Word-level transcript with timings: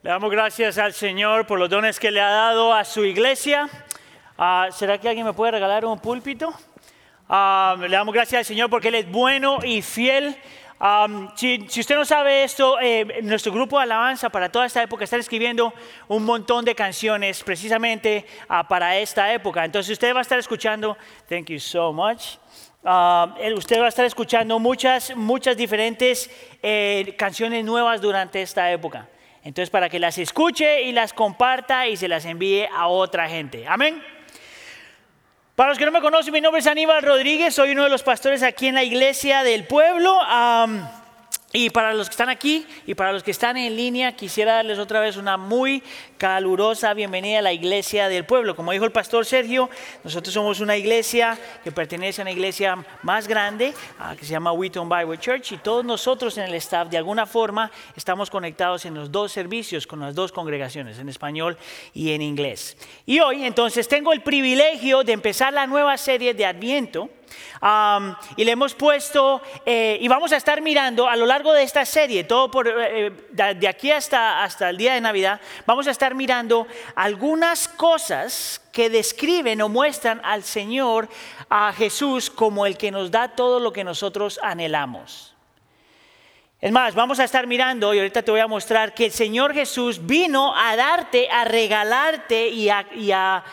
Le 0.00 0.10
damos 0.10 0.30
gracias 0.30 0.78
al 0.78 0.92
Señor 0.92 1.44
por 1.44 1.58
los 1.58 1.68
dones 1.68 1.98
que 1.98 2.12
le 2.12 2.20
ha 2.20 2.30
dado 2.30 2.72
a 2.72 2.84
su 2.84 3.04
iglesia. 3.04 3.68
Ah, 4.38 4.68
¿Será 4.70 4.96
que 4.98 5.08
alguien 5.08 5.26
me 5.26 5.32
puede 5.32 5.50
regalar 5.50 5.84
un 5.84 5.98
púlpito? 5.98 6.54
Ah, 7.28 7.74
le 7.80 7.88
damos 7.88 8.14
gracias 8.14 8.38
al 8.38 8.44
Señor 8.44 8.70
porque 8.70 8.88
Él 8.88 8.94
es 8.94 9.10
bueno 9.10 9.58
y 9.64 9.82
fiel. 9.82 10.36
Ah, 10.78 11.08
si, 11.34 11.66
si, 11.68 11.80
usted 11.80 11.96
no 11.96 12.04
sabe 12.04 12.44
esto, 12.44 12.78
eh, 12.80 13.22
nuestro 13.24 13.50
grupo 13.50 13.76
de 13.78 13.82
alabanza 13.82 14.30
para 14.30 14.48
toda 14.52 14.66
esta 14.66 14.80
época 14.84 15.02
está 15.02 15.16
escribiendo 15.16 15.74
un 16.06 16.24
montón 16.24 16.64
de 16.64 16.76
canciones 16.76 17.42
precisamente 17.42 18.24
para 18.68 18.96
esta 18.98 19.32
época. 19.34 19.64
Entonces 19.64 19.90
usted 19.94 20.14
va 20.14 20.20
a 20.20 20.22
estar 20.22 20.38
escuchando, 20.38 20.96
thank 21.28 21.46
you 21.46 21.58
so 21.58 21.92
much. 21.92 22.36
usted 23.56 23.80
va 23.80 23.86
a 23.86 23.88
estar 23.88 24.04
escuchando 24.04 24.60
muchas, 24.60 25.16
muchas 25.16 25.56
diferentes 25.56 26.30
eh, 26.62 27.16
canciones 27.18 27.64
nuevas 27.64 28.00
durante 28.00 28.40
esta 28.40 28.70
época. 28.70 29.08
Entonces, 29.44 29.70
para 29.70 29.88
que 29.88 29.98
las 29.98 30.18
escuche 30.18 30.82
y 30.82 30.92
las 30.92 31.12
comparta 31.12 31.86
y 31.86 31.96
se 31.96 32.08
las 32.08 32.24
envíe 32.24 32.66
a 32.74 32.88
otra 32.88 33.28
gente. 33.28 33.66
Amén. 33.66 34.02
Para 35.54 35.70
los 35.70 35.78
que 35.78 35.84
no 35.84 35.90
me 35.90 36.00
conocen, 36.00 36.32
mi 36.32 36.40
nombre 36.40 36.60
es 36.60 36.66
Aníbal 36.66 37.02
Rodríguez, 37.02 37.54
soy 37.54 37.72
uno 37.72 37.82
de 37.82 37.90
los 37.90 38.04
pastores 38.04 38.44
aquí 38.44 38.68
en 38.68 38.76
la 38.76 38.84
iglesia 38.84 39.42
del 39.42 39.64
pueblo. 39.64 40.16
Y 41.50 41.70
para 41.70 41.94
los 41.94 42.08
que 42.08 42.12
están 42.12 42.28
aquí 42.28 42.66
y 42.86 42.94
para 42.94 43.10
los 43.10 43.22
que 43.22 43.30
están 43.30 43.56
en 43.56 43.74
línea, 43.74 44.14
quisiera 44.14 44.56
darles 44.56 44.78
otra 44.78 45.00
vez 45.00 45.16
una 45.16 45.38
muy 45.38 45.82
calurosa 46.18 46.92
bienvenida 46.92 47.38
a 47.38 47.42
la 47.42 47.54
iglesia 47.54 48.10
del 48.10 48.26
pueblo. 48.26 48.54
Como 48.54 48.70
dijo 48.72 48.84
el 48.84 48.92
pastor 48.92 49.24
Sergio, 49.24 49.70
nosotros 50.04 50.34
somos 50.34 50.60
una 50.60 50.76
iglesia 50.76 51.38
que 51.64 51.72
pertenece 51.72 52.20
a 52.20 52.24
una 52.24 52.32
iglesia 52.32 52.84
más 53.02 53.26
grande 53.26 53.72
ah, 53.98 54.14
que 54.14 54.26
se 54.26 54.32
llama 54.32 54.52
Wheaton 54.52 54.90
Bible 54.90 55.16
Church 55.16 55.52
y 55.52 55.56
todos 55.56 55.86
nosotros 55.86 56.36
en 56.36 56.44
el 56.44 56.54
staff 56.56 56.90
de 56.90 56.98
alguna 56.98 57.24
forma 57.24 57.70
estamos 57.96 58.28
conectados 58.28 58.84
en 58.84 58.92
los 58.92 59.10
dos 59.10 59.32
servicios 59.32 59.86
con 59.86 60.00
las 60.00 60.14
dos 60.14 60.32
congregaciones, 60.32 60.98
en 60.98 61.08
español 61.08 61.56
y 61.94 62.12
en 62.12 62.20
inglés. 62.20 62.76
Y 63.06 63.20
hoy 63.20 63.44
entonces 63.44 63.88
tengo 63.88 64.12
el 64.12 64.20
privilegio 64.20 65.02
de 65.02 65.12
empezar 65.14 65.54
la 65.54 65.66
nueva 65.66 65.96
serie 65.96 66.34
de 66.34 66.44
Adviento 66.44 67.08
y 68.36 68.44
le 68.44 68.52
hemos 68.52 68.74
puesto, 68.74 69.42
eh, 69.66 69.98
y 70.00 70.08
vamos 70.08 70.32
a 70.32 70.36
estar 70.36 70.60
mirando 70.60 71.08
a 71.08 71.16
lo 71.16 71.26
largo 71.26 71.52
de 71.52 71.62
esta 71.62 71.84
serie, 71.84 72.24
todo 72.24 72.50
por, 72.50 72.68
eh, 72.68 73.10
de 73.30 73.68
aquí 73.68 73.90
hasta, 73.90 74.42
hasta 74.42 74.70
el 74.70 74.76
día 74.76 74.94
de 74.94 75.00
Navidad, 75.00 75.40
vamos 75.66 75.86
a 75.86 75.90
estar 75.90 76.14
mirando 76.14 76.66
algunas 76.94 77.68
cosas 77.68 78.60
que 78.72 78.90
describen 78.90 79.60
o 79.62 79.68
muestran 79.68 80.20
al 80.24 80.44
Señor, 80.44 81.08
a 81.50 81.72
Jesús, 81.72 82.30
como 82.30 82.66
el 82.66 82.76
que 82.76 82.90
nos 82.90 83.10
da 83.10 83.28
todo 83.28 83.58
lo 83.58 83.72
que 83.72 83.84
nosotros 83.84 84.38
anhelamos. 84.42 85.34
Es 86.60 86.72
más, 86.72 86.94
vamos 86.94 87.20
a 87.20 87.24
estar 87.24 87.46
mirando, 87.46 87.94
y 87.94 87.98
ahorita 87.98 88.22
te 88.22 88.30
voy 88.30 88.40
a 88.40 88.48
mostrar, 88.48 88.94
que 88.94 89.06
el 89.06 89.12
Señor 89.12 89.54
Jesús 89.54 90.04
vino 90.06 90.56
a 90.56 90.74
darte, 90.76 91.30
a 91.30 91.44
regalarte 91.44 92.48
y 92.48 92.68
a 92.68 93.44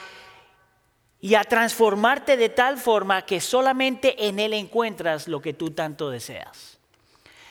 transformarte 1.43 2.37
de 2.37 2.49
tal 2.49 2.77
forma 2.77 3.25
que 3.25 3.41
solamente 3.41 4.27
en 4.27 4.39
Él 4.39 4.53
encuentras 4.53 5.27
lo 5.27 5.41
que 5.41 5.53
tú 5.53 5.71
tanto 5.71 6.09
deseas. 6.09 6.77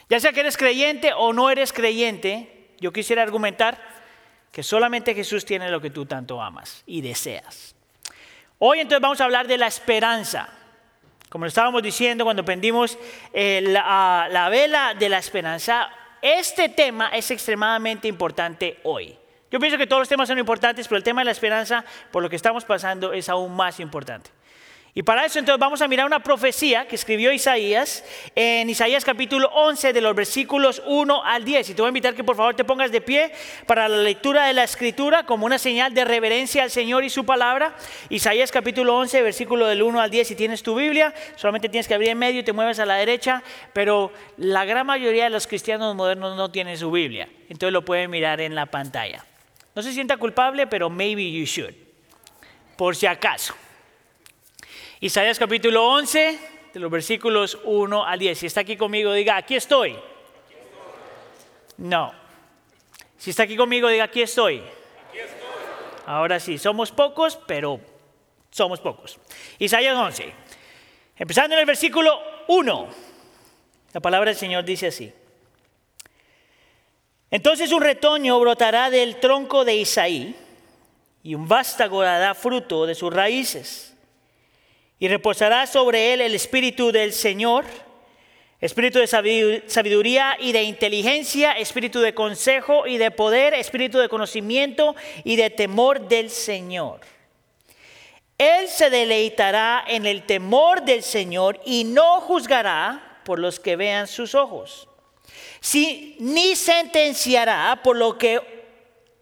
Ya 0.09 0.19
sea 0.19 0.31
que 0.31 0.39
eres 0.39 0.55
creyente 0.55 1.11
o 1.13 1.33
no 1.33 1.49
eres 1.49 1.73
creyente, 1.73 2.69
yo 2.79 2.93
quisiera 2.93 3.23
argumentar 3.23 3.77
que 4.51 4.63
solamente 4.63 5.13
Jesús 5.13 5.43
tiene 5.43 5.69
lo 5.69 5.81
que 5.81 5.89
tú 5.89 6.05
tanto 6.05 6.41
amas 6.41 6.83
y 6.85 7.01
deseas. 7.01 7.75
Hoy 8.59 8.79
entonces 8.79 9.01
vamos 9.01 9.19
a 9.19 9.25
hablar 9.25 9.47
de 9.47 9.57
la 9.57 9.67
esperanza. 9.67 10.47
Como 11.27 11.45
estábamos 11.45 11.83
diciendo 11.83 12.23
cuando 12.23 12.45
prendimos 12.45 12.97
eh, 13.33 13.61
la 13.61 14.47
vela 14.49 14.93
de 14.93 15.09
la 15.09 15.17
esperanza, 15.17 15.89
este 16.21 16.69
tema 16.69 17.09
es 17.09 17.29
extremadamente 17.29 18.07
importante 18.07 18.79
hoy. 18.83 19.17
Yo 19.51 19.59
pienso 19.59 19.77
que 19.77 19.87
todos 19.87 20.01
los 20.01 20.09
temas 20.09 20.27
son 20.27 20.39
importantes, 20.39 20.87
pero 20.87 20.97
el 20.97 21.03
tema 21.03 21.21
de 21.21 21.25
la 21.25 21.31
esperanza, 21.31 21.85
por 22.11 22.23
lo 22.23 22.29
que 22.29 22.35
estamos 22.35 22.65
pasando, 22.65 23.13
es 23.13 23.29
aún 23.29 23.55
más 23.55 23.79
importante. 23.79 24.31
Y 24.97 25.03
para 25.03 25.25
eso 25.25 25.39
entonces 25.39 25.59
vamos 25.59 25.81
a 25.81 25.89
mirar 25.89 26.05
una 26.05 26.23
profecía 26.23 26.87
que 26.87 26.95
escribió 26.95 27.33
Isaías 27.33 28.01
en 28.33 28.69
Isaías 28.69 29.03
capítulo 29.03 29.49
11 29.53 29.91
de 29.91 29.99
los 29.99 30.15
versículos 30.15 30.81
1 30.85 31.21
al 31.21 31.43
10. 31.43 31.69
Y 31.69 31.73
te 31.73 31.81
voy 31.81 31.87
a 31.87 31.89
invitar 31.89 32.15
que 32.15 32.23
por 32.23 32.37
favor 32.37 32.55
te 32.55 32.63
pongas 32.63 32.93
de 32.93 33.01
pie 33.01 33.33
para 33.67 33.89
la 33.89 33.97
lectura 33.97 34.45
de 34.45 34.53
la 34.53 34.63
escritura 34.63 35.25
como 35.25 35.45
una 35.45 35.57
señal 35.57 35.93
de 35.93 36.05
reverencia 36.05 36.63
al 36.63 36.71
Señor 36.71 37.03
y 37.03 37.09
su 37.09 37.25
palabra. 37.25 37.75
Isaías 38.07 38.53
capítulo 38.53 38.95
11, 38.95 39.21
versículo 39.21 39.67
del 39.67 39.83
1 39.83 39.99
al 39.99 40.09
10. 40.09 40.29
Si 40.29 40.35
tienes 40.35 40.63
tu 40.63 40.75
Biblia, 40.75 41.13
solamente 41.35 41.67
tienes 41.67 41.89
que 41.89 41.93
abrir 41.93 42.11
en 42.11 42.17
medio 42.17 42.39
y 42.39 42.43
te 42.43 42.53
mueves 42.53 42.79
a 42.79 42.85
la 42.85 42.95
derecha. 42.95 43.43
Pero 43.73 44.13
la 44.37 44.63
gran 44.63 44.87
mayoría 44.87 45.25
de 45.25 45.29
los 45.29 45.45
cristianos 45.45 45.93
modernos 45.93 46.37
no 46.37 46.51
tienen 46.51 46.77
su 46.77 46.89
Biblia. 46.89 47.27
Entonces 47.49 47.73
lo 47.73 47.83
pueden 47.83 48.09
mirar 48.09 48.39
en 48.39 48.55
la 48.55 48.67
pantalla. 48.67 49.25
No 49.75 49.81
se 49.81 49.91
sienta 49.91 50.15
culpable, 50.15 50.67
pero 50.67 50.89
maybe 50.89 51.29
you 51.29 51.45
should. 51.45 51.73
Por 52.77 52.95
si 52.95 53.05
acaso. 53.05 53.53
Isaías 55.01 55.37
capítulo 55.37 55.85
11, 55.85 56.39
de 56.73 56.79
los 56.79 56.89
versículos 56.89 57.59
1 57.63 58.05
al 58.05 58.19
10. 58.19 58.39
Si 58.39 58.45
está 58.45 58.61
aquí 58.61 58.77
conmigo, 58.77 59.11
diga, 59.11 59.35
aquí 59.35 59.55
estoy. 59.55 59.97
No. 61.77 62.13
Si 63.17 63.31
está 63.31 63.43
aquí 63.43 63.57
conmigo, 63.57 63.89
diga, 63.89 64.05
aquí 64.05 64.21
estoy. 64.21 64.59
Aquí 64.59 65.19
estoy. 65.19 65.39
Ahora 66.05 66.39
sí, 66.39 66.57
somos 66.57 66.91
pocos, 66.91 67.37
pero 67.45 67.81
somos 68.51 68.79
pocos. 68.79 69.19
Isaías 69.59 69.97
11. 69.97 70.33
Empezando 71.17 71.55
en 71.55 71.59
el 71.59 71.65
versículo 71.65 72.17
1. 72.47 72.87
La 73.91 73.99
palabra 73.99 74.31
del 74.31 74.39
Señor 74.39 74.63
dice 74.63 74.87
así. 74.87 75.13
Entonces 77.31 77.71
un 77.71 77.81
retoño 77.81 78.39
brotará 78.39 78.89
del 78.89 79.19
tronco 79.19 79.65
de 79.65 79.75
Isaí 79.75 80.35
y 81.23 81.35
un 81.35 81.47
vástago 81.47 82.03
dará 82.03 82.35
fruto 82.35 82.85
de 82.85 82.95
sus 82.95 83.11
raíces. 83.11 83.95
Y 84.99 85.07
reposará 85.07 85.67
sobre 85.67 86.13
él 86.13 86.21
el 86.21 86.35
espíritu 86.35 86.91
del 86.91 87.11
Señor, 87.11 87.65
espíritu 88.61 88.99
de 88.99 89.07
sabiduría 89.07 90.37
y 90.39 90.51
de 90.51 90.63
inteligencia, 90.63 91.53
espíritu 91.53 91.99
de 91.99 92.13
consejo 92.13 92.87
y 92.87 92.97
de 92.97 93.11
poder, 93.11 93.53
espíritu 93.53 93.97
de 93.97 94.07
conocimiento 94.07 94.95
y 95.23 95.35
de 95.35 95.49
temor 95.49 96.07
del 96.07 96.29
Señor. 96.29 97.01
Él 98.37 98.67
se 98.67 98.89
deleitará 98.89 99.83
en 99.87 100.05
el 100.05 100.23
temor 100.23 100.83
del 100.83 101.03
Señor 101.03 101.59
y 101.65 101.85
no 101.85 102.21
juzgará 102.21 103.21
por 103.25 103.39
los 103.39 103.59
que 103.59 103.75
vean 103.75 104.07
sus 104.07 104.35
ojos 104.35 104.87
si, 105.65 106.15
ni 106.19 106.55
sentenciará 106.55 107.81
por 107.83 107.97
lo 107.97 108.19
que 108.19 108.39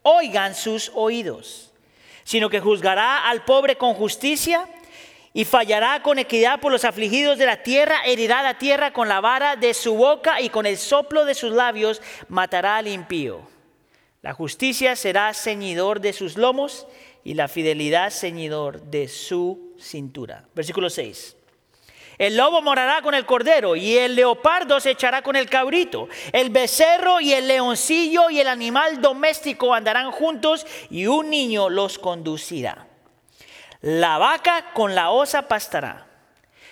oigan 0.02 0.54
sus 0.54 0.92
oídos, 0.94 1.72
sino 2.26 2.50
que 2.50 2.60
juzgará 2.60 3.30
al 3.30 3.46
pobre 3.46 3.78
con 3.78 3.94
justicia 3.94 4.68
y 5.32 5.46
fallará 5.46 6.04
con 6.04 6.20
equidad 6.20 6.60
por 6.60 6.74
los 6.74 6.84
afligidos 6.84 7.38
de 7.38 7.46
la 7.46 7.64
tierra, 7.64 8.02
herirá 8.06 8.44
la 8.44 8.58
tierra 8.58 8.92
con 8.92 9.08
la 9.08 9.22
vara 9.22 9.56
de 9.56 9.74
su 9.74 9.96
boca 9.96 10.42
y 10.42 10.50
con 10.50 10.66
el 10.66 10.78
soplo 10.78 11.24
de 11.24 11.34
sus 11.34 11.54
labios 11.54 12.02
matará 12.28 12.76
al 12.76 12.90
impío. 12.90 13.48
La 14.22 14.34
justicia 14.34 14.98
será 14.98 15.34
ceñidor 15.34 16.02
de 16.02 16.12
sus 16.12 16.36
lomos 16.36 16.88
y 17.24 17.36
la 17.36 17.48
fidelidad 17.48 18.12
ceñidor 18.12 18.82
de 18.82 19.08
su 19.08 19.78
cintura. 19.80 20.50
Versículo 20.54 20.90
6. 20.90 21.38
El 22.24 22.38
lobo 22.38 22.62
morará 22.62 23.02
con 23.02 23.16
el 23.16 23.26
cordero 23.26 23.76
y 23.76 23.98
el 23.98 24.16
leopardo 24.16 24.80
se 24.80 24.92
echará 24.92 25.22
con 25.22 25.36
el 25.36 25.50
cabrito. 25.50 26.08
El 26.32 26.52
becerro 26.52 27.20
y 27.20 27.34
el 27.34 27.50
leoncillo 27.50 28.30
y 28.30 28.40
el 28.40 28.48
animal 28.48 29.02
doméstico 29.02 29.74
andarán 29.74 30.10
juntos 30.10 30.66
y 30.90 31.06
un 31.06 31.30
niño 31.30 31.70
los 31.70 32.00
conducirá. 32.00 32.88
La 33.82 34.18
vaca 34.20 34.72
con 34.72 34.96
la 34.96 35.10
osa 35.10 35.50
pastará. 35.50 36.08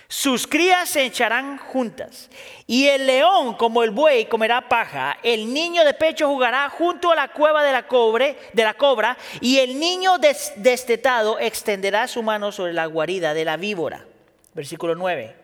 Sus 0.08 0.46
crías 0.46 0.88
se 0.88 1.04
echarán 1.04 1.58
juntas. 1.58 2.30
Y 2.66 2.86
el 2.86 3.06
león 3.06 3.52
como 3.52 3.82
el 3.82 3.90
buey 3.90 4.24
comerá 4.24 4.70
paja. 4.70 5.18
El 5.22 5.52
niño 5.52 5.84
de 5.84 5.92
pecho 5.92 6.28
jugará 6.28 6.70
junto 6.70 7.10
a 7.10 7.14
la 7.14 7.28
cueva 7.28 7.62
de 7.62 7.72
la, 7.72 7.86
cobre, 7.86 8.38
de 8.54 8.64
la 8.64 8.72
cobra. 8.72 9.18
Y 9.42 9.58
el 9.58 9.78
niño 9.78 10.16
destetado 10.16 11.38
extenderá 11.38 12.08
su 12.08 12.22
mano 12.22 12.52
sobre 12.52 12.72
la 12.72 12.86
guarida 12.86 13.34
de 13.34 13.44
la 13.44 13.58
víbora. 13.58 14.06
Versículo 14.54 14.94
9. 14.94 15.41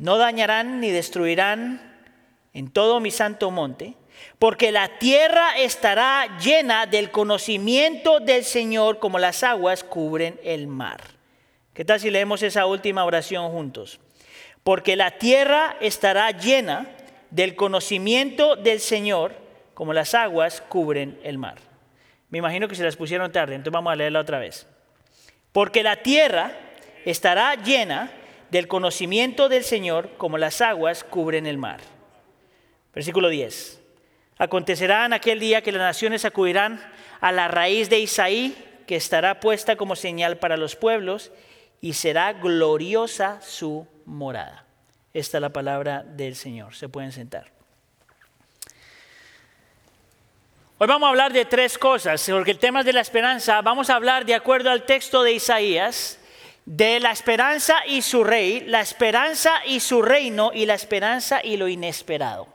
No 0.00 0.16
dañarán 0.16 0.80
ni 0.80 0.90
destruirán 0.90 1.78
en 2.54 2.70
todo 2.70 3.00
mi 3.00 3.10
santo 3.10 3.50
monte, 3.50 3.96
porque 4.38 4.72
la 4.72 4.98
tierra 4.98 5.58
estará 5.58 6.38
llena 6.38 6.86
del 6.86 7.10
conocimiento 7.10 8.18
del 8.18 8.44
Señor 8.44 8.98
como 8.98 9.18
las 9.18 9.42
aguas 9.42 9.84
cubren 9.84 10.40
el 10.42 10.68
mar. 10.68 11.02
¿Qué 11.74 11.84
tal 11.84 12.00
si 12.00 12.08
leemos 12.08 12.42
esa 12.42 12.64
última 12.64 13.04
oración 13.04 13.50
juntos? 13.50 14.00
Porque 14.64 14.96
la 14.96 15.18
tierra 15.18 15.76
estará 15.82 16.30
llena 16.30 16.86
del 17.30 17.54
conocimiento 17.54 18.56
del 18.56 18.80
Señor 18.80 19.34
como 19.74 19.92
las 19.92 20.14
aguas 20.14 20.62
cubren 20.62 21.20
el 21.24 21.36
mar. 21.36 21.56
Me 22.30 22.38
imagino 22.38 22.68
que 22.68 22.74
se 22.74 22.84
las 22.84 22.96
pusieron 22.96 23.32
tarde, 23.32 23.54
entonces 23.54 23.74
vamos 23.74 23.92
a 23.92 23.96
leerla 23.96 24.20
otra 24.20 24.38
vez. 24.38 24.66
Porque 25.52 25.82
la 25.82 25.96
tierra 25.96 26.52
estará 27.04 27.54
llena 27.56 28.10
del 28.50 28.68
conocimiento 28.68 29.48
del 29.48 29.64
Señor 29.64 30.10
como 30.16 30.38
las 30.38 30.60
aguas 30.60 31.04
cubren 31.04 31.46
el 31.46 31.58
mar. 31.58 31.80
Versículo 32.94 33.28
10. 33.28 33.80
Acontecerá 34.38 35.06
en 35.06 35.12
aquel 35.12 35.38
día 35.38 35.62
que 35.62 35.72
las 35.72 35.82
naciones 35.82 36.24
acudirán 36.24 36.80
a 37.20 37.32
la 37.32 37.48
raíz 37.48 37.90
de 37.90 38.00
Isaí, 38.00 38.56
que 38.86 38.96
estará 38.96 39.38
puesta 39.38 39.76
como 39.76 39.94
señal 39.96 40.38
para 40.38 40.56
los 40.56 40.76
pueblos, 40.76 41.30
y 41.80 41.92
será 41.92 42.32
gloriosa 42.32 43.40
su 43.42 43.86
morada. 44.04 44.64
Esta 45.12 45.38
es 45.38 45.42
la 45.42 45.50
palabra 45.50 46.02
del 46.02 46.36
Señor. 46.36 46.74
Se 46.74 46.88
pueden 46.88 47.12
sentar. 47.12 47.52
Hoy 50.78 50.86
vamos 50.86 51.06
a 51.06 51.10
hablar 51.10 51.32
de 51.32 51.44
tres 51.44 51.76
cosas, 51.76 52.26
porque 52.30 52.52
el 52.52 52.58
tema 52.58 52.80
es 52.80 52.86
de 52.86 52.94
la 52.94 53.02
esperanza. 53.02 53.60
Vamos 53.60 53.90
a 53.90 53.96
hablar, 53.96 54.24
de 54.24 54.34
acuerdo 54.34 54.70
al 54.70 54.86
texto 54.86 55.22
de 55.22 55.32
Isaías, 55.32 56.19
de 56.64 57.00
la 57.00 57.10
esperanza 57.10 57.84
y 57.86 58.02
su 58.02 58.24
rey, 58.24 58.60
la 58.66 58.80
esperanza 58.80 59.64
y 59.64 59.80
su 59.80 60.02
reino, 60.02 60.50
y 60.54 60.66
la 60.66 60.74
esperanza 60.74 61.40
y 61.42 61.56
lo 61.56 61.68
inesperado. 61.68 62.46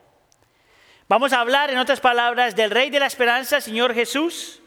Vamos 1.08 1.34
a 1.34 1.40
hablar, 1.40 1.70
en 1.70 1.78
otras 1.78 2.00
palabras, 2.00 2.56
del 2.56 2.72
Rey 2.72 2.90
de 2.90 3.00
la 3.00 3.06
Esperanza, 3.06 3.62
Señor 3.62 3.94
Jesús, 3.94 4.62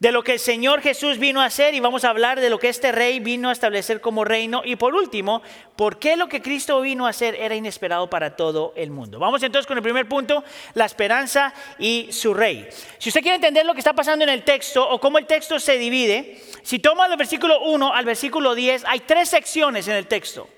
de 0.00 0.12
lo 0.12 0.22
que 0.22 0.34
el 0.34 0.38
Señor 0.38 0.80
Jesús 0.80 1.18
vino 1.18 1.40
a 1.40 1.46
hacer 1.46 1.74
y 1.74 1.80
vamos 1.80 2.04
a 2.04 2.10
hablar 2.10 2.40
de 2.40 2.50
lo 2.50 2.58
que 2.58 2.68
este 2.68 2.92
Rey 2.92 3.18
vino 3.18 3.48
a 3.48 3.52
establecer 3.52 4.00
como 4.00 4.24
reino 4.24 4.62
y 4.64 4.76
por 4.76 4.94
último, 4.94 5.42
por 5.76 5.98
qué 5.98 6.16
lo 6.16 6.28
que 6.28 6.40
Cristo 6.40 6.80
vino 6.80 7.06
a 7.06 7.10
hacer 7.10 7.34
era 7.34 7.54
inesperado 7.54 8.08
para 8.08 8.36
todo 8.36 8.72
el 8.76 8.90
mundo. 8.90 9.18
Vamos 9.18 9.42
entonces 9.42 9.66
con 9.66 9.76
el 9.76 9.82
primer 9.82 10.08
punto, 10.08 10.44
la 10.74 10.84
esperanza 10.84 11.52
y 11.78 12.08
su 12.12 12.32
Rey. 12.32 12.68
Si 12.98 13.08
usted 13.08 13.22
quiere 13.22 13.36
entender 13.36 13.66
lo 13.66 13.74
que 13.74 13.80
está 13.80 13.92
pasando 13.92 14.24
en 14.24 14.30
el 14.30 14.44
texto 14.44 14.88
o 14.88 15.00
cómo 15.00 15.18
el 15.18 15.26
texto 15.26 15.58
se 15.58 15.78
divide, 15.78 16.40
si 16.62 16.78
toma 16.78 17.06
el 17.06 17.16
versículo 17.16 17.60
1 17.62 17.94
al 17.94 18.04
versículo 18.04 18.54
10, 18.54 18.84
hay 18.86 19.00
tres 19.00 19.28
secciones 19.28 19.88
en 19.88 19.96
el 19.96 20.06
texto. 20.06 20.48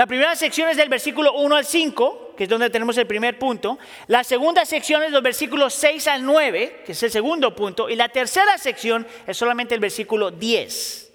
La 0.00 0.06
primera 0.06 0.34
sección 0.34 0.70
es 0.70 0.78
del 0.78 0.88
versículo 0.88 1.34
1 1.34 1.56
al 1.56 1.66
5, 1.66 2.32
que 2.34 2.44
es 2.44 2.48
donde 2.48 2.70
tenemos 2.70 2.96
el 2.96 3.06
primer 3.06 3.38
punto. 3.38 3.78
La 4.06 4.24
segunda 4.24 4.64
sección 4.64 5.02
es 5.02 5.12
los 5.12 5.22
versículos 5.22 5.74
6 5.74 6.06
al 6.08 6.24
9, 6.24 6.84
que 6.86 6.92
es 6.92 7.02
el 7.02 7.10
segundo 7.10 7.54
punto. 7.54 7.86
Y 7.90 7.96
la 7.96 8.08
tercera 8.08 8.56
sección 8.56 9.06
es 9.26 9.36
solamente 9.36 9.74
el 9.74 9.80
versículo 9.80 10.30
10. 10.30 11.09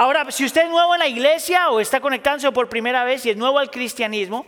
Ahora, 0.00 0.30
si 0.30 0.46
usted 0.46 0.62
es 0.62 0.70
nuevo 0.70 0.94
en 0.94 1.00
la 1.00 1.08
iglesia 1.08 1.68
o 1.68 1.78
está 1.78 2.00
conectándose 2.00 2.50
por 2.52 2.70
primera 2.70 3.04
vez 3.04 3.26
y 3.26 3.30
es 3.30 3.36
nuevo 3.36 3.58
al 3.58 3.70
cristianismo, 3.70 4.46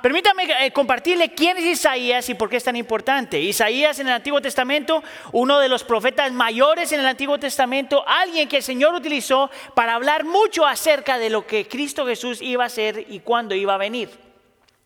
permítame 0.00 0.44
eh, 0.44 0.70
compartirle 0.70 1.34
quién 1.34 1.56
es 1.56 1.64
Isaías 1.64 2.28
y 2.28 2.34
por 2.34 2.48
qué 2.48 2.58
es 2.58 2.62
tan 2.62 2.76
importante. 2.76 3.40
Isaías 3.40 3.98
en 3.98 4.06
el 4.06 4.12
Antiguo 4.12 4.40
Testamento, 4.40 5.02
uno 5.32 5.58
de 5.58 5.68
los 5.68 5.82
profetas 5.82 6.30
mayores 6.30 6.92
en 6.92 7.00
el 7.00 7.06
Antiguo 7.06 7.36
Testamento, 7.36 8.04
alguien 8.06 8.48
que 8.48 8.58
el 8.58 8.62
Señor 8.62 8.94
utilizó 8.94 9.50
para 9.74 9.96
hablar 9.96 10.22
mucho 10.22 10.64
acerca 10.64 11.18
de 11.18 11.30
lo 11.30 11.44
que 11.48 11.66
Cristo 11.66 12.06
Jesús 12.06 12.40
iba 12.40 12.62
a 12.62 12.68
hacer 12.68 13.06
y 13.08 13.18
cuándo 13.18 13.56
iba 13.56 13.74
a 13.74 13.78
venir. 13.78 14.08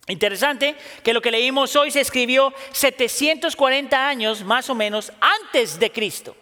Interesante 0.06 0.76
que 1.04 1.12
lo 1.12 1.20
que 1.20 1.30
leímos 1.30 1.76
hoy 1.76 1.90
se 1.90 2.00
escribió 2.00 2.54
740 2.72 4.08
años 4.08 4.42
más 4.44 4.70
o 4.70 4.74
menos 4.74 5.12
antes 5.20 5.78
de 5.78 5.92
Cristo. 5.92 6.34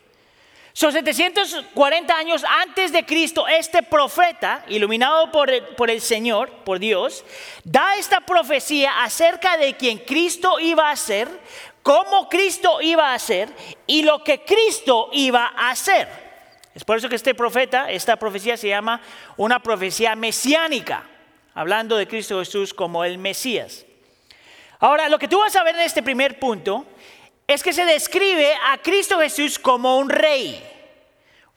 Son 0.76 0.92
740 0.92 2.14
años 2.14 2.44
antes 2.60 2.92
de 2.92 3.06
Cristo, 3.06 3.48
este 3.48 3.82
profeta, 3.82 4.62
iluminado 4.68 5.32
por 5.32 5.48
el, 5.48 5.62
por 5.68 5.88
el, 5.88 6.02
Señor, 6.02 6.50
por 6.66 6.78
Dios, 6.78 7.24
da 7.64 7.96
esta 7.96 8.20
profecía 8.20 9.02
acerca 9.02 9.56
de 9.56 9.74
quien 9.78 9.96
Cristo 9.96 10.60
iba 10.60 10.90
a 10.90 10.96
ser, 10.96 11.30
cómo 11.82 12.28
Cristo 12.28 12.82
iba 12.82 13.14
a 13.14 13.18
ser 13.18 13.48
y 13.86 14.02
lo 14.02 14.22
que 14.22 14.44
Cristo 14.44 15.08
iba 15.12 15.50
a 15.56 15.70
hacer. 15.70 16.08
Es 16.74 16.84
por 16.84 16.98
eso 16.98 17.08
que 17.08 17.16
este 17.16 17.34
profeta, 17.34 17.90
esta 17.90 18.16
profecía 18.16 18.58
se 18.58 18.68
llama 18.68 19.00
una 19.38 19.62
profecía 19.62 20.14
mesiánica, 20.14 21.04
hablando 21.54 21.96
de 21.96 22.06
Cristo 22.06 22.40
Jesús 22.40 22.74
como 22.74 23.02
el 23.02 23.16
Mesías. 23.16 23.86
Ahora, 24.78 25.08
lo 25.08 25.18
que 25.18 25.26
tú 25.26 25.38
vas 25.38 25.56
a 25.56 25.64
ver 25.64 25.74
en 25.74 25.80
este 25.80 26.02
primer 26.02 26.38
punto 26.38 26.84
es 27.46 27.62
que 27.62 27.72
se 27.72 27.84
describe 27.84 28.52
a 28.70 28.78
Cristo 28.78 29.18
Jesús 29.20 29.58
como 29.58 29.98
un 29.98 30.10
rey. 30.10 30.62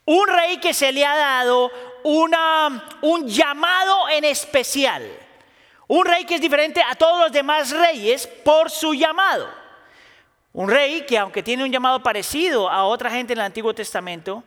Un 0.06 0.28
rey 0.28 0.58
que 0.58 0.74
se 0.74 0.92
le 0.92 1.06
ha 1.06 1.16
dado 1.16 1.72
un 2.04 3.28
llamado 3.28 4.10
en 4.10 4.26
especial. 4.26 5.08
Un 5.88 6.06
rey 6.06 6.26
que 6.26 6.36
es 6.36 6.42
diferente 6.42 6.82
a 6.82 6.96
todos 6.96 7.20
los 7.20 7.32
demás 7.32 7.72
reyes 7.72 8.28
por 8.28 8.70
su 8.70 8.94
llamado. 8.94 9.50
Un 10.54 10.70
rey 10.70 11.06
que 11.06 11.18
aunque 11.18 11.44
tiene 11.44 11.64
un 11.64 11.72
llamado 11.72 12.02
parecido 12.02 12.70
a 12.70 12.86
otra 12.86 13.10
gente 13.10 13.34
en 13.34 13.40
el 13.40 13.46
Antiguo 13.46 13.74
Testamento, 13.74 14.44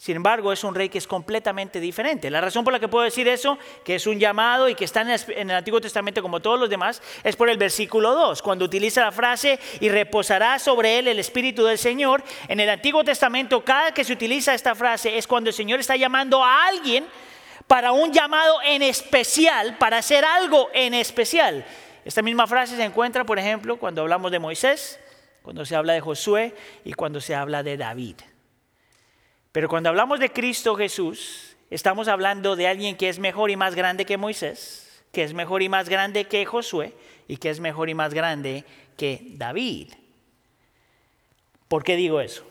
sin 0.00 0.16
embargo, 0.16 0.50
es 0.50 0.64
un 0.64 0.74
rey 0.74 0.88
que 0.88 0.96
es 0.96 1.06
completamente 1.06 1.78
diferente. 1.78 2.30
La 2.30 2.40
razón 2.40 2.64
por 2.64 2.72
la 2.72 2.80
que 2.80 2.88
puedo 2.88 3.04
decir 3.04 3.28
eso, 3.28 3.58
que 3.84 3.96
es 3.96 4.06
un 4.06 4.18
llamado 4.18 4.66
y 4.70 4.74
que 4.74 4.86
está 4.86 5.02
en 5.02 5.50
el 5.50 5.54
Antiguo 5.54 5.78
Testamento 5.78 6.22
como 6.22 6.40
todos 6.40 6.58
los 6.58 6.70
demás, 6.70 7.02
es 7.22 7.36
por 7.36 7.50
el 7.50 7.58
versículo 7.58 8.14
2, 8.14 8.40
cuando 8.40 8.64
utiliza 8.64 9.02
la 9.02 9.12
frase 9.12 9.58
y 9.78 9.90
reposará 9.90 10.58
sobre 10.58 10.98
él 10.98 11.08
el 11.08 11.18
Espíritu 11.18 11.64
del 11.64 11.76
Señor. 11.76 12.24
En 12.48 12.60
el 12.60 12.70
Antiguo 12.70 13.04
Testamento, 13.04 13.62
cada 13.62 13.92
que 13.92 14.02
se 14.02 14.14
utiliza 14.14 14.54
esta 14.54 14.74
frase 14.74 15.18
es 15.18 15.26
cuando 15.26 15.50
el 15.50 15.54
Señor 15.54 15.80
está 15.80 15.96
llamando 15.96 16.42
a 16.42 16.64
alguien 16.64 17.04
para 17.66 17.92
un 17.92 18.10
llamado 18.10 18.54
en 18.64 18.80
especial, 18.80 19.76
para 19.76 19.98
hacer 19.98 20.24
algo 20.24 20.70
en 20.72 20.94
especial. 20.94 21.62
Esta 22.06 22.22
misma 22.22 22.46
frase 22.46 22.74
se 22.74 22.84
encuentra, 22.84 23.24
por 23.24 23.38
ejemplo, 23.38 23.78
cuando 23.78 24.00
hablamos 24.00 24.32
de 24.32 24.38
Moisés, 24.38 24.98
cuando 25.42 25.66
se 25.66 25.76
habla 25.76 25.92
de 25.92 26.00
Josué 26.00 26.54
y 26.86 26.94
cuando 26.94 27.20
se 27.20 27.34
habla 27.34 27.62
de 27.62 27.76
David. 27.76 28.16
Pero 29.52 29.68
cuando 29.68 29.88
hablamos 29.88 30.20
de 30.20 30.30
Cristo 30.30 30.76
Jesús, 30.76 31.56
estamos 31.70 32.08
hablando 32.08 32.56
de 32.56 32.68
alguien 32.68 32.96
que 32.96 33.08
es 33.08 33.18
mejor 33.18 33.50
y 33.50 33.56
más 33.56 33.74
grande 33.74 34.04
que 34.04 34.16
Moisés, 34.16 35.04
que 35.12 35.24
es 35.24 35.34
mejor 35.34 35.62
y 35.62 35.68
más 35.68 35.88
grande 35.88 36.26
que 36.26 36.46
Josué 36.46 36.94
y 37.26 37.36
que 37.36 37.50
es 37.50 37.58
mejor 37.58 37.88
y 37.88 37.94
más 37.94 38.14
grande 38.14 38.64
que 38.96 39.22
David. 39.32 39.92
¿Por 41.68 41.84
qué 41.84 41.96
digo 41.96 42.20
eso? 42.20 42.46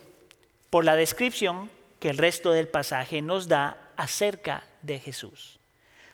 Por 0.69 0.85
la 0.85 0.95
descripción 0.95 1.69
que 1.99 2.09
el 2.09 2.17
resto 2.17 2.51
del 2.51 2.67
pasaje 2.67 3.21
nos 3.21 3.47
da 3.47 3.91
acerca 3.95 4.63
de 4.81 4.99
Jesús. 4.99 5.59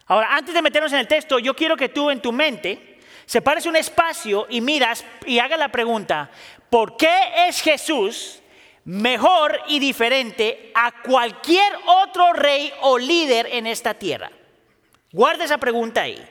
Ahora, 0.07 0.35
antes 0.35 0.53
de 0.53 0.61
meternos 0.61 0.93
en 0.93 0.99
el 0.99 1.07
texto, 1.07 1.39
yo 1.39 1.55
quiero 1.55 1.75
que 1.75 1.89
tú 1.89 2.11
en 2.11 2.21
tu 2.21 2.31
mente 2.31 2.99
separes 3.25 3.65
un 3.65 3.75
espacio 3.75 4.45
y 4.49 4.61
miras 4.61 5.03
y 5.25 5.39
hagas 5.39 5.57
la 5.57 5.69
pregunta, 5.69 6.29
¿por 6.69 6.95
qué 6.95 7.47
es 7.47 7.61
Jesús 7.61 8.41
mejor 8.85 9.59
y 9.67 9.79
diferente 9.79 10.71
a 10.73 11.01
cualquier 11.01 11.73
otro 11.85 12.33
rey 12.33 12.71
o 12.81 12.97
líder 12.97 13.47
en 13.51 13.67
esta 13.67 13.93
tierra? 13.93 14.31
Guarda 15.11 15.45
esa 15.45 15.57
pregunta 15.57 16.01
ahí. 16.01 16.23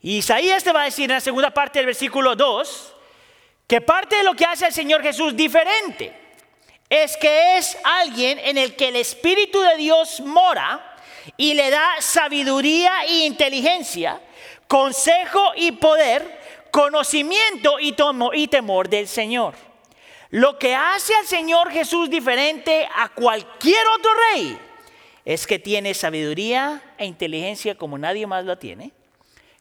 Isaías 0.00 0.64
te 0.64 0.72
va 0.72 0.82
a 0.82 0.86
decir 0.86 1.04
en 1.04 1.16
la 1.16 1.20
segunda 1.20 1.50
parte 1.50 1.78
del 1.78 1.86
versículo 1.86 2.34
2 2.34 2.94
que 3.66 3.80
parte 3.80 4.16
de 4.16 4.24
lo 4.24 4.34
que 4.34 4.44
hace 4.44 4.66
el 4.66 4.72
Señor 4.72 5.02
Jesús 5.02 5.36
diferente 5.36 6.12
es 6.90 7.16
que 7.16 7.56
es 7.56 7.78
alguien 7.84 8.38
en 8.40 8.58
el 8.58 8.76
que 8.76 8.88
el 8.88 8.96
Espíritu 8.96 9.60
de 9.60 9.76
Dios 9.76 10.20
mora 10.20 10.96
y 11.36 11.54
le 11.54 11.70
da 11.70 11.88
sabiduría 12.00 13.04
e 13.04 13.24
inteligencia, 13.24 14.20
consejo 14.66 15.52
y 15.56 15.72
poder, 15.72 16.40
conocimiento 16.70 17.78
y, 17.80 17.94
y 18.34 18.48
temor 18.48 18.88
del 18.88 19.08
Señor. 19.08 19.54
Lo 20.32 20.58
que 20.58 20.74
hace 20.74 21.14
al 21.14 21.26
Señor 21.26 21.70
Jesús 21.70 22.08
diferente 22.08 22.88
a 22.96 23.10
cualquier 23.10 23.86
otro 23.98 24.10
rey 24.32 24.58
es 25.26 25.46
que 25.46 25.58
tiene 25.58 25.92
sabiduría 25.92 26.94
e 26.96 27.04
inteligencia 27.04 27.76
como 27.76 27.98
nadie 27.98 28.26
más 28.26 28.46
lo 28.46 28.56
tiene, 28.56 28.92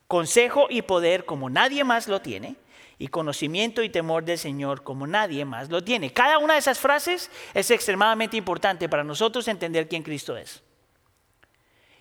consejo 0.08 0.68
y 0.70 0.82
poder 0.82 1.26
como 1.26 1.50
nadie 1.50 1.84
más 1.84 2.08
lo 2.08 2.22
tiene, 2.22 2.56
y 2.98 3.10
conocimiento 3.10 3.84
y 3.84 3.90
temor 3.90 4.24
del 4.24 4.38
Señor 4.38 4.82
como 4.82 5.08
nadie 5.08 5.44
más 5.44 5.70
lo 5.70 5.84
tiene. 5.84 6.14
Cada 6.14 6.38
una 6.38 6.54
de 6.54 6.60
esas 6.60 6.80
frases 6.80 7.30
es 7.54 7.70
extremadamente 7.70 8.38
importante 8.38 8.88
para 8.88 9.04
nosotros 9.04 9.50
entender 9.50 9.90
quién 9.90 10.04
Cristo 10.04 10.38
es. 10.38 10.64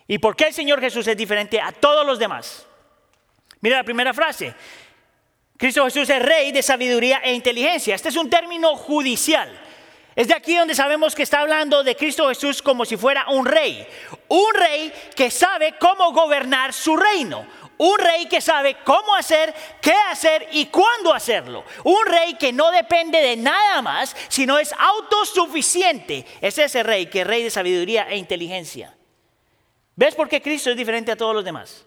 ¿Y 0.07 0.19
por 0.19 0.37
qué 0.37 0.47
el 0.47 0.53
Señor 0.53 0.79
Jesús 0.79 1.05
es 1.07 1.17
diferente 1.17 1.59
a 1.59 1.73
todos 1.73 2.05
los 2.05 2.19
demás? 2.19 2.65
Mira 3.59 3.77
la 3.77 3.83
primera 3.83 4.13
frase. 4.13 4.55
Cristo 5.61 5.85
Jesús 5.85 6.09
es 6.09 6.19
rey 6.19 6.51
de 6.51 6.63
sabiduría 6.63 7.21
e 7.23 7.35
inteligencia. 7.35 7.93
Este 7.93 8.09
es 8.09 8.15
un 8.15 8.31
término 8.31 8.75
judicial. 8.75 9.47
Es 10.15 10.27
de 10.27 10.33
aquí 10.33 10.55
donde 10.55 10.73
sabemos 10.73 11.13
que 11.13 11.21
está 11.21 11.41
hablando 11.41 11.83
de 11.83 11.95
Cristo 11.95 12.27
Jesús 12.29 12.63
como 12.63 12.83
si 12.83 12.97
fuera 12.97 13.27
un 13.29 13.45
rey. 13.45 13.85
Un 14.27 14.55
rey 14.55 14.91
que 15.15 15.29
sabe 15.29 15.75
cómo 15.79 16.13
gobernar 16.13 16.73
su 16.73 16.97
reino. 16.97 17.45
Un 17.77 17.95
rey 17.99 18.25
que 18.25 18.41
sabe 18.41 18.77
cómo 18.83 19.13
hacer, 19.13 19.53
qué 19.79 19.93
hacer 20.09 20.47
y 20.51 20.65
cuándo 20.65 21.13
hacerlo. 21.13 21.63
Un 21.83 22.07
rey 22.07 22.33
que 22.39 22.51
no 22.51 22.71
depende 22.71 23.21
de 23.21 23.37
nada 23.37 23.83
más, 23.83 24.15
sino 24.29 24.57
es 24.57 24.73
autosuficiente. 24.75 26.25
Es 26.41 26.57
ese 26.57 26.81
rey 26.81 27.05
que 27.05 27.21
es 27.21 27.27
rey 27.27 27.43
de 27.43 27.51
sabiduría 27.51 28.09
e 28.09 28.17
inteligencia. 28.17 28.97
¿Ves 29.95 30.15
por 30.15 30.27
qué 30.27 30.41
Cristo 30.41 30.71
es 30.71 30.75
diferente 30.75 31.11
a 31.11 31.15
todos 31.15 31.35
los 31.35 31.45
demás? 31.45 31.85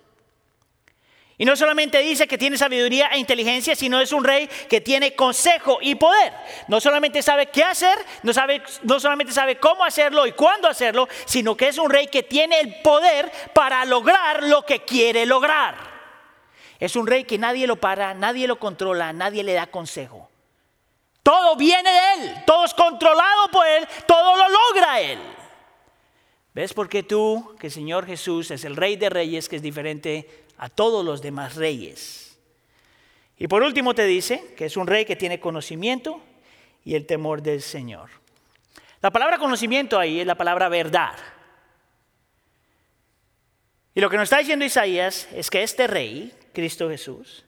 Y 1.37 1.45
no 1.45 1.57
solamente 1.57 1.99
dice 1.99 2.29
que 2.29 2.39
tiene 2.39 2.57
sabiduría 2.57 3.09
e 3.09 3.19
inteligencia, 3.19 3.75
sino 3.75 4.01
es 4.01 4.13
un 4.13 4.23
rey 4.23 4.49
que 4.69 4.81
tiene 4.81 5.17
consejo 5.17 5.79
y 5.81 5.97
poder. 5.97 6.33
No 6.69 6.81
solamente 6.81 7.23
sabe 7.23 7.47
qué 7.47 7.65
hacer, 7.65 7.99
no, 8.23 8.33
sabe, 8.33 8.63
no 8.83 9.01
solamente 9.01 9.33
sabe 9.33 9.57
cómo 9.57 9.85
hacerlo 9.85 10.27
y 10.29 10.33
cuándo 10.33 10.69
hacerlo, 10.69 11.09
sino 11.25 11.57
que 11.57 11.69
es 11.69 11.79
un 11.79 11.91
rey 11.91 12.07
que 12.07 12.23
tiene 12.23 12.61
el 12.61 12.81
poder 12.83 13.33
para 13.53 13.85
lograr 13.85 14.45
lo 14.45 14.65
que 14.65 14.85
quiere 14.85 15.27
lograr. 15.27 15.93
Es 16.79 16.95
un 16.95 17.07
rey 17.07 17.25
que 17.25 17.39
nadie 17.39 17.67
lo 17.67 17.77
para, 17.77 18.15
nadie 18.15 18.47
lo 18.47 18.61
controla, 18.61 19.13
nadie 19.13 19.43
le 19.43 19.55
da 19.55 19.67
consejo. 19.67 20.29
Todo 21.25 21.57
viene 21.57 21.91
de 21.91 22.15
Él, 22.15 22.35
todo 22.47 22.65
es 22.65 22.75
controlado 22.75 23.49
por 23.51 23.67
Él, 23.67 23.89
todo 24.07 24.37
lo 24.37 24.45
logra 24.49 25.01
Él. 25.01 25.19
¿Ves 26.53 26.73
por 26.73 26.89
qué 26.89 27.03
tú, 27.03 27.57
que 27.59 27.67
el 27.67 27.73
Señor 27.73 28.07
Jesús 28.07 28.53
es 28.53 28.65
el 28.65 28.77
Rey 28.77 28.95
de 28.95 29.11
Reyes, 29.11 29.49
que 29.49 29.57
es 29.57 29.63
diferente 29.63 30.44
a 30.59 30.69
todos 30.69 31.05
los 31.05 31.23
demás 31.23 31.57
reyes? 31.57 32.39
Y 33.37 33.49
por 33.49 33.63
último 33.63 33.95
te 33.95 34.05
dice 34.05 34.55
que 34.57 34.67
es 34.67 34.77
un 34.77 34.87
rey 34.87 35.05
que 35.05 35.17
tiene 35.17 35.41
conocimiento 35.41 36.21
y 36.85 36.95
el 36.95 37.07
temor 37.07 37.43
del 37.43 37.63
Señor. 37.63 38.11
La 39.01 39.11
palabra 39.11 39.39
conocimiento 39.39 39.99
ahí 39.99 40.21
es 40.21 40.27
la 40.27 40.35
palabra 40.35 40.69
verdad. 40.69 41.17
Y 43.95 44.01
lo 44.01 44.11
que 44.11 44.17
nos 44.17 44.25
está 44.25 44.39
diciendo 44.39 44.65
Isaías 44.65 45.29
es 45.33 45.51
que 45.51 45.63
este 45.63 45.87
rey, 45.87 46.33
Cristo 46.53 46.89
Jesús, 46.89 47.45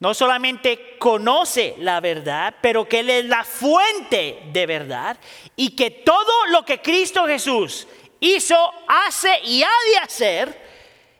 no 0.00 0.14
solamente 0.14 0.96
conoce 0.98 1.74
la 1.78 2.00
verdad, 2.00 2.54
pero 2.60 2.88
que 2.88 3.00
Él 3.00 3.10
es 3.10 3.24
la 3.24 3.44
fuente 3.44 4.42
de 4.52 4.66
verdad 4.66 5.18
y 5.56 5.74
que 5.74 5.90
todo 5.90 6.46
lo 6.50 6.64
que 6.64 6.80
Cristo 6.80 7.26
Jesús 7.26 7.88
hizo, 8.20 8.56
hace 8.86 9.30
y 9.44 9.62
ha 9.62 9.70
de 9.92 9.98
hacer 9.98 10.67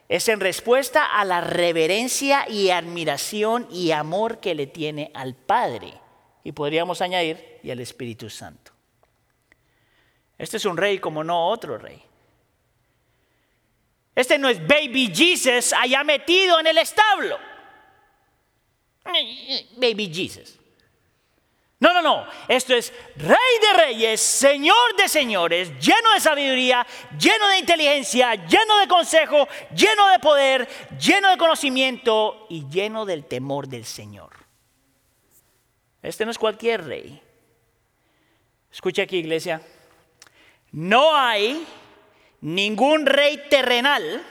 es 0.09 0.27
en 0.27 0.39
respuesta 0.39 1.05
a 1.05 1.23
la 1.23 1.39
reverencia 1.39 2.49
y 2.49 2.71
admiración 2.71 3.67
y 3.71 3.91
amor 3.91 4.39
que 4.39 4.55
le 4.55 4.65
tiene 4.65 5.11
al 5.13 5.35
Padre. 5.35 5.93
Y 6.43 6.51
podríamos 6.51 7.01
añadir, 7.01 7.59
y 7.61 7.69
al 7.69 7.79
Espíritu 7.79 8.27
Santo. 8.27 8.71
Este 10.35 10.57
es 10.57 10.65
un 10.65 10.77
rey 10.77 10.97
como 10.97 11.23
no 11.23 11.47
otro 11.47 11.77
rey. 11.77 12.01
Este 14.15 14.39
no 14.39 14.49
es 14.49 14.59
baby 14.65 15.11
Jesus 15.13 15.73
allá 15.73 16.03
metido 16.03 16.59
en 16.59 16.67
el 16.67 16.79
establo. 16.79 17.37
Baby 19.77 20.11
Jesus. 20.11 20.58
No, 21.79 21.93
no, 21.93 22.01
no. 22.01 22.27
Esto 22.49 22.75
es 22.75 22.93
Rey 23.15 23.37
de 23.61 23.85
Reyes, 23.85 24.19
Señor 24.19 24.95
de 24.97 25.07
Señores, 25.07 25.71
lleno 25.79 26.13
de 26.13 26.19
sabiduría, 26.19 26.85
lleno 27.17 27.47
de 27.47 27.59
inteligencia, 27.59 28.35
lleno 28.35 28.79
de 28.79 28.87
consejo, 28.87 29.47
lleno 29.73 30.09
de 30.09 30.19
poder, 30.19 30.67
lleno 30.99 31.29
de 31.29 31.37
conocimiento 31.37 32.47
y 32.49 32.67
lleno 32.67 33.05
del 33.05 33.25
temor 33.25 33.69
del 33.69 33.85
Señor. 33.85 34.31
Este 36.01 36.25
no 36.25 36.31
es 36.31 36.37
cualquier 36.37 36.85
rey. 36.85 37.21
Escucha 38.71 39.03
aquí, 39.03 39.17
iglesia. 39.17 39.61
No 40.73 41.15
hay 41.15 41.65
ningún 42.41 43.05
rey 43.05 43.45
terrenal, 43.49 44.21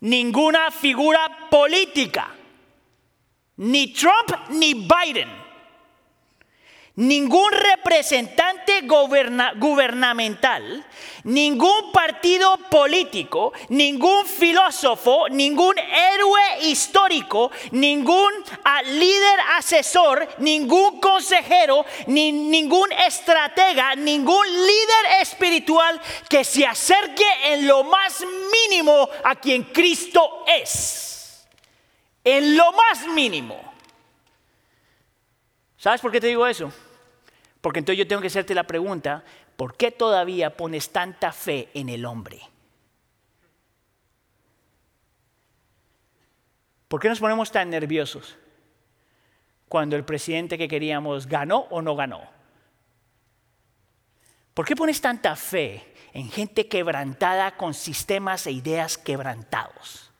ninguna 0.00 0.70
figura 0.70 1.48
política, 1.50 2.30
ni 3.56 3.94
Trump 3.94 4.50
ni 4.50 4.74
Biden 4.74 5.45
ningún 6.96 7.52
representante 7.52 8.82
gubernamental, 8.82 10.84
ningún 11.24 11.92
partido 11.92 12.56
político, 12.70 13.52
ningún 13.68 14.26
filósofo, 14.26 15.28
ningún 15.28 15.78
héroe 15.78 16.40
histórico, 16.62 17.50
ningún 17.72 18.32
ah, 18.64 18.82
líder 18.82 19.40
asesor, 19.58 20.26
ningún 20.38 20.98
consejero, 21.00 21.84
ni 22.06 22.32
ningún 22.32 22.90
estratega, 22.92 23.94
ningún 23.94 24.46
líder 24.46 25.20
espiritual 25.20 26.00
que 26.30 26.44
se 26.44 26.66
acerque 26.66 27.26
en 27.44 27.66
lo 27.66 27.84
más 27.84 28.24
mínimo 28.70 29.08
a 29.22 29.36
quien 29.36 29.64
Cristo 29.64 30.44
es. 30.46 31.46
En 32.24 32.56
lo 32.56 32.72
más 32.72 33.06
mínimo. 33.08 33.60
¿Sabes 35.76 36.00
por 36.00 36.10
qué 36.10 36.20
te 36.20 36.28
digo 36.28 36.46
eso? 36.46 36.72
Porque 37.66 37.80
entonces 37.80 37.98
yo 37.98 38.06
tengo 38.06 38.22
que 38.22 38.28
hacerte 38.28 38.54
la 38.54 38.68
pregunta, 38.68 39.24
¿por 39.56 39.76
qué 39.76 39.90
todavía 39.90 40.56
pones 40.56 40.90
tanta 40.90 41.32
fe 41.32 41.68
en 41.74 41.88
el 41.88 42.04
hombre? 42.04 42.40
¿Por 46.86 47.00
qué 47.00 47.08
nos 47.08 47.18
ponemos 47.18 47.50
tan 47.50 47.68
nerviosos 47.68 48.36
cuando 49.68 49.96
el 49.96 50.04
presidente 50.04 50.56
que 50.56 50.68
queríamos 50.68 51.26
ganó 51.26 51.66
o 51.70 51.82
no 51.82 51.96
ganó? 51.96 52.22
¿Por 54.54 54.64
qué 54.64 54.76
pones 54.76 55.00
tanta 55.00 55.34
fe 55.34 55.92
en 56.12 56.30
gente 56.30 56.68
quebrantada 56.68 57.56
con 57.56 57.74
sistemas 57.74 58.46
e 58.46 58.52
ideas 58.52 58.96
quebrantados? 58.96 60.12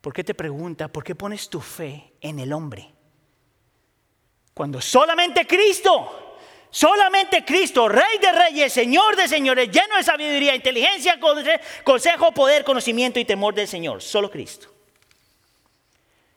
¿Por 0.00 0.12
qué 0.12 0.24
te 0.24 0.34
pregunta, 0.34 0.88
por 0.88 1.04
qué 1.04 1.14
pones 1.14 1.48
tu 1.48 1.60
fe 1.60 2.14
en 2.20 2.40
el 2.40 2.52
hombre? 2.52 2.96
Cuando 4.60 4.82
solamente 4.82 5.46
Cristo, 5.46 6.36
solamente 6.68 7.46
Cristo, 7.46 7.88
Rey 7.88 8.18
de 8.20 8.30
Reyes, 8.30 8.70
Señor 8.70 9.16
de 9.16 9.26
Señores, 9.26 9.70
lleno 9.70 9.96
de 9.96 10.02
sabiduría, 10.02 10.54
inteligencia, 10.54 11.18
consejo, 11.82 12.32
poder, 12.32 12.62
conocimiento 12.62 13.18
y 13.18 13.24
temor 13.24 13.54
del 13.54 13.66
Señor, 13.66 14.02
solo 14.02 14.30
Cristo. 14.30 14.68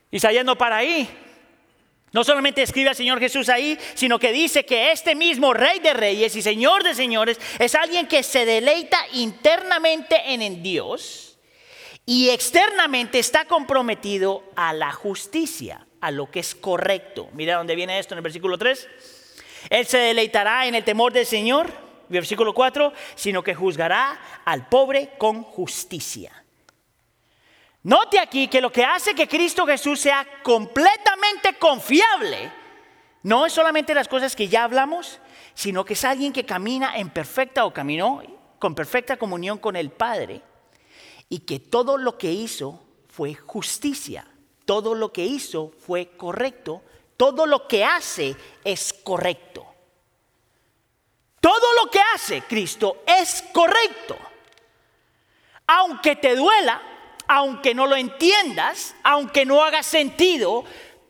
Y 0.10 0.22
saliendo 0.22 0.58
para 0.58 0.78
ahí, 0.78 1.06
no 2.14 2.24
solamente 2.24 2.62
escribe 2.62 2.92
al 2.92 2.96
Señor 2.96 3.20
Jesús 3.20 3.50
ahí, 3.50 3.78
sino 3.94 4.18
que 4.18 4.32
dice 4.32 4.66
que 4.66 4.94
este 4.94 5.16
mismo 5.16 5.54
Rey 5.54 5.80
de 5.80 5.94
Reyes 5.94 6.34
y 6.38 6.42
Señor 6.42 6.82
de 6.86 6.96
Señores 6.96 7.38
es 7.60 7.76
alguien 7.76 8.08
que 8.08 8.24
se 8.24 8.46
deleita 8.46 9.00
internamente 9.12 10.16
en 10.28 10.64
Dios 10.64 11.38
y 12.06 12.30
externamente 12.30 13.20
está 13.20 13.44
comprometido 13.44 14.46
a 14.56 14.72
la 14.72 14.94
justicia 14.94 15.86
a 16.04 16.12
lo 16.12 16.30
que 16.30 16.42
es 16.42 16.54
correcto. 16.54 17.30
Mira 17.32 17.56
dónde 17.56 17.76
viene 17.76 17.98
esto 17.98 18.14
en 18.14 18.18
el 18.18 18.24
versículo 18.24 18.58
3. 18.58 18.90
Él 19.70 19.86
se 19.86 19.98
deleitará 20.00 20.68
en 20.68 20.76
el 20.76 20.84
temor 20.84 21.14
del 21.14 21.26
Señor, 21.26 21.72
versículo 22.10 22.54
4, 22.54 22.92
sino 23.16 23.42
que 23.42 23.56
juzgará 23.56 24.20
al 24.44 24.68
pobre 24.68 25.12
con 25.18 25.44
justicia. 25.44 26.44
Note 27.84 28.20
aquí 28.20 28.50
que 28.50 28.60
lo 28.60 28.70
que 28.70 28.84
hace 28.84 29.16
que 29.16 29.30
Cristo 29.30 29.66
Jesús 29.66 30.02
sea 30.02 30.28
completamente 30.44 31.54
confiable 31.58 32.52
no 33.22 33.46
es 33.46 33.54
solamente 33.54 33.94
las 33.94 34.10
cosas 34.10 34.36
que 34.36 34.50
ya 34.50 34.66
hablamos, 34.66 35.22
sino 35.54 35.86
que 35.86 35.94
es 35.94 36.04
alguien 36.04 36.34
que 36.34 36.46
camina 36.46 36.98
en 36.98 37.12
perfecta 37.12 37.64
o 37.64 37.74
caminó 37.74 38.22
con 38.60 38.76
perfecta 38.76 39.16
comunión 39.16 39.58
con 39.58 39.78
el 39.78 39.90
Padre 39.90 40.42
y 41.30 41.40
que 41.40 41.60
todo 41.60 41.98
lo 41.98 42.18
que 42.18 42.34
hizo 42.34 42.84
fue 43.08 43.36
justicia 43.36 44.28
todo 44.66 44.96
lo 44.96 45.12
que 45.12 45.26
hizo 45.26 45.72
fue 45.80 46.16
correcto, 46.18 46.82
todo 47.18 47.46
lo 47.46 47.68
que 47.68 47.84
hace 47.84 48.36
es 48.64 48.94
correcto. 48.94 49.66
Todo 51.40 51.74
lo 51.84 51.92
que 51.92 52.00
hace 52.16 52.42
Cristo 52.44 53.04
es 53.06 53.44
correcto. 53.54 54.18
Aunque 55.68 56.16
te 56.16 56.36
duela, 56.36 56.82
aunque 57.28 57.74
no 57.74 57.86
lo 57.86 57.96
entiendas, 57.96 58.96
aunque 59.04 59.46
no 59.46 59.62
haga 59.64 59.84
sentido, 59.84 60.64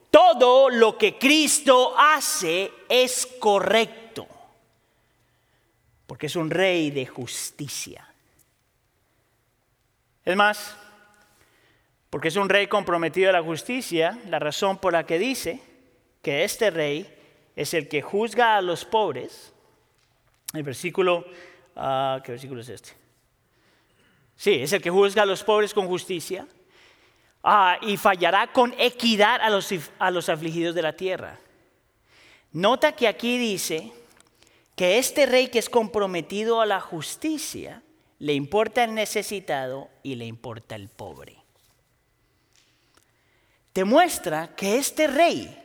todo 0.10 0.70
lo 0.70 0.98
que 0.98 1.18
Cristo 1.18 1.96
hace 1.98 2.72
es 2.90 3.28
correcto. 3.40 4.28
Porque 6.08 6.28
es 6.28 6.36
un 6.36 6.50
rey 6.50 6.92
de 6.92 7.06
justicia. 7.06 8.08
Es 10.26 10.36
más, 10.36 10.76
porque 12.14 12.28
es 12.28 12.36
un 12.36 12.48
rey 12.48 12.68
comprometido 12.68 13.32
a 13.32 13.34
la 13.34 13.42
justicia, 13.42 14.20
la 14.30 14.38
razón 14.38 14.78
por 14.78 14.94
la 14.94 15.04
que 15.04 15.18
dice 15.18 15.60
que 16.22 16.44
este 16.44 16.70
rey 16.70 17.12
es 17.56 17.74
el 17.74 17.90
que 17.90 18.04
juzga 18.04 18.56
a 18.56 18.62
los 18.62 18.86
pobres. 18.86 19.52
El 20.54 20.62
versículo, 20.62 21.26
ah, 21.76 22.22
¿qué 22.24 22.34
versículo 22.34 22.62
es 22.62 22.70
este? 22.70 22.92
Sí, 24.36 24.62
es 24.62 24.72
el 24.74 24.82
que 24.84 24.92
juzga 24.92 25.24
a 25.24 25.26
los 25.26 25.44
pobres 25.44 25.74
con 25.74 25.88
justicia 25.88 26.46
ah, 27.44 27.80
y 27.82 27.98
fallará 27.98 28.46
con 28.52 28.76
equidad 28.78 29.42
a 29.42 29.50
los, 29.50 29.74
a 29.98 30.12
los 30.12 30.30
afligidos 30.30 30.76
de 30.76 30.84
la 30.84 30.94
tierra. 30.94 31.40
Nota 32.52 32.92
que 32.92 33.08
aquí 33.08 33.40
dice 33.40 33.92
que 34.76 35.00
este 35.00 35.26
rey 35.26 35.48
que 35.48 35.58
es 35.58 35.68
comprometido 35.68 36.62
a 36.62 36.68
la 36.68 36.80
justicia, 36.80 37.82
le 38.20 38.34
importa 38.34 38.84
el 38.84 38.94
necesitado 38.94 39.90
y 40.04 40.14
le 40.14 40.28
importa 40.28 40.76
el 40.76 40.90
pobre 40.90 41.43
te 43.74 43.84
muestra 43.84 44.56
que 44.56 44.78
este 44.78 45.08
rey 45.08 45.60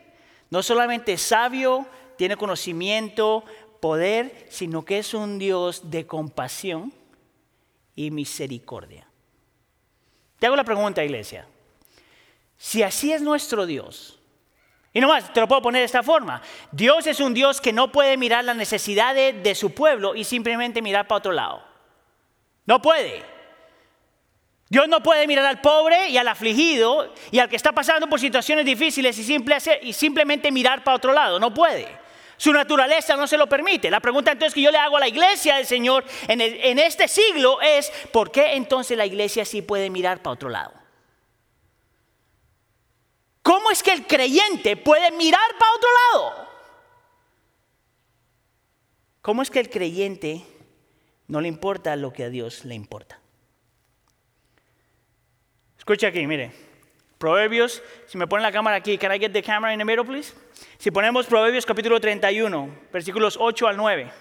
no 0.50 0.62
solamente 0.62 1.12
es 1.12 1.22
sabio, 1.22 1.86
tiene 2.16 2.36
conocimiento, 2.36 3.44
poder, 3.80 4.46
sino 4.48 4.84
que 4.84 4.98
es 4.98 5.14
un 5.14 5.38
Dios 5.38 5.90
de 5.90 6.06
compasión 6.06 6.92
y 7.94 8.10
misericordia. 8.10 9.06
Te 10.38 10.46
hago 10.46 10.56
la 10.56 10.64
pregunta, 10.64 11.04
iglesia. 11.04 11.46
Si 12.56 12.82
así 12.82 13.12
es 13.12 13.20
nuestro 13.20 13.66
Dios, 13.66 14.18
y 14.92 15.00
nomás 15.00 15.32
te 15.32 15.40
lo 15.40 15.46
puedo 15.46 15.62
poner 15.62 15.80
de 15.80 15.86
esta 15.86 16.02
forma, 16.02 16.40
Dios 16.72 17.06
es 17.06 17.20
un 17.20 17.34
Dios 17.34 17.60
que 17.60 17.72
no 17.72 17.92
puede 17.92 18.16
mirar 18.16 18.44
las 18.44 18.56
necesidades 18.56 19.42
de 19.42 19.54
su 19.54 19.74
pueblo 19.74 20.14
y 20.14 20.24
simplemente 20.24 20.82
mirar 20.82 21.06
para 21.06 21.18
otro 21.18 21.32
lado. 21.32 21.62
No 22.66 22.80
puede. 22.80 23.37
Dios 24.70 24.86
no 24.86 25.02
puede 25.02 25.26
mirar 25.26 25.46
al 25.46 25.60
pobre 25.60 26.10
y 26.10 26.18
al 26.18 26.28
afligido 26.28 27.14
y 27.30 27.38
al 27.38 27.48
que 27.48 27.56
está 27.56 27.72
pasando 27.72 28.06
por 28.06 28.20
situaciones 28.20 28.66
difíciles 28.66 29.18
y, 29.18 29.92
simplemente 29.92 30.52
mirar 30.52 30.84
para 30.84 30.96
otro 30.96 31.12
lado. 31.12 31.40
No 31.40 31.54
puede. 31.54 31.88
Su 32.36 32.52
naturaleza 32.52 33.16
no 33.16 33.26
se 33.26 33.38
lo 33.38 33.48
permite. 33.48 33.90
La 33.90 34.00
pregunta 34.00 34.32
entonces 34.32 34.54
que 34.54 34.60
yo 34.60 34.70
le 34.70 34.78
hago 34.78 34.98
a 34.98 35.00
la 35.00 35.08
iglesia 35.08 35.56
del 35.56 35.66
Señor 35.66 36.04
en, 36.28 36.40
en 36.40 36.78
este 36.78 37.08
siglo 37.08 37.60
es, 37.62 37.90
¿por 38.12 38.30
qué 38.30 38.54
entonces 38.54 38.96
la 38.96 39.06
iglesia 39.06 39.44
sí 39.44 39.62
puede 39.62 39.88
mirar 39.88 40.22
para 40.22 40.34
otro 40.34 40.50
lado? 40.50 40.74
¿Cómo 43.42 43.70
es 43.70 43.82
que 43.82 43.92
el 43.92 44.06
creyente 44.06 44.76
puede 44.76 45.10
mirar 45.12 45.50
para 45.58 45.72
otro 45.72 45.88
lado? 46.12 46.48
¿Cómo 49.22 49.40
es 49.40 49.50
que 49.50 49.60
el 49.60 49.70
creyente 49.70 50.44
no 51.26 51.40
le 51.40 51.48
importa 51.48 51.96
lo 51.96 52.12
que 52.12 52.24
a 52.24 52.28
Dios 52.28 52.66
le 52.66 52.74
importa? 52.74 53.20
Escucha 55.88 56.08
aquí, 56.08 56.26
mire. 56.26 56.50
Proverbios, 57.16 57.82
si 58.06 58.18
me 58.18 58.26
ponen 58.26 58.42
la 58.42 58.52
cámara 58.52 58.76
aquí, 58.76 58.98
can 58.98 59.10
I 59.10 59.18
get 59.18 59.32
the 59.32 59.42
camera 59.42 59.72
in 59.72 59.78
the 59.78 59.86
middle, 59.86 60.04
please? 60.04 60.34
Si 60.76 60.90
ponemos 60.90 61.24
Proverbios 61.24 61.64
capítulo 61.64 61.98
31, 61.98 62.68
versículos 62.92 63.38
8 63.40 63.68
al 63.68 63.78
9. 63.78 64.12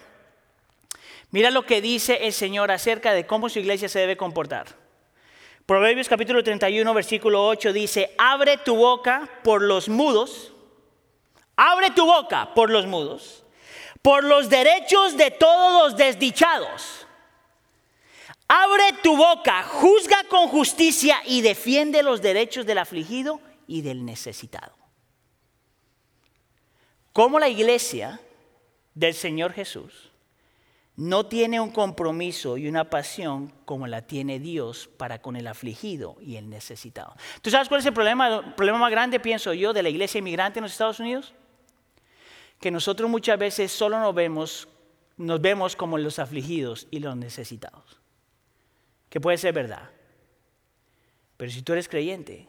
Mira 1.30 1.50
lo 1.50 1.66
que 1.66 1.82
dice 1.82 2.20
el 2.22 2.32
Señor 2.32 2.70
acerca 2.70 3.12
de 3.12 3.26
cómo 3.26 3.50
su 3.50 3.58
iglesia 3.58 3.90
se 3.90 3.98
debe 3.98 4.16
comportar. 4.16 4.64
Proverbios 5.66 6.08
capítulo 6.08 6.42
31, 6.42 6.94
versículo 6.94 7.46
8 7.46 7.74
dice, 7.74 8.14
abre 8.16 8.56
tu 8.56 8.74
boca 8.74 9.28
por 9.44 9.60
los 9.60 9.90
mudos, 9.90 10.54
abre 11.54 11.90
tu 11.90 12.06
boca 12.06 12.54
por 12.54 12.70
los 12.70 12.86
mudos, 12.86 13.44
por 14.00 14.24
los 14.24 14.48
derechos 14.48 15.18
de 15.18 15.30
todos 15.32 15.82
los 15.82 15.98
desdichados 15.98 17.07
Abre 18.48 18.94
tu 19.02 19.14
boca, 19.14 19.62
juzga 19.62 20.24
con 20.24 20.48
justicia 20.48 21.18
y 21.26 21.42
defiende 21.42 22.02
los 22.02 22.22
derechos 22.22 22.64
del 22.64 22.78
afligido 22.78 23.42
y 23.66 23.82
del 23.82 24.06
necesitado. 24.06 24.72
Como 27.12 27.38
la 27.38 27.50
iglesia 27.50 28.20
del 28.94 29.12
Señor 29.12 29.52
Jesús 29.52 30.10
no 30.96 31.26
tiene 31.26 31.60
un 31.60 31.70
compromiso 31.70 32.56
y 32.56 32.68
una 32.68 32.88
pasión 32.88 33.52
como 33.66 33.86
la 33.86 34.02
tiene 34.02 34.40
Dios 34.40 34.88
para 34.96 35.20
con 35.20 35.36
el 35.36 35.46
afligido 35.46 36.16
y 36.20 36.36
el 36.36 36.48
necesitado. 36.48 37.14
¿Tú 37.42 37.50
sabes 37.50 37.68
cuál 37.68 37.80
es 37.80 37.86
el 37.86 37.92
problema, 37.92 38.38
el 38.38 38.54
problema 38.54 38.78
más 38.78 38.90
grande, 38.90 39.20
pienso 39.20 39.52
yo, 39.52 39.74
de 39.74 39.82
la 39.82 39.90
iglesia 39.90 40.20
inmigrante 40.20 40.58
en 40.58 40.62
los 40.62 40.72
Estados 40.72 41.00
Unidos? 41.00 41.34
Que 42.58 42.70
nosotros 42.70 43.10
muchas 43.10 43.38
veces 43.38 43.70
solo 43.70 44.00
nos 44.00 44.14
vemos, 44.14 44.68
nos 45.18 45.40
vemos 45.40 45.76
como 45.76 45.98
los 45.98 46.18
afligidos 46.18 46.88
y 46.90 46.98
los 47.00 47.14
necesitados 47.14 47.97
que 49.08 49.20
puede 49.20 49.38
ser 49.38 49.52
verdad. 49.52 49.90
Pero 51.36 51.50
si 51.50 51.62
tú 51.62 51.72
eres 51.72 51.88
creyente, 51.88 52.48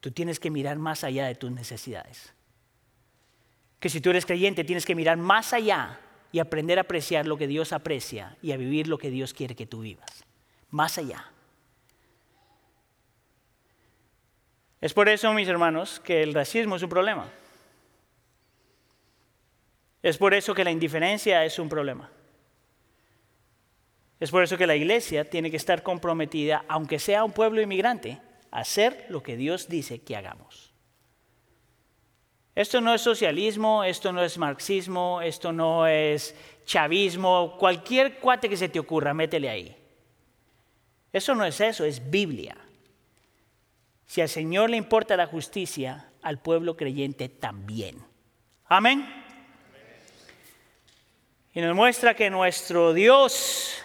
tú 0.00 0.10
tienes 0.10 0.40
que 0.40 0.50
mirar 0.50 0.76
más 0.78 1.04
allá 1.04 1.26
de 1.26 1.34
tus 1.34 1.50
necesidades. 1.50 2.34
Que 3.78 3.88
si 3.88 4.00
tú 4.00 4.10
eres 4.10 4.26
creyente, 4.26 4.64
tienes 4.64 4.84
que 4.84 4.94
mirar 4.94 5.16
más 5.16 5.52
allá 5.52 6.00
y 6.32 6.38
aprender 6.38 6.78
a 6.78 6.82
apreciar 6.82 7.26
lo 7.26 7.36
que 7.36 7.46
Dios 7.46 7.72
aprecia 7.72 8.36
y 8.42 8.52
a 8.52 8.56
vivir 8.56 8.88
lo 8.88 8.98
que 8.98 9.10
Dios 9.10 9.32
quiere 9.32 9.54
que 9.54 9.66
tú 9.66 9.80
vivas. 9.80 10.24
Más 10.70 10.98
allá. 10.98 11.30
Es 14.80 14.92
por 14.94 15.08
eso, 15.08 15.32
mis 15.32 15.48
hermanos, 15.48 16.00
que 16.00 16.22
el 16.22 16.34
racismo 16.34 16.76
es 16.76 16.82
un 16.82 16.88
problema. 16.88 17.28
Es 20.02 20.18
por 20.18 20.34
eso 20.34 20.54
que 20.54 20.64
la 20.64 20.72
indiferencia 20.72 21.44
es 21.44 21.58
un 21.60 21.68
problema. 21.68 22.10
Es 24.22 24.30
por 24.30 24.44
eso 24.44 24.56
que 24.56 24.68
la 24.68 24.76
iglesia 24.76 25.28
tiene 25.28 25.50
que 25.50 25.56
estar 25.56 25.82
comprometida, 25.82 26.64
aunque 26.68 27.00
sea 27.00 27.24
un 27.24 27.32
pueblo 27.32 27.60
inmigrante, 27.60 28.20
a 28.52 28.60
hacer 28.60 29.06
lo 29.08 29.20
que 29.20 29.36
Dios 29.36 29.68
dice 29.68 30.00
que 30.00 30.14
hagamos. 30.14 30.72
Esto 32.54 32.80
no 32.80 32.94
es 32.94 33.00
socialismo, 33.00 33.82
esto 33.82 34.12
no 34.12 34.22
es 34.22 34.38
marxismo, 34.38 35.20
esto 35.20 35.52
no 35.52 35.88
es 35.88 36.36
chavismo, 36.64 37.56
cualquier 37.58 38.20
cuate 38.20 38.48
que 38.48 38.56
se 38.56 38.68
te 38.68 38.78
ocurra, 38.78 39.12
métele 39.12 39.50
ahí. 39.50 39.76
Eso 41.12 41.34
no 41.34 41.44
es 41.44 41.60
eso, 41.60 41.84
es 41.84 42.08
Biblia. 42.08 42.56
Si 44.06 44.20
al 44.20 44.28
Señor 44.28 44.70
le 44.70 44.76
importa 44.76 45.16
la 45.16 45.26
justicia, 45.26 46.12
al 46.22 46.38
pueblo 46.38 46.76
creyente 46.76 47.28
también. 47.28 47.98
Amén. 48.66 49.04
Y 51.54 51.60
nos 51.60 51.74
muestra 51.74 52.14
que 52.14 52.30
nuestro 52.30 52.94
Dios 52.94 53.81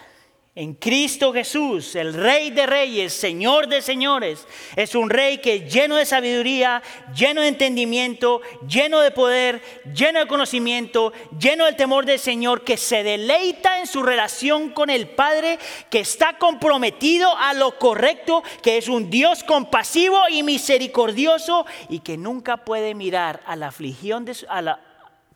en 0.58 0.74
Cristo 0.74 1.32
Jesús, 1.32 1.94
el 1.94 2.12
Rey 2.12 2.50
de 2.50 2.66
Reyes, 2.66 3.12
Señor 3.12 3.68
de 3.68 3.80
Señores. 3.80 4.44
Es 4.74 4.96
un 4.96 5.08
Rey 5.08 5.38
que 5.38 5.54
es 5.54 5.72
lleno 5.72 5.94
de 5.94 6.04
sabiduría, 6.04 6.82
lleno 7.14 7.42
de 7.42 7.48
entendimiento, 7.48 8.40
lleno 8.66 8.98
de 8.98 9.12
poder, 9.12 9.62
lleno 9.94 10.18
de 10.18 10.26
conocimiento, 10.26 11.12
lleno 11.38 11.64
del 11.64 11.76
temor 11.76 12.06
del 12.06 12.18
Señor, 12.18 12.64
que 12.64 12.76
se 12.76 13.04
deleita 13.04 13.78
en 13.78 13.86
su 13.86 14.02
relación 14.02 14.70
con 14.70 14.90
el 14.90 15.08
Padre, 15.08 15.60
que 15.90 16.00
está 16.00 16.38
comprometido 16.38 17.36
a 17.36 17.54
lo 17.54 17.78
correcto, 17.78 18.42
que 18.60 18.78
es 18.78 18.88
un 18.88 19.10
Dios 19.10 19.44
compasivo 19.44 20.18
y 20.28 20.42
misericordioso 20.42 21.66
y 21.88 22.00
que 22.00 22.18
nunca 22.18 22.64
puede 22.64 22.96
mirar 22.96 23.44
a 23.46 23.54
la 23.54 23.68
afligión 23.68 24.24
de 24.24 24.34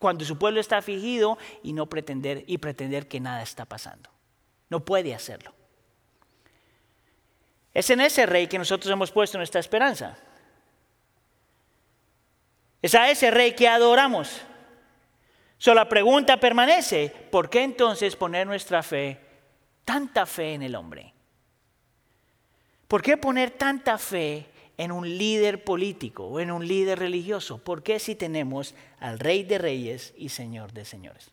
cuando 0.01 0.25
su 0.25 0.37
pueblo 0.37 0.59
está 0.59 0.79
afligido 0.79 1.39
y 1.63 1.75
no 1.75 1.87
pretender 1.87 2.43
y 2.49 2.59
pretender 2.59 3.07
que 3.07 3.21
nada 3.21 3.41
está 3.41 3.67
pasando. 3.67 4.12
No 4.73 4.81
puede 4.81 5.15
hacerlo. 5.15 5.53
Es 7.75 7.91
en 7.91 8.01
ese 8.01 8.25
rey 8.25 8.47
que 8.47 8.57
nosotros 8.57 8.91
hemos 8.91 9.11
puesto 9.11 9.37
nuestra 9.37 9.61
esperanza. 9.61 10.17
Es 12.81 12.95
a 12.95 13.11
ese 13.11 13.31
rey 13.31 13.53
que 13.55 13.69
adoramos. 13.69 14.41
Solo 15.59 15.75
la 15.75 15.91
pregunta 15.91 16.41
permanece, 16.41 17.11
¿por 17.31 17.51
qué 17.51 17.65
entonces 17.65 18.17
poner 18.17 18.47
nuestra 18.47 18.83
fe, 18.83 19.21
tanta 19.85 20.25
fe 20.25 20.55
en 20.55 20.63
el 20.63 20.75
hombre? 20.75 21.13
¿Por 22.89 23.03
qué 23.03 23.19
poner 23.19 23.51
tanta 23.51 23.99
fe 23.99 24.47
en 24.79 24.91
un 24.91 25.07
líder 25.19 25.65
político 25.65 26.29
o 26.29 26.41
en 26.41 26.51
un 26.51 26.67
líder 26.67 26.99
religioso? 26.99 27.59
¿Por 27.59 27.83
qué 27.83 27.99
si 27.99 28.15
tenemos 28.15 28.75
al 29.01 29.19
rey 29.19 29.43
de 29.43 29.59
reyes 29.59 30.15
y 30.17 30.31
señor 30.31 30.73
de 30.73 30.87
señores? 30.87 31.31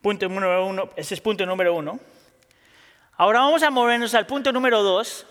Punto 0.00 0.28
número 0.28 0.64
uno, 0.64 0.90
ese 0.96 1.14
es 1.14 1.20
punto 1.20 1.44
número 1.44 1.74
uno. 1.74 1.98
Ahora 3.16 3.40
vamos 3.40 3.64
a 3.64 3.70
movernos 3.70 4.14
al 4.14 4.26
punto 4.26 4.52
número 4.52 4.80
dos, 4.82 5.26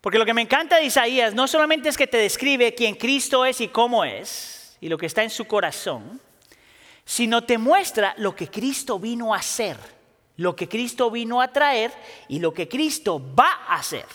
porque 0.00 0.18
lo 0.18 0.24
que 0.24 0.34
me 0.34 0.42
encanta 0.42 0.76
de 0.76 0.84
Isaías 0.84 1.34
no 1.34 1.48
solamente 1.48 1.88
es 1.88 1.96
que 1.96 2.06
te 2.06 2.18
describe 2.18 2.74
quién 2.76 2.94
Cristo 2.94 3.44
es 3.44 3.60
y 3.60 3.66
cómo 3.66 4.04
es, 4.04 4.76
y 4.80 4.88
lo 4.88 4.96
que 4.96 5.06
está 5.06 5.24
en 5.24 5.30
su 5.30 5.46
corazón, 5.46 6.20
sino 7.04 7.42
te 7.42 7.58
muestra 7.58 8.14
lo 8.18 8.36
que 8.36 8.46
Cristo 8.48 9.00
vino 9.00 9.34
a 9.34 9.38
hacer, 9.38 9.76
lo 10.36 10.54
que 10.54 10.68
Cristo 10.68 11.10
vino 11.10 11.40
a 11.40 11.48
traer 11.48 11.90
y 12.28 12.38
lo 12.38 12.54
que 12.54 12.68
Cristo 12.68 13.20
va 13.34 13.64
a 13.66 13.74
hacer. 13.74 14.06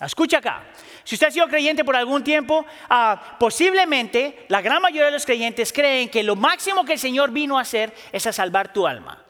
Escucha 0.00 0.38
acá. 0.38 0.64
Si 1.02 1.16
usted 1.16 1.28
ha 1.28 1.30
sido 1.32 1.48
creyente 1.48 1.84
por 1.84 1.96
algún 1.96 2.22
tiempo, 2.22 2.64
ah, 2.88 3.36
posiblemente 3.40 4.46
la 4.48 4.60
gran 4.60 4.80
mayoría 4.80 5.06
de 5.06 5.12
los 5.12 5.26
creyentes 5.26 5.72
creen 5.72 6.08
que 6.08 6.22
lo 6.22 6.36
máximo 6.36 6.84
que 6.84 6.92
el 6.92 6.98
Señor 7.00 7.32
vino 7.32 7.58
a 7.58 7.62
hacer 7.62 7.92
es 8.12 8.24
a 8.28 8.32
salvar 8.32 8.72
tu 8.72 8.86
alma. 8.86 9.24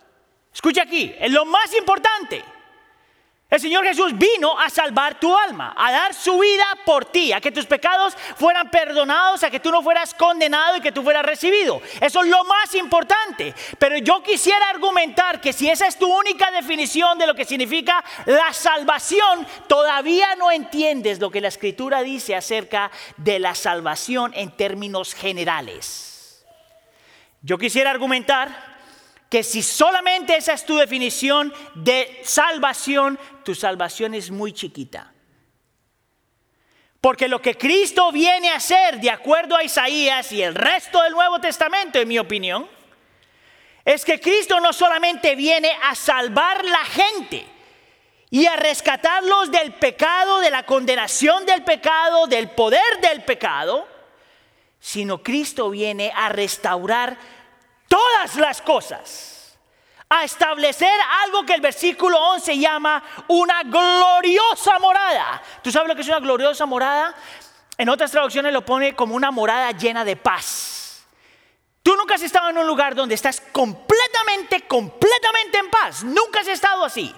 Escucha 0.53 0.83
aquí, 0.83 1.15
es 1.19 1.31
lo 1.31 1.45
más 1.45 1.75
importante. 1.75 2.45
El 3.53 3.61
Señor 3.61 3.85
Jesús 3.85 4.17
vino 4.17 4.59
a 4.59 4.71
salvar 4.71 5.21
tu 5.21 5.37
alma, 5.37 5.75
a 5.77 5.93
dar 5.93 6.15
su 6.15 6.39
vida 6.39 6.65
por 6.87 7.05
ti, 7.05 7.35
a 7.35 7.41
que 7.43 7.53
tus 7.53 7.67
pecados 7.67 8.17
fueran 8.37 8.71
perdonados, 8.71 9.43
a 9.43 9.51
que 9.51 9.61
tú 9.61 9.71
no 9.71 9.83
fueras 9.83 10.15
condenado 10.15 10.79
y 10.79 10.81
que 10.81 10.91
tú 10.91 11.03
fueras 11.03 11.23
recibido. 11.23 11.83
Eso 12.01 12.23
es 12.23 12.31
lo 12.31 12.45
más 12.45 12.75
importante. 12.75 13.55
Pero 13.79 13.99
yo 13.99 14.23
quisiera 14.23 14.71
argumentar 14.71 15.39
que 15.39 15.53
si 15.53 15.69
esa 15.69 15.87
es 15.87 15.99
tu 15.99 16.11
única 16.11 16.51
definición 16.51 17.19
de 17.19 17.27
lo 17.27 17.35
que 17.35 17.45
significa 17.45 18.03
la 18.25 18.55
salvación, 18.55 19.47
todavía 19.69 20.35
no 20.37 20.51
entiendes 20.51 21.21
lo 21.21 21.31
que 21.31 21.43
la 21.43 21.49
Escritura 21.49 22.03
dice 22.03 22.35
acerca 22.35 22.91
de 23.19 23.39
la 23.39 23.55
salvación 23.55 24.33
en 24.35 24.57
términos 24.57 25.13
generales. 25.13 26.43
Yo 27.43 27.59
quisiera 27.59 27.91
argumentar 27.91 28.72
que 29.33 29.43
si 29.43 29.63
solamente 29.63 30.37
esa 30.37 30.53
es 30.53 30.67
tu 30.67 30.77
definición 30.77 31.55
de 31.75 32.21
salvación, 32.23 33.19
tu 33.47 33.55
salvación 33.55 34.13
es 34.13 34.31
muy 34.31 34.53
chiquita. 34.53 35.11
Porque 37.01 37.29
lo 37.29 37.41
que 37.41 37.57
Cristo 37.57 38.13
viene 38.13 38.51
a 38.51 38.57
hacer, 38.57 39.01
de 39.01 39.09
acuerdo 39.09 39.57
a 39.57 39.65
Isaías 39.65 40.33
y 40.33 40.43
el 40.43 40.55
resto 40.55 41.01
del 41.01 41.15
Nuevo 41.15 41.41
Testamento, 41.41 41.99
en 41.99 42.09
mi 42.09 42.19
opinión, 42.19 42.69
es 43.87 44.05
que 44.05 44.21
Cristo 44.21 44.61
no 44.61 44.75
solamente 44.75 45.35
viene 45.35 45.73
a 45.83 45.95
salvar 45.95 46.63
la 46.67 46.85
gente 46.85 47.47
y 48.29 48.45
a 48.45 48.57
rescatarlos 48.57 49.51
del 49.51 49.73
pecado, 49.73 50.41
de 50.41 50.51
la 50.51 50.67
condenación 50.67 51.47
del 51.47 51.65
pecado, 51.65 52.27
del 52.27 52.51
poder 52.51 53.01
del 53.01 53.25
pecado, 53.25 53.89
sino 54.79 55.23
Cristo 55.23 55.71
viene 55.71 56.13
a 56.15 56.29
restaurar 56.29 57.42
todas 57.93 58.37
las 58.37 58.63
cosas, 58.63 59.59
a 60.09 60.25
establecer 60.25 60.99
algo 61.25 61.45
que 61.45 61.53
el 61.53 61.61
versículo 61.61 62.19
11 62.19 62.59
llama 62.59 63.03
una 63.29 63.63
gloriosa 63.65 64.79
morada. 64.79 65.43
¿Tú 65.63 65.71
sabes 65.71 65.89
lo 65.89 65.95
que 65.95 66.01
es 66.01 66.09
una 66.09 66.21
gloriosa 66.21 66.65
morada? 66.65 67.15
En 67.77 67.91
otras 67.91 68.11
traducciones 68.11 68.51
lo 68.51 68.65
pone 68.65 68.97
como 68.97 69.15
una 69.15 69.31
morada 69.31 69.73
llena 69.73 70.07
de 70.07 70.17
paz. 70.17 71.05
Tú 71.83 71.95
nunca 71.95 72.15
has 72.15 72.23
estado 72.23 72.49
en 72.49 72.57
un 72.57 72.67
lugar 72.67 72.95
donde 72.95 73.15
estás 73.15 73.43
completamente, 73.53 74.67
completamente 74.67 75.59
en 75.59 75.69
paz. 75.69 76.03
Nunca 76.03 76.41
has 76.41 76.49
estado 76.49 76.87
así. 76.87 77.15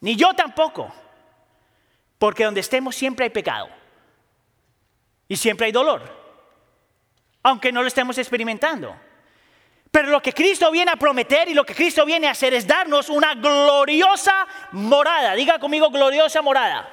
Ni 0.00 0.16
yo 0.16 0.34
tampoco. 0.34 0.92
Porque 2.18 2.44
donde 2.44 2.60
estemos 2.60 2.96
siempre 2.96 3.26
hay 3.26 3.30
pecado. 3.30 3.68
Y 5.28 5.36
siempre 5.36 5.66
hay 5.66 5.72
dolor. 5.72 6.02
Aunque 7.44 7.70
no 7.70 7.82
lo 7.82 7.88
estemos 7.88 8.18
experimentando. 8.18 8.96
Lo 10.08 10.20
que 10.20 10.32
Cristo 10.32 10.70
viene 10.70 10.90
a 10.90 10.96
prometer 10.96 11.48
y 11.48 11.54
lo 11.54 11.64
que 11.64 11.74
Cristo 11.74 12.04
viene 12.04 12.26
a 12.26 12.32
hacer 12.32 12.54
es 12.54 12.66
darnos 12.66 13.08
una 13.08 13.34
gloriosa 13.34 14.46
morada. 14.72 15.34
Diga 15.34 15.58
conmigo 15.58 15.90
gloriosa 15.90 16.42
morada. 16.42 16.88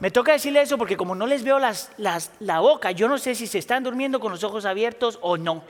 Me 0.00 0.10
toca 0.10 0.32
decirle 0.32 0.60
eso 0.60 0.76
porque 0.76 0.96
como 0.96 1.14
no 1.14 1.26
les 1.26 1.44
veo 1.44 1.58
las, 1.58 1.90
la 1.96 2.60
boca, 2.60 2.90
yo 2.90 3.08
no 3.08 3.18
sé 3.18 3.34
si 3.34 3.46
se 3.46 3.58
están 3.58 3.82
durmiendo 3.82 4.20
con 4.20 4.32
los 4.32 4.44
ojos 4.44 4.64
abiertos 4.64 5.18
o 5.22 5.36
no. 5.36 5.64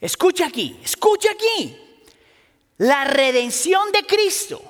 Escucha 0.00 0.46
aquí, 0.46 0.78
escucha 0.82 1.30
aquí. 1.32 1.78
La 2.78 3.04
redención 3.04 3.92
de 3.92 4.04
Cristo, 4.04 4.60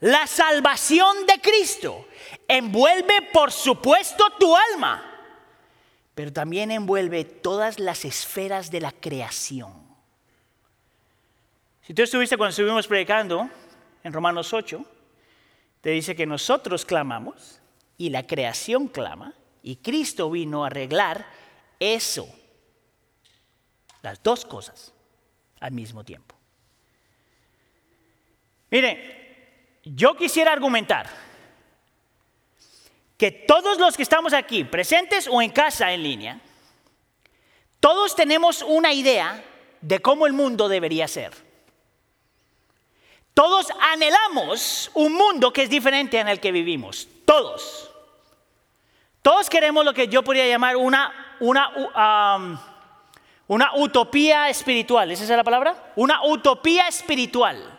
la 0.00 0.26
salvación 0.26 1.26
de 1.26 1.40
Cristo, 1.40 2.06
envuelve 2.46 3.30
por 3.32 3.50
supuesto 3.50 4.24
tu 4.38 4.54
alma 4.54 5.15
pero 6.16 6.32
también 6.32 6.70
envuelve 6.70 7.24
todas 7.24 7.78
las 7.78 8.06
esferas 8.06 8.70
de 8.70 8.80
la 8.80 8.90
creación. 8.90 9.74
Si 11.82 11.92
tú 11.92 12.02
estuviste 12.02 12.38
cuando 12.38 12.50
estuvimos 12.50 12.86
predicando 12.86 13.50
en 14.02 14.12
Romanos 14.14 14.54
8, 14.54 14.82
te 15.82 15.90
dice 15.90 16.16
que 16.16 16.24
nosotros 16.24 16.86
clamamos 16.86 17.60
y 17.98 18.08
la 18.08 18.26
creación 18.26 18.88
clama 18.88 19.34
y 19.62 19.76
Cristo 19.76 20.30
vino 20.30 20.64
a 20.64 20.68
arreglar 20.68 21.26
eso, 21.78 22.26
las 24.00 24.22
dos 24.22 24.46
cosas 24.46 24.94
al 25.60 25.72
mismo 25.72 26.02
tiempo. 26.02 26.34
Mire, 28.70 29.80
yo 29.84 30.16
quisiera 30.16 30.50
argumentar 30.50 31.10
que 33.16 33.30
todos 33.30 33.78
los 33.78 33.96
que 33.96 34.02
estamos 34.02 34.32
aquí, 34.32 34.64
presentes 34.64 35.28
o 35.30 35.40
en 35.40 35.50
casa 35.50 35.92
en 35.92 36.02
línea, 36.02 36.40
todos 37.80 38.14
tenemos 38.14 38.62
una 38.62 38.92
idea 38.92 39.42
de 39.80 40.00
cómo 40.00 40.26
el 40.26 40.32
mundo 40.32 40.68
debería 40.68 41.08
ser. 41.08 41.32
Todos 43.32 43.68
anhelamos 43.80 44.90
un 44.94 45.12
mundo 45.12 45.52
que 45.52 45.62
es 45.62 45.70
diferente 45.70 46.18
en 46.18 46.28
el 46.28 46.40
que 46.40 46.52
vivimos. 46.52 47.06
Todos. 47.24 47.90
Todos 49.20 49.50
queremos 49.50 49.84
lo 49.84 49.92
que 49.92 50.08
yo 50.08 50.22
podría 50.22 50.46
llamar 50.46 50.76
una, 50.76 51.36
una, 51.40 52.36
um, 52.36 52.58
una 53.48 53.76
utopía 53.76 54.48
espiritual. 54.48 55.10
¿Es 55.10 55.20
esa 55.20 55.36
la 55.36 55.44
palabra? 55.44 55.92
Una 55.96 56.24
utopía 56.24 56.88
espiritual. 56.88 57.75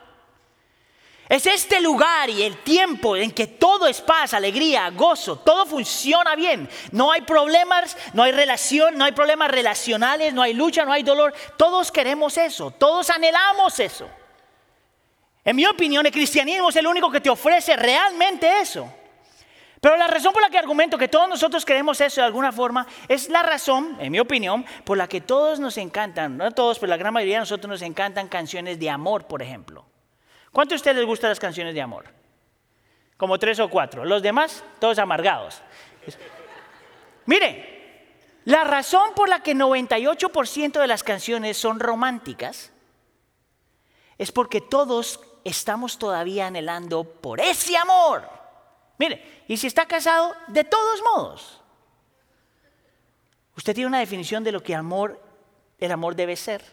Es 1.29 1.45
este 1.45 1.81
lugar 1.81 2.29
y 2.29 2.43
el 2.43 2.63
tiempo 2.63 3.17
en 3.17 3.31
que 3.31 3.47
todo 3.47 3.87
es 3.87 3.99
paz, 3.99 4.33
alegría, 4.33 4.89
gozo, 4.91 5.37
todo 5.39 5.65
funciona 5.65 6.35
bien. 6.35 6.69
No 6.91 7.11
hay 7.11 7.21
problemas, 7.21 7.97
no 8.13 8.23
hay 8.23 8.31
relación, 8.31 8.97
no 8.97 9.03
hay 9.03 9.11
problemas 9.11 9.51
relacionales, 9.51 10.33
no 10.33 10.41
hay 10.41 10.53
lucha, 10.53 10.85
no 10.85 10.93
hay 10.93 11.03
dolor. 11.03 11.33
Todos 11.57 11.91
queremos 11.91 12.37
eso, 12.37 12.71
todos 12.71 13.09
anhelamos 13.09 13.77
eso. 13.79 14.09
En 15.43 15.55
mi 15.55 15.65
opinión, 15.65 16.05
el 16.05 16.13
cristianismo 16.13 16.69
es 16.69 16.75
el 16.77 16.87
único 16.87 17.11
que 17.11 17.19
te 17.19 17.29
ofrece 17.29 17.75
realmente 17.75 18.61
eso. 18.61 18.89
Pero 19.81 19.97
la 19.97 20.07
razón 20.07 20.31
por 20.33 20.41
la 20.41 20.49
que 20.49 20.57
argumento 20.57 20.97
que 20.97 21.07
todos 21.09 21.27
nosotros 21.27 21.65
queremos 21.65 21.99
eso 21.99 22.21
de 22.21 22.27
alguna 22.27 22.51
forma 22.51 22.87
es 23.07 23.29
la 23.29 23.43
razón, 23.43 23.97
en 23.99 24.11
mi 24.11 24.19
opinión, 24.19 24.65
por 24.85 24.97
la 24.97 25.07
que 25.07 25.21
todos 25.21 25.59
nos 25.59 25.77
encantan, 25.77 26.37
no 26.37 26.51
todos, 26.51 26.79
pero 26.79 26.89
la 26.89 26.97
gran 26.97 27.13
mayoría 27.13 27.35
de 27.35 27.41
nosotros 27.41 27.69
nos 27.69 27.81
encantan 27.81 28.27
canciones 28.27 28.79
de 28.79 28.89
amor, 28.89 29.27
por 29.27 29.41
ejemplo. 29.41 29.85
¿Cuántos 30.57 30.71
de 30.71 30.75
ustedes 30.77 30.97
les 30.97 31.05
gustan 31.05 31.29
las 31.29 31.39
canciones 31.39 31.75
de 31.75 31.81
amor? 31.83 32.05
Como 33.15 33.37
tres 33.37 33.59
o 33.59 33.69
cuatro. 33.69 34.03
Los 34.05 34.23
demás, 34.23 34.63
todos 34.79 34.97
amargados. 34.97 35.61
Mire, 37.27 38.17
la 38.45 38.63
razón 38.63 39.11
por 39.15 39.29
la 39.29 39.43
que 39.43 39.53
98% 39.53 40.81
de 40.81 40.87
las 40.87 41.03
canciones 41.03 41.57
son 41.57 41.79
románticas 41.79 42.71
es 44.17 44.31
porque 44.31 44.59
todos 44.59 45.19
estamos 45.43 45.99
todavía 45.99 46.47
anhelando 46.47 47.03
por 47.03 47.39
ese 47.39 47.77
amor. 47.77 48.27
Mire, 48.97 49.43
y 49.47 49.57
si 49.57 49.67
está 49.67 49.85
casado, 49.85 50.35
de 50.47 50.63
todos 50.63 51.03
modos. 51.03 51.61
Usted 53.55 53.75
tiene 53.75 53.89
una 53.89 53.99
definición 53.99 54.43
de 54.43 54.53
lo 54.53 54.63
que 54.63 54.73
amor, 54.73 55.21
el 55.77 55.91
amor 55.91 56.15
debe 56.15 56.35
ser, 56.35 56.65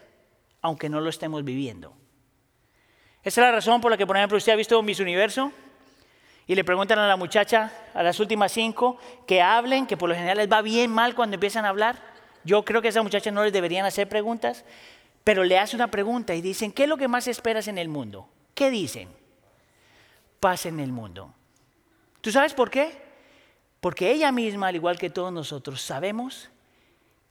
aunque 0.63 0.89
no 0.89 1.01
lo 1.01 1.11
estemos 1.11 1.43
viviendo. 1.43 1.94
Esa 3.25 3.41
es 3.41 3.47
la 3.47 3.51
razón 3.51 3.81
por 3.81 3.89
la 3.89 3.97
que, 3.97 4.05
por 4.05 4.15
ejemplo, 4.15 4.37
usted 4.37 4.53
ha 4.53 4.55
visto 4.55 4.79
Miss 4.83 4.99
Universo 4.99 5.51
y 6.45 6.53
le 6.53 6.63
preguntan 6.63 6.99
a 6.99 7.07
la 7.07 7.17
muchacha, 7.17 7.73
a 7.95 8.03
las 8.03 8.19
últimas 8.19 8.51
cinco, 8.51 8.99
que 9.25 9.41
hablen, 9.41 9.87
que 9.87 9.97
por 9.97 10.07
lo 10.07 10.13
general 10.13 10.37
les 10.37 10.47
va 10.47 10.61
bien 10.61 10.91
mal 10.91 11.15
cuando 11.15 11.33
empiezan 11.33 11.65
a 11.65 11.69
hablar. 11.69 11.99
Yo 12.43 12.63
creo 12.63 12.83
que 12.83 12.89
a 12.89 12.91
esa 12.91 13.01
muchacha 13.01 13.31
no 13.31 13.43
les 13.43 13.51
deberían 13.51 13.83
hacer 13.83 14.07
preguntas, 14.07 14.63
pero 15.23 15.43
le 15.43 15.57
hace 15.57 15.75
una 15.75 15.89
pregunta 15.89 16.35
y 16.35 16.41
dicen, 16.41 16.71
¿qué 16.71 16.83
es 16.83 16.89
lo 16.89 16.97
que 16.97 17.07
más 17.07 17.27
esperas 17.27 17.67
en 17.67 17.79
el 17.79 17.89
mundo? 17.89 18.29
¿Qué 18.53 18.69
dicen? 18.69 19.09
Paz 20.39 20.67
en 20.67 20.79
el 20.79 20.91
mundo. 20.91 21.33
¿Tú 22.21 22.31
sabes 22.31 22.53
por 22.53 22.69
qué? 22.69 22.95
Porque 23.81 24.11
ella 24.11 24.31
misma, 24.31 24.67
al 24.67 24.75
igual 24.75 24.99
que 24.99 25.09
todos 25.09 25.33
nosotros, 25.33 25.81
sabemos 25.81 26.51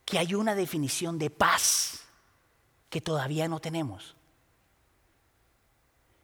que 0.05 0.19
hay 0.19 0.35
una 0.35 0.57
definición 0.57 1.21
de 1.21 1.31
paz 1.31 2.05
que 2.91 3.01
todavía 3.01 3.47
no 3.47 3.61
tenemos. 3.61 4.17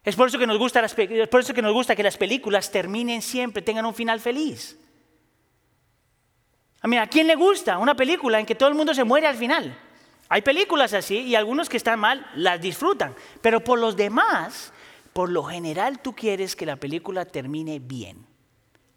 Es 0.03 0.15
por 0.15 0.27
eso 0.27 0.39
que 0.39 0.47
nos 0.47 0.57
gusta, 0.57 0.81
que 0.87 1.95
que 1.95 2.03
las 2.03 2.17
películas 2.17 2.71
terminen 2.71 3.21
siempre, 3.21 3.61
tengan 3.61 3.85
un 3.85 3.93
final 3.93 4.19
feliz. 4.19 4.77
A, 6.81 6.87
mí, 6.87 6.97
¿a 6.97 7.05
quién 7.05 7.27
le 7.27 7.35
gusta 7.35 7.77
una 7.77 7.95
película 7.95 8.39
en 8.39 8.45
que 8.45 8.55
todo 8.55 8.69
el 8.69 8.75
mundo 8.75 8.95
se 8.95 9.03
muere 9.03 9.27
al 9.27 9.35
final? 9.35 9.77
Hay 10.29 10.41
películas 10.41 10.93
así 10.93 11.19
y 11.19 11.35
algunos 11.35 11.69
que 11.69 11.77
están 11.77 11.99
mal 11.99 12.25
las 12.35 12.59
disfrutan, 12.59 13.15
pero 13.41 13.63
por 13.63 13.77
los 13.77 13.95
demás, 13.95 14.73
por 15.13 15.29
lo 15.29 15.43
general 15.43 16.01
tú 16.01 16.15
quieres 16.15 16.55
que 16.55 16.65
la 16.65 16.77
película 16.77 17.25
termine 17.25 17.77
bien, 17.79 18.25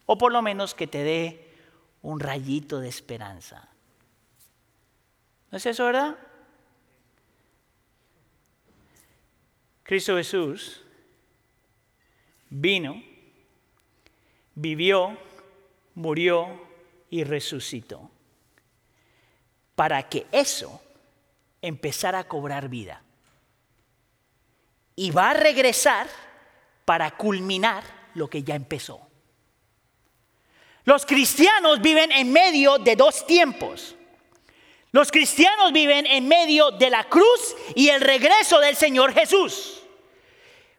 o 0.06 0.16
por 0.16 0.32
lo 0.32 0.40
menos 0.40 0.74
que 0.74 0.86
te 0.86 1.02
dé 1.02 1.50
un 2.00 2.20
rayito 2.20 2.80
de 2.80 2.88
esperanza. 2.88 3.68
¿No 5.50 5.58
es 5.58 5.66
eso, 5.66 5.84
verdad? 5.84 6.16
Cristo 9.82 10.16
Jesús 10.16 10.80
vino, 12.54 13.02
vivió, 14.54 15.18
murió 15.94 16.48
y 17.10 17.24
resucitó. 17.24 18.10
Para 19.74 20.08
que 20.08 20.26
eso 20.30 20.80
empezara 21.60 22.20
a 22.20 22.28
cobrar 22.28 22.68
vida. 22.68 23.02
Y 24.94 25.10
va 25.10 25.30
a 25.30 25.34
regresar 25.34 26.06
para 26.84 27.16
culminar 27.16 27.82
lo 28.14 28.30
que 28.30 28.44
ya 28.44 28.54
empezó. 28.54 29.00
Los 30.84 31.04
cristianos 31.06 31.80
viven 31.80 32.12
en 32.12 32.32
medio 32.32 32.78
de 32.78 32.94
dos 32.94 33.26
tiempos. 33.26 33.96
Los 34.92 35.10
cristianos 35.10 35.72
viven 35.72 36.06
en 36.06 36.28
medio 36.28 36.70
de 36.70 36.90
la 36.90 37.08
cruz 37.08 37.56
y 37.74 37.88
el 37.88 38.00
regreso 38.00 38.60
del 38.60 38.76
Señor 38.76 39.12
Jesús. 39.12 39.83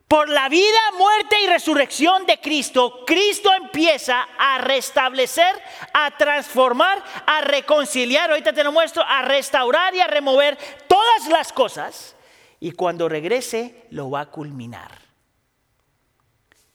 Por 0.08 0.30
la 0.30 0.50
vida, 0.50 0.80
muerte 0.98 1.36
y 1.44 1.48
resurrección 1.48 2.28
de 2.28 2.40
Cristo, 2.40 3.04
Cristo 3.08 3.52
empieza 3.54 4.28
a 4.38 4.60
restablecer, 4.60 5.60
a 5.94 6.16
transformar, 6.16 7.04
a 7.26 7.42
reconciliar, 7.42 8.30
ahorita 8.30 8.54
te 8.54 8.64
lo 8.64 8.72
muestro, 8.72 9.04
a 9.04 9.24
restaurar 9.24 9.96
y 9.96 10.02
a 10.02 10.08
remover 10.08 10.58
todas 10.88 11.28
las 11.30 11.52
cosas. 11.52 12.16
Y 12.60 12.72
cuando 12.72 13.10
regrese, 13.10 13.88
lo 13.90 14.12
va 14.12 14.22
a 14.22 14.26
culminar. 14.28 14.92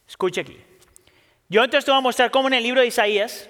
Escucha 0.07 0.41
aquí. 0.41 0.61
Yo 1.47 1.63
entonces 1.63 1.85
te 1.85 1.91
voy 1.91 1.99
a 1.99 2.01
mostrar 2.01 2.31
cómo 2.31 2.49
en 2.49 2.55
el 2.55 2.63
libro 2.63 2.81
de 2.81 2.87
Isaías, 2.87 3.49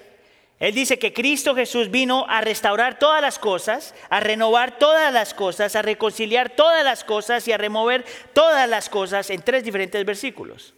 él 0.62 0.74
dice 0.74 0.96
que 0.96 1.12
Cristo 1.12 1.56
Jesús 1.56 1.90
vino 1.90 2.24
a 2.28 2.40
restaurar 2.40 2.96
todas 2.96 3.20
las 3.20 3.40
cosas, 3.40 3.96
a 4.08 4.20
renovar 4.20 4.78
todas 4.78 5.12
las 5.12 5.34
cosas, 5.34 5.74
a 5.74 5.82
reconciliar 5.82 6.50
todas 6.50 6.84
las 6.84 7.02
cosas 7.02 7.48
y 7.48 7.52
a 7.52 7.58
remover 7.58 8.04
todas 8.32 8.68
las 8.68 8.88
cosas 8.88 9.28
en 9.30 9.42
tres 9.42 9.64
diferentes 9.64 10.04
versículos. 10.04 10.72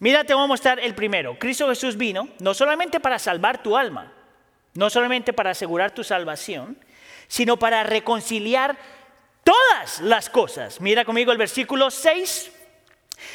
Mira, 0.00 0.24
te 0.24 0.34
voy 0.34 0.42
a 0.42 0.48
mostrar 0.48 0.80
el 0.80 0.96
primero. 0.96 1.38
Cristo 1.38 1.68
Jesús 1.68 1.96
vino 1.96 2.30
no 2.40 2.52
solamente 2.52 2.98
para 2.98 3.20
salvar 3.20 3.62
tu 3.62 3.76
alma, 3.76 4.12
no 4.74 4.90
solamente 4.90 5.32
para 5.32 5.50
asegurar 5.50 5.92
tu 5.92 6.02
salvación, 6.02 6.76
sino 7.28 7.60
para 7.60 7.84
reconciliar 7.84 8.76
todas 9.44 10.00
las 10.00 10.28
cosas. 10.28 10.80
Mira 10.80 11.04
conmigo 11.04 11.30
el 11.30 11.38
versículo 11.38 11.92
6. 11.92 12.55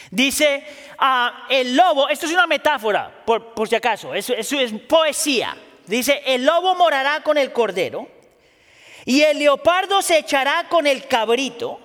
Dice, 0.10 0.66
ah, 1.00 1.46
el 1.50 1.76
lobo, 1.76 2.10
esto 2.10 2.26
es 2.26 2.34
una 2.34 2.48
metáfora, 2.48 3.24
por, 3.26 3.68
si 3.68 3.76
acaso, 3.76 4.14
es 4.14 4.30
poesía. 4.88 5.58
Dice, 5.86 6.22
el 6.26 6.46
lobo 6.46 6.76
morará 6.76 7.22
con 7.22 7.38
el 7.38 7.52
cordero 7.52 8.08
y 9.06 9.22
el 9.22 9.40
leopardo 9.40 10.02
se 10.02 10.20
echará 10.20 10.68
con 10.70 10.88
el 10.88 11.08
cabrito. 11.08 11.80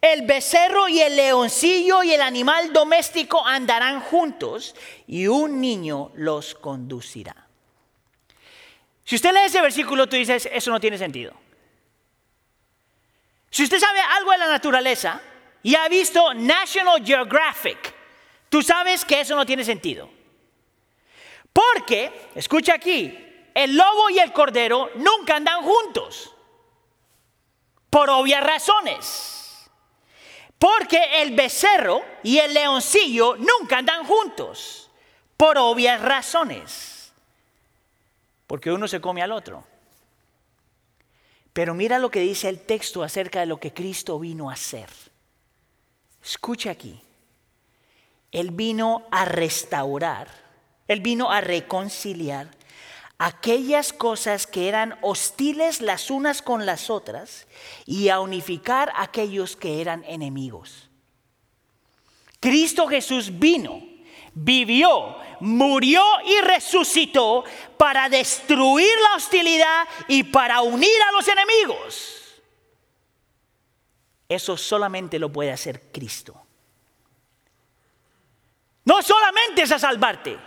El 0.00 0.22
becerro 0.22 0.88
y 0.88 1.00
el 1.00 1.16
leoncillo 1.16 2.02
y 2.02 2.12
el 2.12 2.22
animal 2.22 2.72
doméstico 2.72 3.44
andarán 3.44 4.00
juntos 4.00 4.74
y 5.06 5.26
un 5.26 5.60
niño 5.60 6.12
los 6.14 6.54
conducirá. 6.54 7.34
Si 9.04 9.16
usted 9.16 9.32
lee 9.32 9.46
ese 9.46 9.60
versículo, 9.60 10.08
tú 10.08 10.16
dices, 10.16 10.48
eso 10.52 10.70
no 10.70 10.78
tiene 10.78 10.96
sentido. 10.96 11.34
Si 13.50 13.64
usted 13.64 13.80
sabe 13.80 14.00
algo 14.00 14.30
de 14.30 14.38
la 14.38 14.48
naturaleza 14.48 15.20
y 15.62 15.74
ha 15.74 15.88
visto 15.88 16.34
National 16.34 17.04
Geographic, 17.04 17.94
tú 18.48 18.62
sabes 18.62 19.04
que 19.04 19.20
eso 19.20 19.36
no 19.36 19.44
tiene 19.44 19.64
sentido. 19.64 20.08
Porque, 21.52 22.30
escucha 22.34 22.74
aquí, 22.74 23.30
el 23.54 23.76
lobo 23.76 24.10
y 24.10 24.18
el 24.18 24.32
cordero 24.32 24.90
nunca 24.96 25.36
andan 25.36 25.62
juntos. 25.62 26.34
Por 27.90 28.08
obvias 28.08 28.42
razones. 28.42 29.70
Porque 30.58 31.22
el 31.22 31.34
becerro 31.34 32.02
y 32.22 32.38
el 32.38 32.54
leoncillo 32.54 33.36
nunca 33.36 33.78
andan 33.78 34.04
juntos. 34.04 34.90
Por 35.36 35.58
obvias 35.58 36.00
razones. 36.00 37.12
Porque 38.46 38.70
uno 38.70 38.86
se 38.86 39.00
come 39.00 39.22
al 39.22 39.32
otro. 39.32 39.64
Pero 41.52 41.74
mira 41.74 41.98
lo 41.98 42.10
que 42.10 42.20
dice 42.20 42.48
el 42.48 42.60
texto 42.60 43.02
acerca 43.02 43.40
de 43.40 43.46
lo 43.46 43.58
que 43.58 43.72
Cristo 43.72 44.18
vino 44.18 44.50
a 44.50 44.52
hacer. 44.52 44.88
Escucha 46.22 46.70
aquí. 46.70 47.00
Él 48.32 48.50
vino 48.52 49.06
a 49.10 49.24
restaurar, 49.24 50.28
Él 50.86 51.00
vino 51.00 51.30
a 51.30 51.40
reconciliar 51.40 52.48
aquellas 53.18 53.92
cosas 53.92 54.46
que 54.46 54.68
eran 54.68 54.96
hostiles 55.02 55.82
las 55.82 56.10
unas 56.10 56.40
con 56.40 56.64
las 56.64 56.88
otras 56.88 57.46
y 57.84 58.08
a 58.08 58.20
unificar 58.20 58.92
aquellos 58.96 59.56
que 59.56 59.80
eran 59.80 60.04
enemigos. 60.04 60.88
Cristo 62.40 62.86
Jesús 62.88 63.38
vino, 63.38 63.82
vivió, 64.32 65.16
murió 65.40 66.02
y 66.24 66.40
resucitó 66.40 67.44
para 67.76 68.08
destruir 68.08 68.92
la 69.02 69.16
hostilidad 69.16 69.86
y 70.08 70.22
para 70.22 70.62
unir 70.62 70.88
a 71.08 71.12
los 71.12 71.28
enemigos. 71.28 72.19
Eso 74.30 74.56
solamente 74.56 75.18
lo 75.18 75.32
puede 75.32 75.50
hacer 75.50 75.90
Cristo. 75.90 76.40
No 78.84 79.02
solamente 79.02 79.62
es 79.62 79.72
a 79.72 79.78
salvarte, 79.80 80.38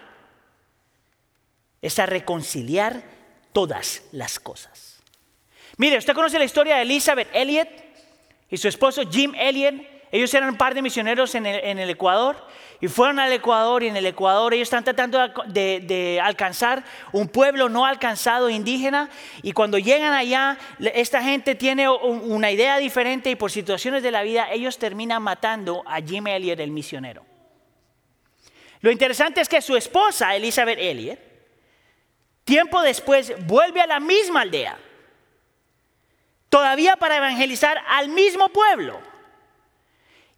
es 1.82 2.00
a 2.00 2.06
reconciliar 2.06 3.04
todas 3.52 4.04
las 4.14 4.40
cosas. 4.40 5.02
Mire, 5.76 5.98
usted 5.98 6.14
conoce 6.14 6.40
la 6.40 6.46
historia 6.46 6.78
de 6.78 6.84
Elizabeth 6.84 7.28
Elliot 7.34 7.68
y 8.50 8.56
su 8.56 8.70
esposo 8.70 9.02
Jim 9.12 9.36
Elliot. 9.36 9.76
Ellos 10.14 10.32
eran 10.36 10.50
un 10.50 10.58
par 10.58 10.76
de 10.76 10.84
misioneros 10.84 11.34
en 11.34 11.48
el, 11.48 11.90
Ecuador 11.90 12.38
y 12.80 12.88
fueron 12.88 13.18
al 13.18 13.34
Ecuador 13.34 13.82
y 13.82 13.88
en 13.88 13.98
el 13.98 14.06
Ecuador 14.06 14.54
ellos 14.54 14.68
están 14.68 14.84
tratando 14.84 15.18
de, 15.48 16.22
alcanzar 16.24 16.84
un 17.12 17.28
pueblo 17.28 17.68
no 17.68 17.84
alcanzado 17.84 18.48
indígena 18.52 19.10
y 19.42 19.54
cuando 19.54 19.80
llegan 19.80 20.14
allá 20.14 20.60
esta 20.80 21.24
gente 21.24 21.56
tiene 21.56 21.90
una 21.90 22.52
idea 22.52 22.78
diferente 22.78 23.32
y 23.32 23.36
por 23.36 23.50
situaciones 23.50 24.04
de 24.04 24.12
la 24.12 24.22
vida 24.22 24.52
ellos 24.52 24.78
terminan 24.78 25.24
matando 25.24 25.82
a 25.88 26.00
Jim 26.00 26.28
Elliot 26.28 26.60
el 26.60 26.70
misionero. 26.70 27.26
Lo 28.82 28.92
interesante 28.92 29.42
es 29.42 29.50
que 29.50 29.64
su 29.64 29.76
esposa 29.76 30.36
Elizabeth 30.36 30.78
Elliot 30.78 31.34
Tiempo 32.44 32.84
después 32.84 33.34
vuelve 33.48 33.82
a 33.82 33.88
la 33.88 34.00
misma 34.00 34.42
aldea, 34.42 34.78
todavía 36.50 36.98
para 36.98 37.18
evangelizar 37.18 37.82
al 37.88 38.10
mismo 38.10 38.50
pueblo. 38.50 39.13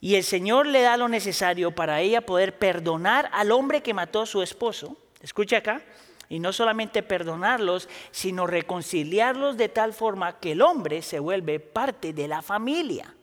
Y 0.02 0.16
el 0.16 0.24
Señor 0.24 0.68
le 0.68 0.82
da 0.82 0.98
lo 0.98 1.08
necesario 1.08 1.72
para 1.72 2.02
ella 2.02 2.22
poder 2.22 2.58
perdonar 2.60 3.30
al 3.34 3.52
hombre 3.52 3.82
que 3.82 3.94
mató 3.94 4.22
a 4.22 4.26
su 4.26 4.42
esposo. 4.42 4.98
Escucha 5.22 5.58
acá. 5.58 5.82
Y 6.28 6.40
no 6.40 6.52
solamente 6.54 7.04
perdonarlos, 7.04 7.88
sino 8.12 8.48
reconciliarlos 8.48 9.58
de 9.58 9.70
tal 9.70 9.94
forma 9.94 10.40
que 10.40 10.54
el 10.54 10.62
hombre 10.62 11.02
se 11.02 11.20
vuelve 11.20 11.60
parte 11.60 12.14
de 12.14 12.28
la 12.28 12.42
familia. 12.42 13.14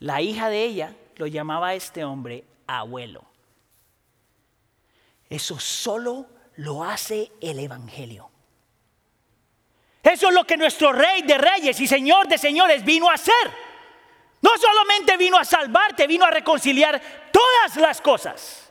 La 0.00 0.20
hija 0.20 0.48
de 0.48 0.64
ella 0.64 0.94
lo 1.16 1.26
llamaba 1.26 1.68
a 1.68 1.74
este 1.74 2.04
hombre 2.04 2.44
abuelo. 2.66 3.24
Eso 5.28 5.58
solo 5.58 6.26
lo 6.56 6.82
hace 6.82 7.30
el 7.40 7.58
Evangelio. 7.58 8.30
Eso 10.02 10.28
es 10.28 10.34
lo 10.34 10.44
que 10.44 10.56
nuestro 10.56 10.92
Rey 10.92 11.22
de 11.22 11.36
Reyes 11.36 11.78
y 11.80 11.86
Señor 11.86 12.28
de 12.28 12.38
Señores 12.38 12.84
vino 12.84 13.10
a 13.10 13.14
hacer. 13.14 13.67
No 14.40 14.50
solamente 14.56 15.16
vino 15.16 15.36
a 15.36 15.44
salvarte, 15.44 16.06
vino 16.06 16.24
a 16.24 16.30
reconciliar 16.30 17.00
todas 17.32 17.76
las 17.76 18.00
cosas. 18.00 18.70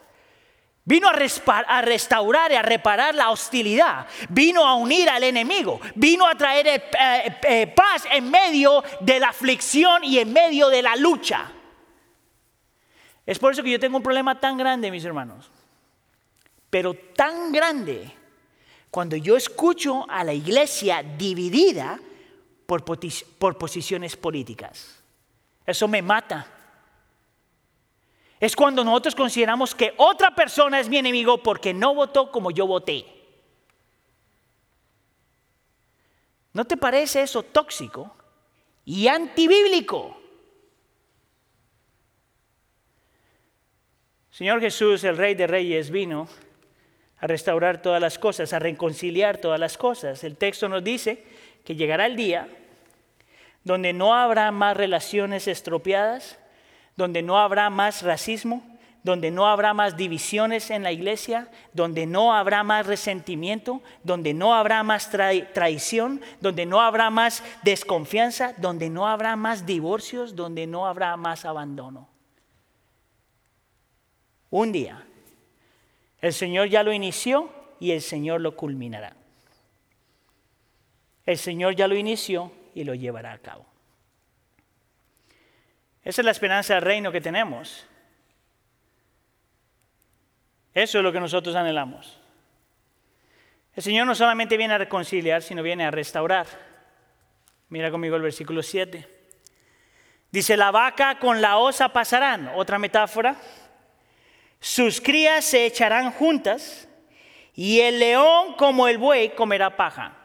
Vino 0.85 1.09
a, 1.09 1.81
restaurar 1.81 2.51
y 2.53 2.55
a 2.55 2.61
reparar 2.61 3.13
la 3.13 3.29
hostilidad. 3.29 4.07
Vino 4.29 4.65
a 4.65 4.75
unir 4.75 5.09
al 5.09 5.23
enemigo. 5.23 5.81
Vino 5.95 6.25
a 6.25 6.35
traer 6.35 6.67
eh, 6.67 6.83
eh, 6.97 7.39
eh, 7.43 7.67
paz 7.67 8.03
en 8.09 8.31
medio 8.31 8.81
de 9.01 9.19
la 9.19 9.29
aflicción 9.29 10.05
y 10.05 10.19
en 10.19 10.31
medio 10.31 10.69
de 10.69 10.81
la 10.81 10.95
lucha. 10.95 11.51
Es 13.25 13.37
por 13.37 13.51
eso 13.51 13.61
que 13.61 13.71
yo 13.71 13.79
tengo 13.79 13.97
un 13.97 14.03
problema 14.03 14.39
tan 14.39 14.57
grande, 14.57 14.89
mis 14.89 15.03
hermanos 15.03 15.51
pero 16.69 16.93
tan 16.93 17.51
grande 17.51 18.13
cuando 18.91 19.15
yo 19.15 19.35
escucho 19.35 20.09
a 20.09 20.23
la 20.23 20.33
iglesia 20.33 21.03
dividida 21.03 21.99
por, 22.65 22.83
por 22.83 23.57
posiciones 23.57 24.15
políticas. 24.15 24.96
Eso 25.67 25.87
me 25.89 26.01
mata. 26.01 26.47
Es 28.39 28.55
cuando 28.55 28.83
nosotros 28.83 29.15
consideramos 29.15 29.75
que 29.75 29.93
otra 29.97 30.33
persona 30.33 30.79
es 30.79 30.87
mi 30.87 30.97
enemigo 30.97 31.43
porque 31.43 31.73
no 31.73 31.93
votó 31.93 32.31
como 32.31 32.51
yo 32.51 32.65
voté. 32.65 33.05
¿No 36.53 36.65
te 36.65 36.77
parece 36.77 37.21
eso 37.21 37.43
tóxico 37.43 38.15
y 38.85 39.09
antibíblico? 39.09 40.17
Señor 44.31 44.61
Jesús, 44.61 45.03
el 45.03 45.17
Rey 45.17 45.35
de 45.35 45.47
Reyes, 45.47 45.89
vino 45.89 46.29
a 47.17 47.27
restaurar 47.27 47.81
todas 47.81 47.99
las 47.99 48.17
cosas, 48.17 48.53
a 48.53 48.59
reconciliar 48.59 49.39
todas 49.39 49.59
las 49.59 49.77
cosas. 49.77 50.23
El 50.23 50.37
texto 50.37 50.69
nos 50.69 50.83
dice 50.83 51.25
que 51.65 51.75
llegará 51.75 52.05
el 52.05 52.15
día 52.15 52.47
donde 53.67 53.91
no 53.91 54.15
habrá 54.15 54.49
más 54.51 54.77
relaciones 54.77 55.45
estropeadas, 55.47 56.39
donde 56.95 57.21
no 57.21 57.37
habrá 57.37 57.69
más 57.69 58.01
racismo, 58.01 58.63
donde 59.03 59.29
no 59.29 59.45
habrá 59.45 59.73
más 59.73 59.97
divisiones 59.97 60.71
en 60.71 60.83
la 60.83 60.93
iglesia, 60.93 61.51
donde 61.73 62.05
no 62.05 62.33
habrá 62.33 62.63
más 62.63 62.87
resentimiento, 62.87 63.81
donde 64.03 64.33
no 64.33 64.55
habrá 64.55 64.83
más 64.83 65.09
traición, 65.09 66.21
donde 66.39 66.65
no 66.65 66.79
habrá 66.79 67.09
más 67.09 67.43
desconfianza, 67.63 68.53
donde 68.57 68.89
no 68.89 69.05
habrá 69.05 69.35
más 69.35 69.65
divorcios, 69.65 70.35
donde 70.35 70.65
no 70.65 70.87
habrá 70.87 71.15
más 71.17 71.43
abandono. 71.43 72.07
Un 74.49 74.71
día 74.71 75.05
el 76.21 76.31
Señor 76.31 76.69
ya 76.69 76.83
lo 76.83 76.93
inició 76.93 77.49
y 77.81 77.91
el 77.91 78.01
Señor 78.01 78.39
lo 78.39 78.55
culminará. 78.55 79.13
El 81.25 81.37
Señor 81.37 81.75
ya 81.75 81.89
lo 81.89 81.95
inició 81.95 82.51
y 82.77 82.83
lo 82.83 82.93
llevará 82.93 83.31
a 83.31 83.39
cabo. 83.39 83.65
Esa 86.03 86.21
es 86.21 86.25
la 86.25 86.31
esperanza 86.31 86.75
del 86.75 86.83
reino 86.83 87.11
que 87.11 87.19
tenemos. 87.19 87.87
Eso 90.75 90.99
es 90.99 91.03
lo 91.03 91.11
que 91.11 91.19
nosotros 91.19 91.55
anhelamos. 91.55 92.19
El 93.73 93.81
Señor 93.81 94.05
no 94.05 94.13
solamente 94.13 94.57
viene 94.57 94.75
a 94.75 94.77
reconciliar, 94.77 95.41
sino 95.41 95.63
viene 95.63 95.85
a 95.85 95.91
restaurar. 95.91 96.45
Mira 97.69 97.89
conmigo 97.89 98.15
el 98.15 98.21
versículo 98.21 98.61
7. 98.61 99.07
Dice, 100.31 100.55
la 100.55 100.69
vaca 100.69 101.17
con 101.17 101.41
la 101.41 101.57
osa 101.57 101.89
pasarán. 101.89 102.51
Otra 102.55 102.77
metáfora. 102.77 103.35
Sus 104.59 105.01
crías 105.01 105.45
se 105.45 105.65
echarán 105.65 106.11
juntas 106.11 106.87
y 107.55 107.79
el 107.79 107.97
león 107.97 108.53
como 108.53 108.87
el 108.87 108.99
buey 108.99 109.33
comerá 109.33 109.75
paja. 109.75 110.16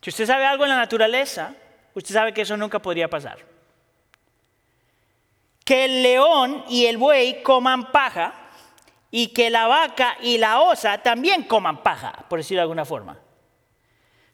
Si 0.00 0.10
usted 0.10 0.26
sabe 0.26 0.46
algo 0.46 0.64
en 0.64 0.70
la 0.70 0.76
naturaleza, 0.76 1.54
usted 1.94 2.14
sabe 2.14 2.32
que 2.32 2.42
eso 2.42 2.56
nunca 2.56 2.80
podría 2.80 3.08
pasar. 3.08 3.38
Que 5.64 5.84
el 5.84 6.02
león 6.02 6.64
y 6.68 6.86
el 6.86 6.96
buey 6.96 7.42
coman 7.42 7.92
paja 7.92 8.34
y 9.10 9.28
que 9.28 9.50
la 9.50 9.66
vaca 9.66 10.16
y 10.20 10.38
la 10.38 10.60
osa 10.60 10.98
también 10.98 11.44
coman 11.44 11.82
paja, 11.82 12.12
por 12.28 12.38
decirlo 12.38 12.60
de 12.60 12.62
alguna 12.62 12.84
forma. 12.84 13.18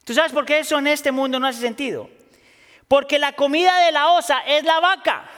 ¿Tú 0.04 0.14
sabes 0.14 0.32
por 0.32 0.46
qué 0.46 0.60
eso 0.60 0.78
en 0.78 0.86
este 0.86 1.10
mundo 1.10 1.40
no 1.40 1.48
hace 1.48 1.60
sentido? 1.60 2.08
Porque 2.86 3.18
la 3.18 3.32
comida 3.32 3.76
de 3.84 3.90
la 3.90 4.12
osa 4.12 4.40
es 4.46 4.62
la 4.64 4.78
vaca 4.78 5.28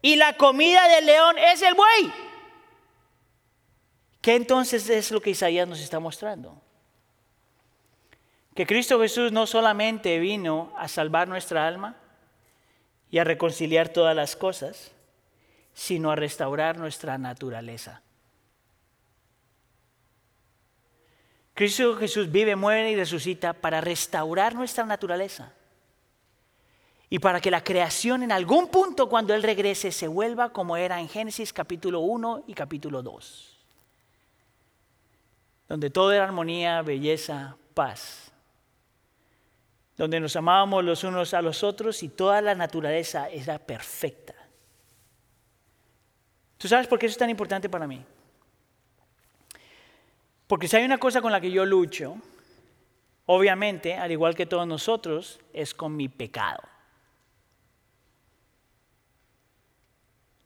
y 0.00 0.16
la 0.16 0.34
comida 0.34 0.86
del 0.88 1.06
león 1.06 1.36
es 1.36 1.60
el 1.62 1.74
buey. 1.74 2.12
¿Qué 4.20 4.36
entonces 4.36 4.88
es 4.88 5.10
lo 5.10 5.20
que 5.20 5.30
Isaías 5.30 5.66
nos 5.66 5.80
está 5.80 5.98
mostrando? 5.98 6.62
Que 8.54 8.66
Cristo 8.66 9.00
Jesús 9.00 9.32
no 9.32 9.46
solamente 9.46 10.18
vino 10.18 10.72
a 10.76 10.88
salvar 10.88 11.28
nuestra 11.28 11.66
alma 11.66 11.96
y 13.10 13.18
a 13.18 13.24
reconciliar 13.24 13.88
todas 13.88 14.14
las 14.14 14.36
cosas, 14.36 14.92
sino 15.72 16.10
a 16.10 16.16
restaurar 16.16 16.78
nuestra 16.78 17.16
naturaleza. 17.18 18.02
Cristo 21.54 21.94
Jesús 21.96 22.30
vive, 22.30 22.56
muere 22.56 22.90
y 22.90 22.96
resucita 22.96 23.52
para 23.52 23.80
restaurar 23.80 24.54
nuestra 24.54 24.84
naturaleza 24.84 25.52
y 27.10 27.18
para 27.18 27.40
que 27.40 27.50
la 27.50 27.62
creación 27.62 28.22
en 28.22 28.32
algún 28.32 28.68
punto 28.68 29.08
cuando 29.08 29.34
Él 29.34 29.42
regrese 29.42 29.92
se 29.92 30.08
vuelva 30.08 30.52
como 30.52 30.76
era 30.76 31.00
en 31.00 31.08
Génesis 31.08 31.52
capítulo 31.52 32.00
1 32.00 32.44
y 32.46 32.54
capítulo 32.54 33.02
2, 33.02 33.58
donde 35.68 35.90
todo 35.90 36.12
era 36.12 36.24
armonía, 36.24 36.80
belleza, 36.82 37.56
paz, 37.74 38.29
donde 40.00 40.18
nos 40.18 40.34
amábamos 40.34 40.82
los 40.82 41.04
unos 41.04 41.34
a 41.34 41.42
los 41.42 41.62
otros 41.62 42.02
y 42.02 42.08
toda 42.08 42.40
la 42.40 42.54
naturaleza 42.54 43.28
era 43.28 43.58
perfecta. 43.58 44.32
¿Tú 46.56 46.68
sabes 46.68 46.86
por 46.86 46.98
qué 46.98 47.04
eso 47.04 47.12
es 47.12 47.18
tan 47.18 47.28
importante 47.28 47.68
para 47.68 47.86
mí? 47.86 48.02
Porque 50.46 50.68
si 50.68 50.76
hay 50.78 50.86
una 50.86 50.96
cosa 50.96 51.20
con 51.20 51.30
la 51.30 51.38
que 51.38 51.50
yo 51.50 51.66
lucho, 51.66 52.16
obviamente, 53.26 53.92
al 53.92 54.10
igual 54.10 54.34
que 54.34 54.46
todos 54.46 54.66
nosotros, 54.66 55.38
es 55.52 55.74
con 55.74 55.94
mi 55.94 56.08
pecado. 56.08 56.62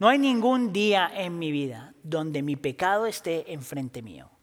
No 0.00 0.08
hay 0.08 0.18
ningún 0.18 0.72
día 0.72 1.12
en 1.14 1.38
mi 1.38 1.52
vida 1.52 1.94
donde 2.02 2.42
mi 2.42 2.56
pecado 2.56 3.06
esté 3.06 3.52
enfrente 3.52 4.02
mío. 4.02 4.33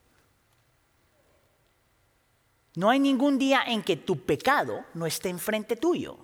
No 2.82 2.90
hay 2.90 3.00
ningún 3.00 3.38
día 3.38 3.62
en 3.68 3.84
que 3.84 3.96
tu 3.96 4.26
pecado 4.26 4.84
no 4.96 5.06
esté 5.06 5.30
enfrente 5.30 5.76
tuyo. 5.76 6.18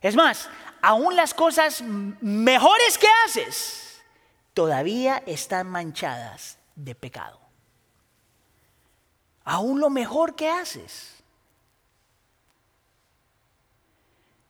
Es 0.00 0.16
más, 0.16 0.50
aún 0.82 1.14
las 1.14 1.32
cosas 1.32 1.80
mejores 1.80 2.98
que 2.98 3.06
haces 3.24 4.02
todavía 4.52 5.22
están 5.24 5.68
manchadas 5.68 6.58
de 6.74 6.96
pecado. 6.96 7.38
Aún 9.44 9.78
lo 9.78 9.90
mejor 9.90 10.34
que 10.34 10.48
haces. 10.48 11.22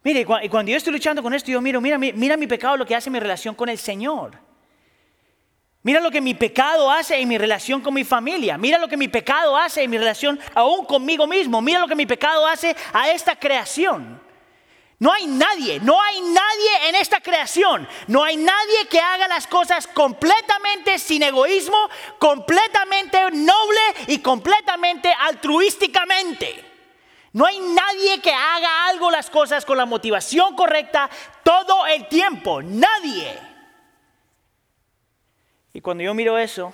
Mire, 0.02 0.24
cuando 0.24 0.70
yo 0.70 0.78
estoy 0.78 0.94
luchando 0.94 1.22
con 1.22 1.34
esto, 1.34 1.50
yo 1.50 1.60
miro, 1.60 1.82
mira, 1.82 1.98
mira 1.98 2.38
mi 2.38 2.46
pecado, 2.46 2.78
lo 2.78 2.86
que 2.86 2.96
hace 2.96 3.10
mi 3.10 3.20
relación 3.20 3.54
con 3.54 3.68
el 3.68 3.76
Señor. 3.76 4.38
Mira 5.84 6.00
lo 6.00 6.12
que 6.12 6.20
mi 6.20 6.34
pecado 6.34 6.90
hace 6.90 7.20
en 7.20 7.28
mi 7.28 7.36
relación 7.36 7.80
con 7.80 7.92
mi 7.92 8.04
familia. 8.04 8.56
Mira 8.56 8.78
lo 8.78 8.88
que 8.88 8.96
mi 8.96 9.08
pecado 9.08 9.56
hace 9.56 9.82
en 9.82 9.90
mi 9.90 9.98
relación 9.98 10.38
aún 10.54 10.84
conmigo 10.86 11.26
mismo. 11.26 11.60
Mira 11.60 11.80
lo 11.80 11.88
que 11.88 11.96
mi 11.96 12.06
pecado 12.06 12.46
hace 12.46 12.76
a 12.92 13.10
esta 13.10 13.34
creación. 13.34 14.20
No 15.00 15.12
hay 15.12 15.26
nadie, 15.26 15.80
no 15.80 16.00
hay 16.00 16.20
nadie 16.20 16.88
en 16.88 16.94
esta 16.94 17.20
creación. 17.20 17.88
No 18.06 18.22
hay 18.22 18.36
nadie 18.36 18.86
que 18.88 19.00
haga 19.00 19.26
las 19.26 19.48
cosas 19.48 19.88
completamente 19.88 21.00
sin 21.00 21.24
egoísmo, 21.24 21.88
completamente 22.20 23.18
noble 23.32 23.80
y 24.06 24.18
completamente 24.18 25.12
altruísticamente. 25.12 26.64
No 27.32 27.44
hay 27.44 27.58
nadie 27.58 28.20
que 28.20 28.32
haga 28.32 28.86
algo 28.86 29.10
las 29.10 29.28
cosas 29.30 29.64
con 29.64 29.76
la 29.76 29.86
motivación 29.86 30.54
correcta 30.54 31.10
todo 31.42 31.84
el 31.86 32.06
tiempo. 32.06 32.62
Nadie. 32.62 33.51
Y 35.72 35.80
cuando 35.80 36.04
yo 36.04 36.14
miro 36.14 36.38
eso, 36.38 36.72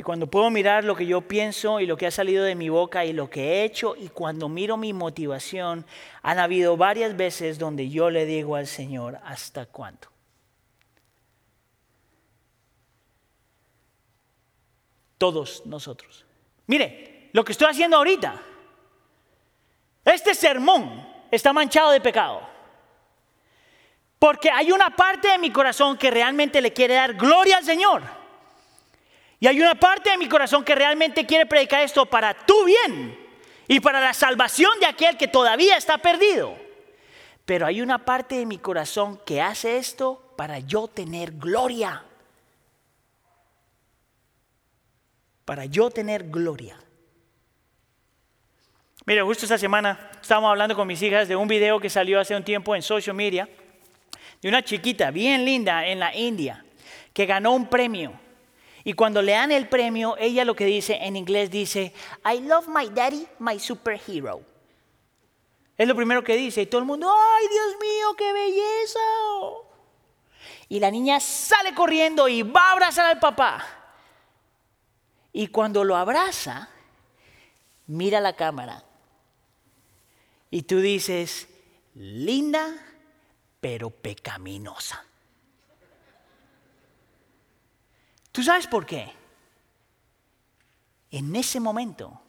y 0.00 0.02
cuando 0.02 0.28
puedo 0.28 0.48
mirar 0.50 0.82
lo 0.84 0.96
que 0.96 1.04
yo 1.04 1.20
pienso 1.20 1.78
y 1.78 1.86
lo 1.86 1.96
que 1.96 2.06
ha 2.06 2.10
salido 2.10 2.42
de 2.44 2.54
mi 2.54 2.70
boca 2.70 3.04
y 3.04 3.12
lo 3.12 3.28
que 3.28 3.42
he 3.42 3.64
hecho, 3.64 3.94
y 3.96 4.08
cuando 4.08 4.48
miro 4.48 4.78
mi 4.78 4.94
motivación, 4.94 5.84
han 6.22 6.38
habido 6.38 6.76
varias 6.78 7.16
veces 7.16 7.58
donde 7.58 7.90
yo 7.90 8.08
le 8.08 8.24
digo 8.24 8.56
al 8.56 8.66
Señor, 8.66 9.20
¿hasta 9.24 9.66
cuándo? 9.66 10.08
Todos 15.18 15.66
nosotros. 15.66 16.24
Mire, 16.66 17.28
lo 17.32 17.44
que 17.44 17.52
estoy 17.52 17.68
haciendo 17.68 17.98
ahorita. 17.98 18.40
Este 20.02 20.34
sermón 20.34 21.06
está 21.30 21.52
manchado 21.52 21.90
de 21.90 22.00
pecado. 22.00 22.49
Porque 24.20 24.50
hay 24.50 24.70
una 24.70 24.90
parte 24.90 25.28
de 25.28 25.38
mi 25.38 25.50
corazón 25.50 25.96
que 25.96 26.10
realmente 26.10 26.60
le 26.60 26.74
quiere 26.74 26.92
dar 26.92 27.14
gloria 27.14 27.56
al 27.56 27.64
Señor. 27.64 28.02
Y 29.40 29.46
hay 29.46 29.58
una 29.58 29.74
parte 29.74 30.10
de 30.10 30.18
mi 30.18 30.28
corazón 30.28 30.62
que 30.62 30.74
realmente 30.74 31.24
quiere 31.24 31.46
predicar 31.46 31.82
esto 31.82 32.04
para 32.04 32.34
tu 32.34 32.66
bien 32.66 33.18
y 33.66 33.80
para 33.80 33.98
la 33.98 34.12
salvación 34.12 34.78
de 34.78 34.84
aquel 34.84 35.16
que 35.16 35.26
todavía 35.26 35.78
está 35.78 35.96
perdido. 35.96 36.54
Pero 37.46 37.64
hay 37.64 37.80
una 37.80 38.04
parte 38.04 38.34
de 38.34 38.44
mi 38.44 38.58
corazón 38.58 39.18
que 39.24 39.40
hace 39.40 39.78
esto 39.78 40.34
para 40.36 40.58
yo 40.58 40.86
tener 40.86 41.32
gloria. 41.32 42.04
Para 45.46 45.64
yo 45.64 45.88
tener 45.88 46.24
gloria. 46.24 46.76
Mira, 49.06 49.24
justo 49.24 49.46
esta 49.46 49.56
semana 49.56 50.10
estábamos 50.20 50.50
hablando 50.50 50.76
con 50.76 50.86
mis 50.86 51.00
hijas 51.00 51.26
de 51.26 51.36
un 51.36 51.48
video 51.48 51.80
que 51.80 51.88
salió 51.88 52.20
hace 52.20 52.36
un 52.36 52.44
tiempo 52.44 52.76
en 52.76 52.82
social 52.82 53.16
media 53.16 53.48
de 54.40 54.48
una 54.48 54.64
chiquita 54.64 55.10
bien 55.10 55.44
linda 55.44 55.86
en 55.86 55.98
la 56.00 56.14
India 56.14 56.64
que 57.12 57.26
ganó 57.26 57.52
un 57.52 57.68
premio. 57.68 58.12
Y 58.82 58.94
cuando 58.94 59.20
le 59.20 59.32
dan 59.32 59.52
el 59.52 59.68
premio, 59.68 60.16
ella 60.18 60.44
lo 60.44 60.56
que 60.56 60.64
dice 60.64 60.98
en 61.02 61.16
inglés 61.16 61.50
dice, 61.50 61.92
I 62.24 62.40
love 62.40 62.66
my 62.68 62.88
daddy, 62.88 63.26
my 63.38 63.58
superhero. 63.58 64.42
Es 65.76 65.86
lo 65.86 65.94
primero 65.94 66.24
que 66.24 66.36
dice. 66.36 66.62
Y 66.62 66.66
todo 66.66 66.80
el 66.80 66.86
mundo, 66.86 67.12
ay 67.12 67.46
Dios 67.48 67.76
mío, 67.80 68.14
qué 68.16 68.32
belleza. 68.32 69.00
Y 70.68 70.80
la 70.80 70.90
niña 70.90 71.20
sale 71.20 71.74
corriendo 71.74 72.28
y 72.28 72.42
va 72.42 72.68
a 72.68 72.72
abrazar 72.72 73.06
al 73.06 73.18
papá. 73.18 73.66
Y 75.32 75.48
cuando 75.48 75.84
lo 75.84 75.96
abraza, 75.96 76.70
mira 77.86 78.20
la 78.20 78.34
cámara 78.34 78.84
y 80.50 80.62
tú 80.62 80.80
dices, 80.80 81.48
linda, 81.94 82.74
pero 83.60 83.90
pecaminosa. 83.90 85.04
¿Tú 88.32 88.42
sabes 88.42 88.66
por 88.66 88.86
qué? 88.86 89.12
En 91.10 91.34
ese 91.34 91.60
momento, 91.60 92.20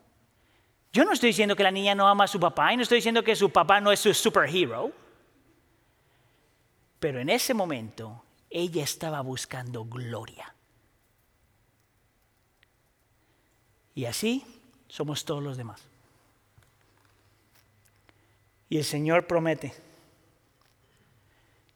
yo 0.92 1.06
no 1.06 1.14
estoy 1.14 1.30
diciendo 1.30 1.56
que 1.56 1.64
la 1.64 1.72
niña 1.72 1.96
no 1.96 2.08
ama 2.08 2.26
a 2.26 2.28
su 2.28 2.40
papá 2.40 2.74
y 2.74 2.78
no 2.78 2.84
estoy 2.84 2.98
diciendo 2.98 3.24
que 3.24 3.36
su 3.36 3.52
papá 3.52 3.80
no 3.80 3.92
es 3.92 4.00
su 4.00 4.14
superhero, 4.14 4.92
pero 7.00 7.20
en 7.20 7.30
ese 7.30 7.54
momento 7.54 8.24
ella 8.50 8.84
estaba 8.84 9.22
buscando 9.22 9.86
gloria. 9.86 10.54
Y 13.94 14.06
así 14.06 14.44
somos 14.88 15.24
todos 15.24 15.44
los 15.44 15.58
demás. 15.58 15.82
Y 18.70 18.78
el 18.78 18.84
Señor 18.84 19.28
promete 19.28 19.74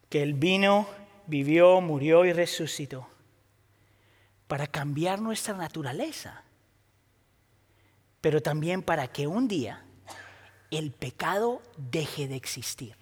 que 0.08 0.22
Él 0.22 0.34
vino, 0.34 0.88
vivió, 1.26 1.80
murió 1.80 2.24
y 2.24 2.32
resucitó 2.32 3.08
para 4.46 4.66
cambiar 4.66 5.20
nuestra 5.20 5.54
naturaleza, 5.54 6.44
pero 8.20 8.40
también 8.40 8.82
para 8.82 9.08
que 9.08 9.26
un 9.26 9.48
día 9.48 9.84
el 10.70 10.92
pecado 10.92 11.62
deje 11.76 12.28
de 12.28 12.36
existir. 12.36 12.96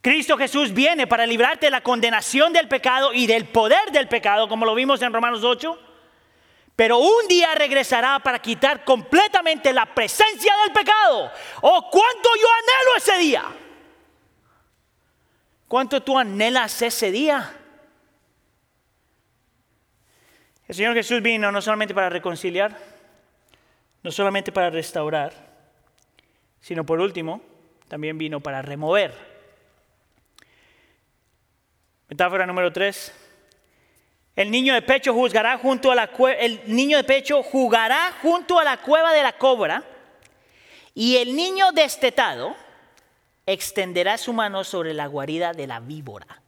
Cristo 0.00 0.36
Jesús 0.36 0.72
viene 0.72 1.06
para 1.06 1.26
librarte 1.26 1.66
de 1.66 1.70
la 1.70 1.82
condenación 1.82 2.52
del 2.52 2.66
pecado 2.66 3.12
y 3.12 3.26
del 3.26 3.46
poder 3.46 3.92
del 3.92 4.08
pecado, 4.08 4.48
como 4.48 4.66
lo 4.66 4.74
vimos 4.74 5.00
en 5.02 5.12
Romanos 5.12 5.44
8 5.44 5.92
pero 6.74 6.98
un 6.98 7.28
día 7.28 7.54
regresará 7.54 8.18
para 8.18 8.40
quitar 8.40 8.84
completamente 8.84 9.72
la 9.72 9.86
presencia 9.86 10.52
del 10.64 10.72
pecado. 10.72 11.30
Oh, 11.60 11.90
cuánto 11.90 12.28
yo 12.40 12.48
anhelo 12.48 12.96
ese 12.96 13.18
día. 13.18 13.44
¿Cuánto 15.72 16.02
tú 16.02 16.18
anhelas 16.18 16.82
ese 16.82 17.10
día? 17.10 17.50
El 20.68 20.74
Señor 20.74 20.92
Jesús 20.92 21.22
vino 21.22 21.50
no 21.50 21.62
solamente 21.62 21.94
para 21.94 22.10
reconciliar, 22.10 22.76
no 24.02 24.10
solamente 24.10 24.52
para 24.52 24.68
restaurar, 24.68 25.32
sino 26.60 26.84
por 26.84 27.00
último, 27.00 27.40
también 27.88 28.18
vino 28.18 28.38
para 28.38 28.60
remover. 28.60 29.14
Metáfora 32.08 32.44
número 32.44 32.70
tres. 32.70 33.10
El 34.36 34.50
niño 34.50 34.74
de 34.74 34.82
pecho 34.82 35.14
juzgará 35.14 35.56
junto 35.56 35.90
a 35.90 35.94
la 35.94 36.10
el 36.38 36.60
niño 36.66 36.98
de 36.98 37.04
pecho 37.04 37.42
jugará 37.42 38.12
junto 38.20 38.58
a 38.58 38.64
la 38.64 38.76
cueva 38.76 39.14
de 39.14 39.22
la 39.22 39.38
cobra 39.38 39.82
Y 40.94 41.16
el 41.16 41.34
niño 41.34 41.72
destetado 41.72 42.54
extenderá 43.46 44.18
su 44.18 44.32
mano 44.32 44.64
sobre 44.64 44.94
la 44.94 45.06
guarida 45.06 45.52
de 45.52 45.66
la 45.66 45.80
víbora. 45.80 46.42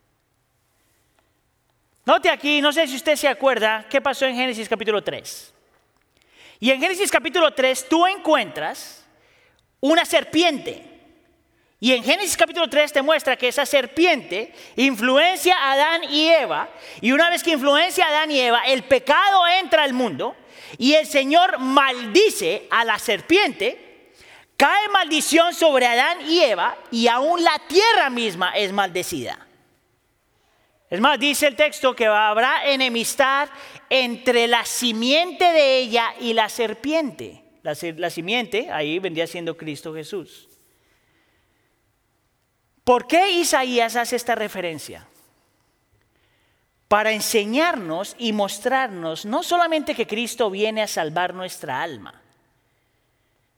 Note 2.06 2.28
aquí, 2.28 2.60
no 2.60 2.72
sé 2.72 2.86
si 2.86 2.96
usted 2.96 3.16
se 3.16 3.28
acuerda 3.28 3.86
qué 3.88 4.00
pasó 4.00 4.26
en 4.26 4.36
Génesis 4.36 4.68
capítulo 4.68 5.02
3. 5.02 5.54
Y 6.60 6.70
en 6.70 6.80
Génesis 6.80 7.10
capítulo 7.10 7.52
3 7.52 7.88
tú 7.88 8.06
encuentras 8.06 9.04
una 9.80 10.04
serpiente. 10.04 10.90
Y 11.80 11.92
en 11.92 12.04
Génesis 12.04 12.36
capítulo 12.36 12.68
3 12.68 12.92
te 12.92 13.02
muestra 13.02 13.36
que 13.36 13.48
esa 13.48 13.66
serpiente 13.66 14.54
influencia 14.76 15.56
a 15.56 15.72
Adán 15.72 16.04
y 16.10 16.28
Eva. 16.28 16.68
Y 17.00 17.12
una 17.12 17.28
vez 17.28 17.42
que 17.42 17.52
influencia 17.52 18.06
a 18.06 18.08
Adán 18.08 18.30
y 18.30 18.40
Eva, 18.40 18.62
el 18.66 18.84
pecado 18.84 19.46
entra 19.46 19.82
al 19.82 19.92
mundo 19.92 20.34
y 20.78 20.94
el 20.94 21.06
Señor 21.06 21.58
maldice 21.58 22.66
a 22.70 22.84
la 22.84 22.98
serpiente. 22.98 23.93
Cae 24.56 24.88
maldición 24.88 25.52
sobre 25.52 25.86
Adán 25.86 26.18
y 26.28 26.40
Eva 26.40 26.76
y 26.90 27.08
aún 27.08 27.42
la 27.42 27.60
tierra 27.68 28.08
misma 28.10 28.52
es 28.56 28.72
maldecida. 28.72 29.44
Es 30.88 31.00
más, 31.00 31.18
dice 31.18 31.48
el 31.48 31.56
texto 31.56 31.96
que 31.96 32.06
habrá 32.06 32.70
enemistad 32.70 33.48
entre 33.90 34.46
la 34.46 34.64
simiente 34.64 35.44
de 35.44 35.78
ella 35.78 36.14
y 36.20 36.34
la 36.34 36.48
serpiente. 36.48 37.42
La, 37.62 38.10
simiente 38.10 38.70
ahí 38.70 38.98
vendría 38.98 39.26
siendo 39.26 39.56
Cristo 39.56 39.94
Jesús. 39.94 40.48
¿Por 42.84 43.06
qué 43.06 43.32
Isaías 43.32 43.96
hace 43.96 44.16
esta 44.16 44.34
referencia? 44.34 45.08
Para 46.86 47.12
enseñarnos 47.12 48.14
y 48.18 48.34
mostrarnos 48.34 49.24
no 49.24 49.42
solamente 49.42 49.94
que 49.94 50.06
Cristo 50.06 50.50
viene 50.50 50.82
a 50.82 50.86
salvar 50.86 51.32
nuestra 51.32 51.82
alma, 51.82 52.22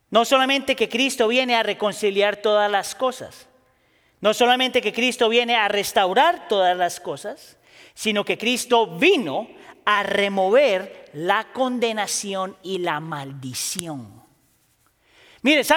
no 0.09 0.25
solamente 0.25 0.75
que 0.75 0.89
Cristo 0.89 1.27
viene 1.27 1.55
a 1.55 1.63
reconciliar 1.63 2.37
todas 2.37 2.69
las 2.71 2.95
cosas, 2.95 3.47
no 4.21 4.33
solamente 4.33 4.81
que 4.81 4.93
Cristo 4.93 5.29
viene 5.29 5.55
a 5.55 5.67
restaurar 5.67 6.47
todas 6.47 6.75
las 6.75 6.99
cosas, 6.99 7.57
sino 7.93 8.23
que 8.23 8.37
Cristo 8.37 8.87
vino 8.97 9.47
a 9.85 10.03
remover 10.03 11.09
la 11.13 11.47
condenación 11.53 12.57
y 12.63 12.79
la 12.79 12.99
maldición. 12.99 14.23
Mire, 15.41 15.63
se 15.63 15.75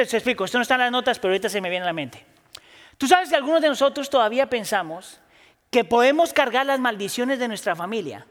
explico, 0.00 0.44
esto 0.44 0.58
no 0.58 0.62
está 0.62 0.74
en 0.74 0.80
las 0.82 0.92
notas, 0.92 1.18
pero 1.18 1.32
ahorita 1.32 1.48
se 1.48 1.60
me 1.60 1.68
viene 1.68 1.84
a 1.84 1.86
la 1.86 1.92
mente. 1.92 2.24
Tú 2.96 3.06
sabes 3.06 3.28
que 3.28 3.36
algunos 3.36 3.60
de 3.60 3.68
nosotros 3.68 4.08
todavía 4.08 4.48
pensamos 4.48 5.20
que 5.70 5.84
podemos 5.84 6.32
cargar 6.32 6.66
las 6.66 6.80
maldiciones 6.80 7.38
de 7.38 7.48
nuestra 7.48 7.76
familia. 7.76 8.26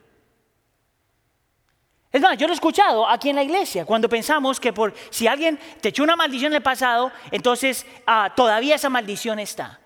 Es 2.18 2.24
más, 2.24 2.36
yo 2.36 2.48
lo 2.48 2.54
he 2.54 2.56
escuchado 2.56 3.08
aquí 3.08 3.30
en 3.30 3.36
la 3.36 3.44
iglesia, 3.44 3.86
cuando 3.86 4.10
pensamos 4.10 4.60
que 4.60 4.74
por 4.74 4.92
si 5.12 5.28
alguien 5.28 5.60
te 5.80 5.90
echó 5.90 6.02
una 6.02 6.16
maldición 6.16 6.52
en 6.52 6.56
el 6.56 6.64
pasado, 6.64 7.12
entonces 7.30 7.86
ah, 8.08 8.34
todavía 8.36 8.74
esa 8.74 8.90
maldición 8.90 9.38
está. 9.38 9.80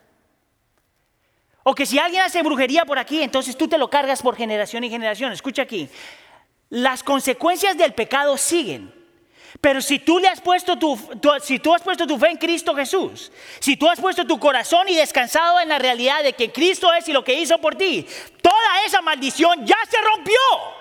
O 1.64 1.76
que 1.76 1.86
si 1.86 2.00
alguien 2.00 2.22
hace 2.22 2.42
brujería 2.42 2.86
por 2.86 2.98
aquí, 2.98 3.22
entonces 3.22 3.58
tú 3.58 3.68
te 3.68 3.78
lo 3.78 3.90
cargas 3.90 4.22
por 4.22 4.38
generación 4.38 4.82
y 4.86 4.90
generación. 4.90 5.34
Escucha 5.34 5.64
aquí, 5.64 5.90
las 6.70 7.04
consecuencias 7.04 7.78
del 7.78 7.94
pecado 7.94 8.38
siguen. 8.38 8.94
Pero 9.60 9.82
si 9.82 10.00
tú 10.00 10.18
le 10.18 10.30
has 10.30 10.40
puesto 10.40 10.80
tu, 10.80 10.98
si 11.44 11.60
tú 11.60 11.76
has 11.76 11.82
puesto 11.82 12.08
tu 12.08 12.18
fe 12.18 12.30
en 12.30 12.38
Cristo 12.38 12.74
Jesús, 12.74 13.30
si 13.60 13.76
tú 13.76 13.90
has 13.90 14.00
puesto 14.00 14.26
tu 14.26 14.40
corazón 14.40 14.88
y 14.88 14.96
descansado 14.96 15.60
en 15.60 15.68
la 15.68 15.80
realidad 15.80 16.24
de 16.24 16.32
que 16.32 16.50
Cristo 16.54 16.94
es 16.94 17.10
y 17.10 17.12
lo 17.12 17.26
que 17.26 17.34
hizo 17.34 17.58
por 17.58 17.76
ti, 17.76 18.08
toda 18.42 18.86
esa 18.86 19.02
maldición 19.02 19.66
ya 19.66 19.76
se 19.90 19.98
rompió. 20.00 20.81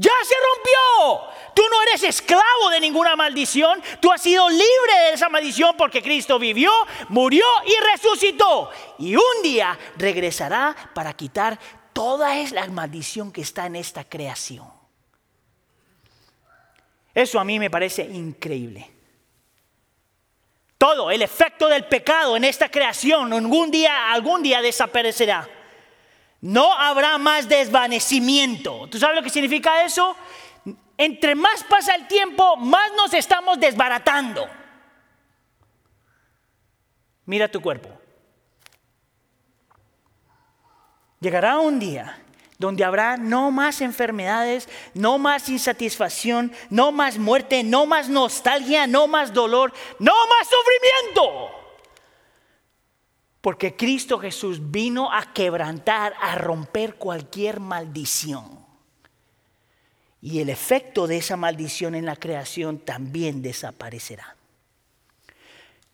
Ya 0.00 0.12
se 0.24 0.34
rompió. 0.34 1.30
Tú 1.54 1.62
no 1.70 1.82
eres 1.82 2.02
esclavo 2.04 2.70
de 2.70 2.80
ninguna 2.80 3.16
maldición. 3.16 3.82
Tú 4.00 4.10
has 4.10 4.22
sido 4.22 4.48
libre 4.48 4.94
de 5.04 5.12
esa 5.12 5.28
maldición 5.28 5.76
porque 5.76 6.02
Cristo 6.02 6.38
vivió, 6.38 6.70
murió 7.10 7.44
y 7.66 7.74
resucitó. 7.92 8.70
Y 8.98 9.14
un 9.14 9.42
día 9.42 9.78
regresará 9.98 10.74
para 10.94 11.12
quitar 11.12 11.58
toda 11.92 12.34
la 12.50 12.66
maldición 12.68 13.30
que 13.30 13.42
está 13.42 13.66
en 13.66 13.76
esta 13.76 14.04
creación. 14.04 14.72
Eso 17.12 17.38
a 17.38 17.44
mí 17.44 17.58
me 17.58 17.68
parece 17.68 18.04
increíble. 18.04 18.90
Todo, 20.78 21.10
el 21.10 21.20
efecto 21.20 21.68
del 21.68 21.84
pecado 21.84 22.38
en 22.38 22.44
esta 22.44 22.70
creación, 22.70 23.34
algún 23.34 23.70
día, 23.70 24.10
algún 24.10 24.42
día 24.42 24.62
desaparecerá. 24.62 25.46
No 26.40 26.72
habrá 26.72 27.18
más 27.18 27.48
desvanecimiento. 27.48 28.88
¿Tú 28.88 28.98
sabes 28.98 29.16
lo 29.16 29.22
que 29.22 29.30
significa 29.30 29.84
eso? 29.84 30.16
Entre 30.96 31.34
más 31.34 31.64
pasa 31.64 31.94
el 31.94 32.06
tiempo, 32.06 32.56
más 32.56 32.92
nos 32.96 33.12
estamos 33.14 33.58
desbaratando. 33.60 34.48
Mira 37.26 37.48
tu 37.48 37.60
cuerpo. 37.60 37.90
Llegará 41.20 41.58
un 41.58 41.78
día 41.78 42.18
donde 42.58 42.84
habrá 42.84 43.16
no 43.16 43.50
más 43.50 43.80
enfermedades, 43.80 44.68
no 44.94 45.18
más 45.18 45.48
insatisfacción, 45.48 46.52
no 46.68 46.92
más 46.92 47.18
muerte, 47.18 47.62
no 47.62 47.86
más 47.86 48.08
nostalgia, 48.08 48.86
no 48.86 49.06
más 49.06 49.32
dolor, 49.32 49.72
no 49.98 50.12
más 50.12 50.48
sufrimiento. 50.48 51.59
Porque 53.40 53.76
Cristo 53.76 54.18
Jesús 54.18 54.70
vino 54.70 55.12
a 55.12 55.32
quebrantar, 55.32 56.14
a 56.20 56.34
romper 56.34 56.96
cualquier 56.96 57.60
maldición. 57.60 58.60
Y 60.20 60.40
el 60.40 60.50
efecto 60.50 61.06
de 61.06 61.16
esa 61.16 61.36
maldición 61.36 61.94
en 61.94 62.04
la 62.04 62.16
creación 62.16 62.78
también 62.78 63.40
desaparecerá. 63.40 64.36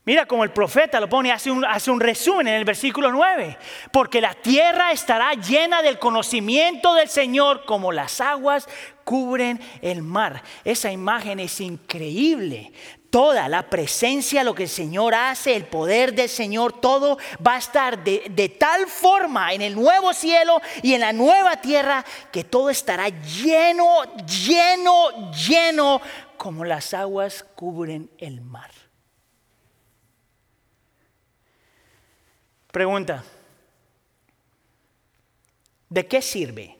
Mira 0.04 0.26
como 0.26 0.44
el 0.44 0.52
profeta 0.52 1.00
lo 1.00 1.08
pone, 1.08 1.32
hace 1.32 1.50
un, 1.50 1.64
hace 1.64 1.90
un 1.90 1.98
resumen 1.98 2.46
en 2.46 2.54
el 2.54 2.64
versículo 2.64 3.10
9. 3.10 3.58
Porque 3.92 4.20
la 4.20 4.34
tierra 4.34 4.92
estará 4.92 5.32
llena 5.34 5.82
del 5.82 5.98
conocimiento 5.98 6.94
del 6.94 7.08
Señor 7.08 7.64
como 7.64 7.90
las 7.90 8.20
aguas 8.20 8.68
cubren 9.06 9.60
el 9.82 10.02
mar. 10.02 10.42
Esa 10.64 10.90
imagen 10.90 11.38
es 11.38 11.60
increíble. 11.60 12.72
Toda 13.08 13.48
la 13.48 13.70
presencia, 13.70 14.42
lo 14.42 14.52
que 14.52 14.64
el 14.64 14.68
Señor 14.68 15.14
hace, 15.14 15.54
el 15.54 15.64
poder 15.64 16.12
del 16.12 16.28
Señor, 16.28 16.80
todo 16.80 17.16
va 17.46 17.54
a 17.54 17.58
estar 17.58 18.02
de, 18.02 18.24
de 18.28 18.48
tal 18.48 18.88
forma 18.88 19.52
en 19.52 19.62
el 19.62 19.76
nuevo 19.76 20.12
cielo 20.12 20.60
y 20.82 20.94
en 20.94 21.02
la 21.02 21.12
nueva 21.12 21.60
tierra 21.60 22.04
que 22.32 22.42
todo 22.42 22.68
estará 22.68 23.08
lleno, 23.08 24.02
lleno, 24.26 25.30
lleno 25.30 26.00
como 26.36 26.64
las 26.64 26.92
aguas 26.92 27.46
cubren 27.54 28.10
el 28.18 28.40
mar. 28.40 28.72
Pregunta, 32.72 33.22
¿de 35.88 36.06
qué 36.08 36.20
sirve? 36.20 36.75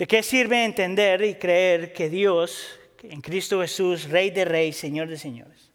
¿De 0.00 0.06
qué 0.06 0.22
sirve 0.22 0.64
entender 0.64 1.22
y 1.22 1.34
creer 1.34 1.92
que 1.92 2.08
Dios, 2.08 2.80
en 3.02 3.20
Cristo 3.20 3.60
Jesús, 3.60 4.08
Rey 4.08 4.30
de 4.30 4.46
Reyes, 4.46 4.78
Señor 4.78 5.08
de 5.08 5.18
Señores? 5.18 5.72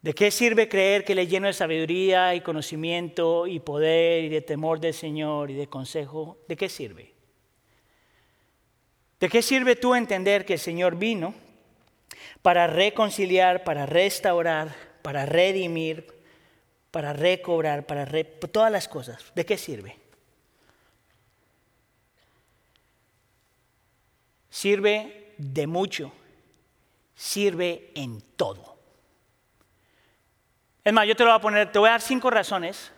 ¿De 0.00 0.14
qué 0.14 0.30
sirve 0.30 0.68
creer 0.68 1.04
que 1.04 1.16
le 1.16 1.26
lleno 1.26 1.48
de 1.48 1.52
sabiduría 1.52 2.32
y 2.36 2.40
conocimiento 2.40 3.48
y 3.48 3.58
poder 3.58 4.22
y 4.22 4.28
de 4.28 4.42
temor 4.42 4.78
del 4.78 4.94
Señor 4.94 5.50
y 5.50 5.54
de 5.54 5.66
consejo? 5.66 6.38
¿De 6.46 6.54
qué 6.54 6.68
sirve? 6.68 7.14
¿De 9.18 9.28
qué 9.28 9.42
sirve 9.42 9.74
tú 9.74 9.96
entender 9.96 10.44
que 10.44 10.52
el 10.52 10.60
Señor 10.60 10.94
vino 10.94 11.34
para 12.42 12.68
reconciliar, 12.68 13.64
para 13.64 13.86
restaurar, 13.86 14.72
para 15.02 15.26
redimir, 15.26 16.06
para 16.92 17.12
recobrar, 17.12 17.86
para 17.86 18.06
todas 18.52 18.70
las 18.70 18.86
cosas. 18.86 19.32
¿De 19.34 19.44
qué 19.44 19.58
sirve? 19.58 20.03
Sirve 24.64 25.34
de 25.36 25.66
mucho, 25.66 26.10
sirve 27.14 27.92
en 27.94 28.22
todo. 28.34 28.78
Es 30.82 30.90
más, 30.90 31.06
yo 31.06 31.14
te 31.14 31.22
lo 31.22 31.32
voy 31.32 31.36
a 31.36 31.42
poner, 31.42 31.70
te 31.70 31.78
voy 31.78 31.88
a 31.88 31.92
dar 31.92 32.00
cinco 32.00 32.30
razones 32.30 32.90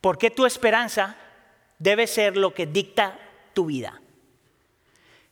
por 0.00 0.18
qué 0.18 0.32
tu 0.32 0.44
esperanza 0.44 1.16
debe 1.78 2.08
ser 2.08 2.36
lo 2.36 2.52
que 2.52 2.66
dicta 2.66 3.16
tu 3.54 3.66
vida. 3.66 4.00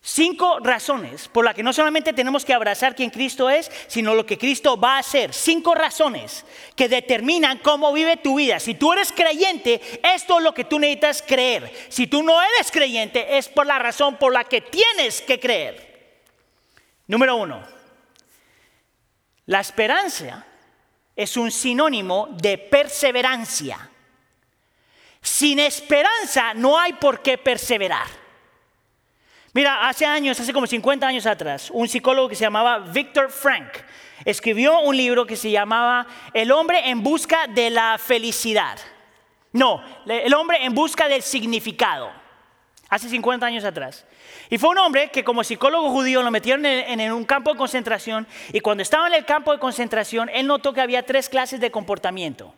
Cinco 0.07 0.59
razones 0.61 1.28
por 1.28 1.46
las 1.46 1.55
que 1.55 1.62
no 1.62 1.72
solamente 1.72 2.12
tenemos 2.12 2.44
que 2.44 2.52
abrazar 2.52 2.94
quien 2.94 3.09
Cristo 3.09 3.48
es, 3.48 3.70
sino 3.86 4.14
lo 4.14 4.26
que 4.26 4.36
Cristo 4.36 4.78
va 4.78 4.96
a 4.96 4.98
hacer. 4.98 5.32
Cinco 5.32 5.74
razones 5.74 6.44
que 6.76 6.90
determinan 6.90 7.57
cómo 7.57 7.90
vive 7.90 8.18
tu 8.18 8.34
vida. 8.34 8.61
Si 8.61 8.74
tú 8.74 8.92
eres 8.92 9.11
creyente, 9.12 9.80
esto 10.02 10.36
es 10.36 10.44
lo 10.44 10.52
que 10.52 10.64
tú 10.64 10.78
necesitas 10.78 11.24
creer. 11.26 11.72
Si 11.88 12.07
tú 12.07 12.22
no 12.22 12.38
eres 12.42 12.70
creyente, 12.70 13.38
es 13.38 13.48
por 13.48 13.64
la 13.64 13.78
razón 13.78 14.18
por 14.18 14.30
la 14.30 14.44
que 14.44 14.61
tienes 14.61 15.22
que 15.22 15.40
creer. 15.40 16.20
Número 17.07 17.36
uno, 17.36 17.66
la 19.46 19.61
esperanza 19.61 20.44
es 21.16 21.34
un 21.38 21.50
sinónimo 21.50 22.28
de 22.30 22.59
perseverancia. 22.59 23.88
Sin 25.22 25.61
esperanza 25.61 26.52
no 26.52 26.78
hay 26.78 26.92
por 26.92 27.22
qué 27.22 27.38
perseverar. 27.38 28.24
Mira, 29.55 29.88
hace 29.88 30.05
años, 30.05 30.38
hace 30.40 30.52
como 30.52 30.66
50 30.66 31.07
años 31.07 31.26
atrás, 31.26 31.70
un 31.70 31.86
psicólogo 31.86 32.28
que 32.28 32.34
se 32.34 32.42
llamaba 32.42 32.80
Victor 32.80 33.30
Frank 33.30 33.68
escribió 34.24 34.80
un 34.80 34.96
libro 34.96 35.24
que 35.24 35.36
se 35.36 35.48
llamaba 35.48 36.09
El 36.32 36.50
hombre 36.50 36.90
en 36.90 37.05
busca 37.05 37.46
de 37.46 37.70
la 37.70 37.96
felicidad. 37.96 38.76
No, 39.52 39.80
el 40.07 40.34
hombre 40.34 40.64
en 40.64 40.74
busca 40.74 41.07
del 41.07 41.22
significado. 41.22 42.11
Hace 42.88 43.09
50 43.09 43.46
años 43.46 43.64
atrás. 43.64 44.05
Y 44.50 44.59
fue 44.59 44.70
un 44.70 44.78
hombre 44.78 45.11
que 45.11 45.22
como 45.22 45.44
psicólogo 45.44 45.88
judío 45.90 46.24
lo 46.24 46.32
metieron 46.32 46.66
en, 46.66 47.12
un 47.12 47.24
campo 47.24 47.52
de 47.52 47.57
concentración 47.57 48.26
y 48.52 48.59
cuando 48.59 48.82
estaba 48.82 49.07
en 49.07 49.14
el 49.14 49.24
campo 49.24 49.52
de 49.52 49.61
concentración 49.61 50.28
él 50.34 50.48
notó 50.48 50.72
que 50.72 50.80
había 50.80 51.07
tres 51.07 51.28
clases 51.28 51.61
de 51.61 51.70
comportamiento. 51.70 52.52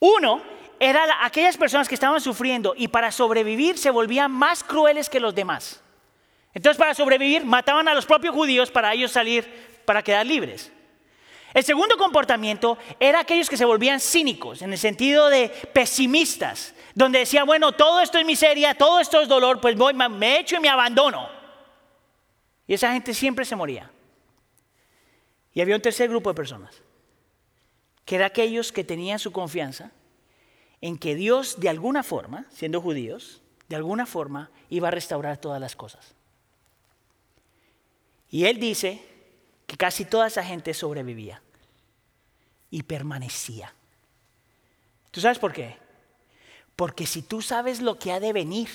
Uno 0.00 0.42
era 0.78 1.24
aquellas 1.24 1.56
personas 1.56 1.88
que 1.88 1.94
estaban 1.94 2.20
sufriendo 2.20 2.74
y 2.76 2.88
para 2.88 3.10
sobrevivir 3.10 3.78
se 3.78 3.90
volvían 3.90 4.30
más 4.30 4.62
crueles 4.62 5.08
que 5.08 5.20
los 5.20 5.34
demás. 5.34 5.82
Entonces 6.52 6.78
para 6.78 6.94
sobrevivir 6.94 7.44
mataban 7.44 7.88
a 7.88 7.94
los 7.94 8.06
propios 8.06 8.34
judíos 8.34 8.70
para 8.70 8.92
ellos 8.92 9.12
salir, 9.12 9.44
para 9.84 10.02
quedar 10.02 10.26
libres. 10.26 10.72
El 11.54 11.64
segundo 11.64 11.96
comportamiento 11.96 12.76
era 13.00 13.20
aquellos 13.20 13.48
que 13.48 13.56
se 13.56 13.64
volvían 13.64 14.00
cínicos, 14.00 14.60
en 14.60 14.72
el 14.72 14.78
sentido 14.78 15.30
de 15.30 15.48
pesimistas, 15.72 16.74
donde 16.94 17.20
decía, 17.20 17.44
bueno, 17.44 17.72
todo 17.72 18.00
esto 18.00 18.18
es 18.18 18.26
miseria, 18.26 18.74
todo 18.74 19.00
esto 19.00 19.22
es 19.22 19.28
dolor, 19.28 19.60
pues 19.60 19.74
voy, 19.74 19.94
me 19.94 20.38
echo 20.38 20.56
y 20.56 20.60
me 20.60 20.68
abandono. 20.68 21.30
Y 22.66 22.74
esa 22.74 22.92
gente 22.92 23.14
siempre 23.14 23.46
se 23.46 23.56
moría. 23.56 23.90
Y 25.54 25.62
había 25.62 25.76
un 25.76 25.80
tercer 25.80 26.10
grupo 26.10 26.28
de 26.28 26.34
personas, 26.34 26.82
que 28.04 28.16
era 28.16 28.26
aquellos 28.26 28.70
que 28.70 28.84
tenían 28.84 29.18
su 29.18 29.32
confianza 29.32 29.92
en 30.86 30.98
que 30.98 31.16
Dios 31.16 31.58
de 31.58 31.68
alguna 31.68 32.04
forma, 32.04 32.46
siendo 32.52 32.80
judíos, 32.80 33.42
de 33.68 33.74
alguna 33.74 34.06
forma 34.06 34.52
iba 34.70 34.86
a 34.86 34.92
restaurar 34.92 35.36
todas 35.36 35.60
las 35.60 35.74
cosas. 35.74 36.14
Y 38.30 38.44
él 38.44 38.60
dice 38.60 39.02
que 39.66 39.76
casi 39.76 40.04
toda 40.04 40.28
esa 40.28 40.44
gente 40.44 40.72
sobrevivía 40.74 41.42
y 42.70 42.84
permanecía. 42.84 43.74
¿Tú 45.10 45.20
sabes 45.20 45.40
por 45.40 45.52
qué? 45.52 45.76
Porque 46.76 47.04
si 47.04 47.22
tú 47.22 47.42
sabes 47.42 47.80
lo 47.80 47.98
que 47.98 48.12
ha 48.12 48.20
de 48.20 48.32
venir, 48.32 48.68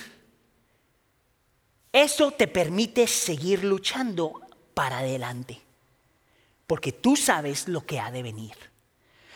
eso 1.92 2.30
te 2.32 2.46
permite 2.46 3.06
seguir 3.06 3.64
luchando 3.64 4.38
para 4.74 4.98
adelante. 4.98 5.62
Porque 6.66 6.92
tú 6.92 7.16
sabes 7.16 7.68
lo 7.68 7.86
que 7.86 8.00
ha 8.00 8.10
de 8.10 8.22
venir. 8.22 8.71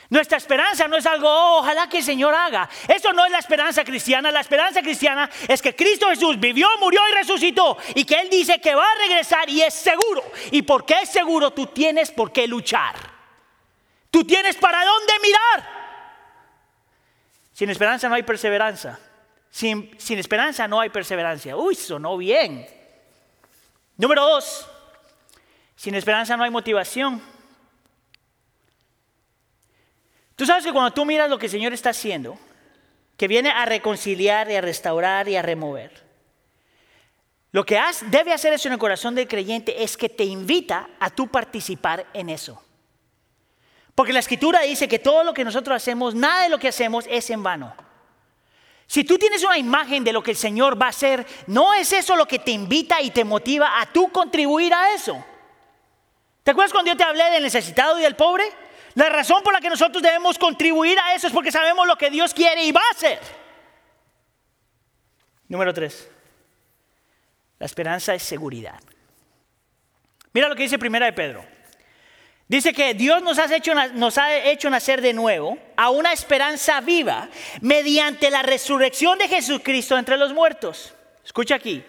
Nuestra 0.09 0.39
esperanza 0.39 0.87
no 0.87 0.97
es 0.97 1.07
algo, 1.07 1.29
oh, 1.29 1.61
ojalá 1.61 1.89
que 1.89 1.99
el 1.99 2.05
Señor 2.05 2.35
haga. 2.35 2.69
Eso 2.87 3.13
no 3.13 3.25
es 3.25 3.33
la 3.33 3.39
esperanza 3.39 3.85
cristiana. 3.85 4.31
La 4.31 4.41
esperanza 4.41 4.81
cristiana 4.81 5.29
es 5.49 5.61
que 5.61 5.75
Cristo 5.75 6.09
Jesús 6.09 6.39
vivió, 6.39 6.69
murió 6.79 7.01
y 7.11 7.15
resucitó. 7.15 7.77
Y 7.95 8.05
que 8.05 8.21
Él 8.21 8.31
dice 8.31 8.61
que 8.61 8.75
va 8.75 8.85
a 8.85 8.99
regresar 9.09 9.49
y 9.49 9.63
es 9.63 9.75
seguro. 9.75 10.23
Y 10.53 10.63
porque 10.63 10.95
es 11.03 11.11
seguro, 11.11 11.53
tú 11.53 11.67
tienes 11.67 12.11
por 12.13 12.33
qué 12.33 12.47
luchar. 12.47 12.95
Tú 14.11 14.25
tienes 14.25 14.57
para 14.57 14.85
dónde 14.85 15.13
mirar. 15.23 15.77
Sin 17.53 17.71
esperanza 17.71 18.09
no 18.09 18.15
hay 18.15 18.23
perseverancia. 18.23 18.99
Sin, 19.51 19.99
sin 19.99 20.19
esperanza 20.19 20.69
no 20.69 20.81
hay 20.81 20.91
perseverancia. 20.91 21.57
Uy, 21.57 21.75
sonó 21.75 22.17
bien. 22.17 22.67
Número 23.97 24.23
dos, 24.23 24.69
sin 25.75 25.95
esperanza 25.95 26.37
no 26.37 26.45
hay 26.45 26.51
motivación. 26.51 27.36
Tú 30.37 30.45
sabes 30.45 30.65
que 30.65 30.73
cuando 30.73 30.93
tú 30.93 31.05
miras 31.05 31.31
lo 31.31 31.39
que 31.39 31.47
el 31.47 31.53
Señor 31.53 31.73
está 31.73 31.91
haciendo, 31.91 32.39
que 33.17 33.27
viene 33.27 33.51
a 33.51 33.65
reconciliar 33.65 34.51
y 34.51 34.57
a 34.57 34.61
restaurar 34.61 35.29
y 35.29 35.37
a 35.37 35.43
remover, 35.43 36.05
lo 37.53 37.65
que 37.65 37.81
debe 38.09 38.35
hacer 38.35 38.53
eso 38.53 38.69
en 38.69 38.75
el 38.75 38.79
corazón 38.79 39.15
del 39.15 39.27
creyente 39.27 39.83
es 39.83 39.97
que 39.97 40.11
te 40.11 40.25
invita 40.25 40.91
a 41.01 41.09
tú 41.09 41.29
participar 41.29 42.07
en 42.13 42.29
eso. 42.29 42.63
Porque 43.95 44.13
la 44.13 44.19
escritura 44.19 44.61
dice 44.61 44.89
que 44.89 44.99
todo 44.99 45.25
lo 45.25 45.33
que 45.33 45.43
nosotros 45.43 45.75
hacemos, 45.75 46.15
nada 46.15 46.43
de 46.43 46.51
lo 46.51 46.59
que 46.59 46.69
hacemos 46.69 47.07
es 47.09 47.31
en 47.31 47.43
vano. 47.43 47.75
Si 48.87 49.05
tú 49.05 49.17
tienes 49.17 49.43
una 49.43 49.57
imagen 49.57 50.05
de 50.05 50.13
lo 50.13 50.23
que 50.23 50.33
el 50.33 50.37
Señor 50.37 50.81
va 50.81 50.87
a 50.87 50.91
hacer, 50.91 51.27
no 51.47 51.73
es 51.73 51.95
eso 51.95 52.15
lo 52.15 52.29
que 52.29 52.39
te 52.39 52.51
invita 52.51 53.01
y 53.01 53.11
te 53.11 53.25
motiva 53.25 53.81
a 53.81 53.87
tú 53.87 54.13
contribuir 54.13 54.75
a 54.75 54.93
eso. 54.93 55.25
¿Te 56.43 56.51
acuerdas 56.51 56.73
cuando 56.73 56.91
yo 56.91 56.97
te 56.97 57.05
hablé 57.05 57.31
del 57.31 57.43
necesitado 57.43 57.99
y 57.99 58.03
del 58.03 58.17
pobre? 58.17 58.45
La 58.97 59.11
razón 59.11 59.43
por 59.43 59.53
la 59.53 59.61
que 59.61 59.69
nosotros 59.69 60.03
debemos 60.03 60.39
contribuir 60.39 60.99
a 60.99 61.15
eso 61.15 61.27
es 61.27 61.33
porque 61.33 61.53
sabemos 61.53 61.87
lo 61.87 61.97
que 61.97 62.09
Dios 62.09 62.33
quiere 62.33 62.65
y 62.65 62.73
va 62.73 62.81
a 62.81 62.95
hacer. 62.95 63.21
Número 65.49 65.75
tres. 65.75 66.09
La 67.59 67.67
esperanza 67.67 68.15
es 68.15 68.23
seguridad. 68.23 68.81
Mira 70.33 70.49
lo 70.49 70.57
que 70.57 70.63
dice 70.63 70.79
Primera 70.79 71.05
de 71.05 71.13
Pedro. 71.13 71.45
Dice 72.49 72.73
que 72.73 72.95
Dios 72.95 73.23
nos 73.23 73.39
ha, 73.39 73.55
hecho, 73.55 73.75
nos 73.75 74.17
ha 74.17 74.35
hecho 74.35 74.71
nacer 74.71 75.03
de 75.03 75.13
nuevo 75.13 75.59
a 75.77 75.91
una 75.91 76.15
esperanza 76.15 76.81
viva 76.81 77.29
mediante 77.61 78.31
la 78.31 78.43
resurrección 78.43 79.19
de 79.19 79.29
Jesucristo 79.29 79.99
entre 79.99 80.17
los 80.17 80.33
muertos. 80.33 80.95
Escucha 81.23 81.57
aquí. 81.57 81.85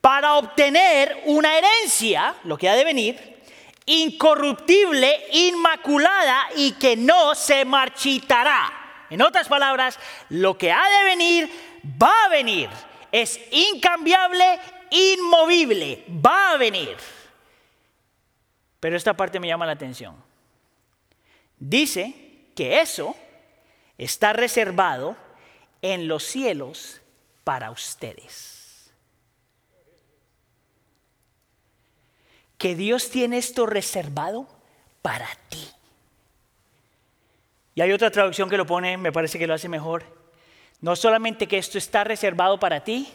Para 0.00 0.36
obtener 0.36 1.20
una 1.26 1.58
herencia, 1.58 2.34
lo 2.44 2.56
que 2.56 2.70
ha 2.70 2.76
de 2.76 2.84
venir, 2.84 3.39
incorruptible, 3.86 5.26
inmaculada 5.32 6.48
y 6.56 6.72
que 6.72 6.96
no 6.96 7.34
se 7.34 7.64
marchitará. 7.64 9.06
En 9.10 9.22
otras 9.22 9.48
palabras, 9.48 9.98
lo 10.28 10.56
que 10.56 10.70
ha 10.70 10.82
de 10.98 11.04
venir, 11.04 11.50
va 12.00 12.12
a 12.26 12.28
venir. 12.28 12.70
Es 13.10 13.40
incambiable, 13.50 14.60
inmovible, 14.90 16.04
va 16.08 16.52
a 16.52 16.56
venir. 16.56 16.96
Pero 18.78 18.96
esta 18.96 19.14
parte 19.14 19.40
me 19.40 19.48
llama 19.48 19.66
la 19.66 19.72
atención. 19.72 20.16
Dice 21.58 22.14
que 22.54 22.80
eso 22.80 23.14
está 23.98 24.32
reservado 24.32 25.16
en 25.82 26.08
los 26.08 26.24
cielos 26.24 27.00
para 27.44 27.70
ustedes. 27.70 28.59
Que 32.60 32.76
Dios 32.76 33.08
tiene 33.08 33.38
esto 33.38 33.64
reservado 33.64 34.46
para 35.00 35.26
ti. 35.48 35.66
Y 37.74 37.80
hay 37.80 37.90
otra 37.90 38.10
traducción 38.10 38.50
que 38.50 38.58
lo 38.58 38.66
pone, 38.66 38.98
me 38.98 39.12
parece 39.12 39.38
que 39.38 39.46
lo 39.46 39.54
hace 39.54 39.66
mejor. 39.66 40.04
No 40.82 40.94
solamente 40.94 41.46
que 41.46 41.56
esto 41.56 41.78
está 41.78 42.04
reservado 42.04 42.60
para 42.60 42.84
ti, 42.84 43.10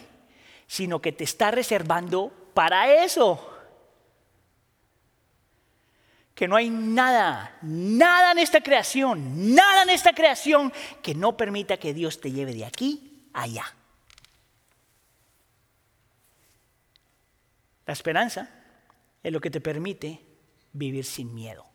sino 0.66 1.00
que 1.00 1.12
te 1.12 1.22
está 1.22 1.52
reservando 1.52 2.32
para 2.54 3.04
eso. 3.04 3.56
Que 6.34 6.48
no 6.48 6.56
hay 6.56 6.68
nada, 6.68 7.56
nada 7.62 8.32
en 8.32 8.38
esta 8.38 8.60
creación, 8.60 9.54
nada 9.54 9.84
en 9.84 9.90
esta 9.90 10.12
creación 10.12 10.72
que 11.04 11.14
no 11.14 11.36
permita 11.36 11.76
que 11.76 11.94
Dios 11.94 12.20
te 12.20 12.32
lleve 12.32 12.52
de 12.52 12.64
aquí 12.64 13.28
a 13.32 13.42
allá. 13.42 13.76
La 17.86 17.92
esperanza 17.92 18.55
es 19.26 19.32
lo 19.32 19.40
que 19.40 19.50
te 19.50 19.60
permite 19.60 20.20
vivir 20.72 21.04
sin 21.04 21.34
miedo. 21.34 21.66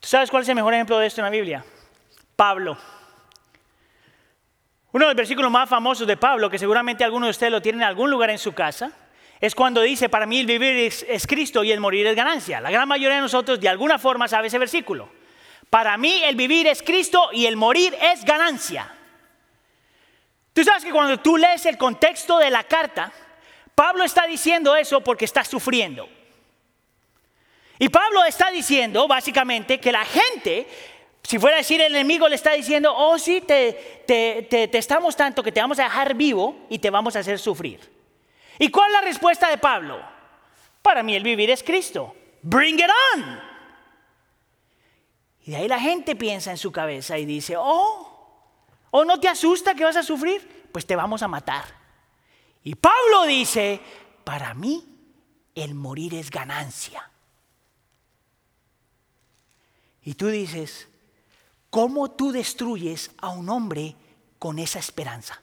¿Tú 0.00 0.08
sabes 0.08 0.30
cuál 0.30 0.42
es 0.42 0.48
el 0.48 0.54
mejor 0.54 0.72
ejemplo 0.72 0.98
de 0.98 1.06
esto 1.06 1.20
en 1.20 1.26
la 1.26 1.30
Biblia? 1.30 1.62
Pablo. 2.34 2.78
Uno 4.92 5.04
de 5.04 5.10
los 5.10 5.16
versículos 5.16 5.50
más 5.50 5.68
famosos 5.68 6.06
de 6.06 6.16
Pablo, 6.16 6.48
que 6.48 6.58
seguramente 6.58 7.04
algunos 7.04 7.26
de 7.26 7.30
ustedes 7.32 7.52
lo 7.52 7.60
tienen 7.60 7.82
en 7.82 7.88
algún 7.88 8.10
lugar 8.10 8.30
en 8.30 8.38
su 8.38 8.54
casa, 8.54 8.90
es 9.38 9.54
cuando 9.54 9.82
dice, 9.82 10.08
para 10.08 10.24
mí 10.24 10.40
el 10.40 10.46
vivir 10.46 10.94
es, 11.06 11.26
Cristo 11.26 11.62
y 11.62 11.70
el 11.70 11.80
morir 11.80 12.06
es 12.06 12.16
ganancia. 12.16 12.58
La 12.62 12.70
gran 12.70 12.88
mayoría 12.88 13.16
de 13.16 13.22
nosotros 13.22 13.60
de 13.60 13.68
alguna 13.68 13.98
forma 13.98 14.28
sabe 14.28 14.46
ese 14.46 14.58
versículo. 14.58 15.10
Para 15.68 15.98
mí 15.98 16.22
el 16.24 16.36
vivir 16.36 16.68
es 16.68 16.82
Cristo 16.82 17.28
y 17.34 17.44
el 17.44 17.58
morir 17.58 17.94
es 18.00 18.24
ganancia. 18.24 18.94
Tú 20.54 20.64
sabes 20.64 20.86
que 20.86 20.90
cuando 20.90 21.20
tú 21.20 21.36
lees 21.36 21.66
el 21.66 21.76
contexto 21.76 22.38
de 22.38 22.48
la 22.48 22.64
carta, 22.64 23.12
Pablo 23.78 24.02
está 24.02 24.26
diciendo 24.26 24.74
eso 24.74 25.00
porque 25.02 25.24
está 25.24 25.44
sufriendo. 25.44 26.08
Y 27.78 27.88
Pablo 27.88 28.24
está 28.24 28.50
diciendo 28.50 29.06
básicamente 29.06 29.78
que 29.78 29.92
la 29.92 30.04
gente, 30.04 30.66
si 31.22 31.38
fuera 31.38 31.54
a 31.54 31.58
decir 31.58 31.80
el 31.80 31.94
enemigo, 31.94 32.28
le 32.28 32.34
está 32.34 32.54
diciendo, 32.54 32.92
oh 32.92 33.16
sí, 33.18 33.40
te, 33.40 34.02
te, 34.04 34.76
estamos 34.76 35.14
tanto 35.14 35.44
que 35.44 35.52
te 35.52 35.60
vamos 35.60 35.78
a 35.78 35.84
dejar 35.84 36.14
vivo 36.14 36.66
y 36.68 36.80
te 36.80 36.90
vamos 36.90 37.14
a 37.14 37.20
hacer 37.20 37.38
sufrir. 37.38 37.78
¿Y 38.58 38.68
cuál 38.68 38.88
es 38.88 38.94
la 38.94 39.00
respuesta 39.02 39.48
de 39.48 39.58
Pablo? 39.58 40.04
Para 40.82 41.04
mí 41.04 41.14
el 41.14 41.22
vivir 41.22 41.48
es 41.48 41.62
Cristo. 41.62 42.16
Bring 42.42 42.80
it 42.80 42.90
on. 43.14 43.40
Y 45.44 45.52
de 45.52 45.56
ahí 45.56 45.68
la 45.68 45.78
gente 45.78 46.16
piensa 46.16 46.50
en 46.50 46.58
su 46.58 46.72
cabeza 46.72 47.16
y 47.16 47.24
dice, 47.24 47.54
oh, 47.56 48.42
¿o 48.90 49.04
no 49.04 49.20
te 49.20 49.28
asusta 49.28 49.76
que 49.76 49.84
vas 49.84 49.96
a 49.96 50.02
sufrir? 50.02 50.66
Pues 50.72 50.84
te 50.84 50.96
vamos 50.96 51.22
a 51.22 51.28
matar. 51.28 51.77
Y 52.68 52.74
Pablo 52.74 53.24
dice, 53.26 53.80
para 54.24 54.52
mí 54.52 54.84
el 55.54 55.74
morir 55.74 56.12
es 56.12 56.30
ganancia. 56.30 57.10
Y 60.02 60.12
tú 60.12 60.26
dices, 60.26 60.86
¿cómo 61.70 62.10
tú 62.10 62.30
destruyes 62.30 63.10
a 63.16 63.30
un 63.30 63.48
hombre 63.48 63.96
con 64.38 64.58
esa 64.58 64.80
esperanza? 64.80 65.40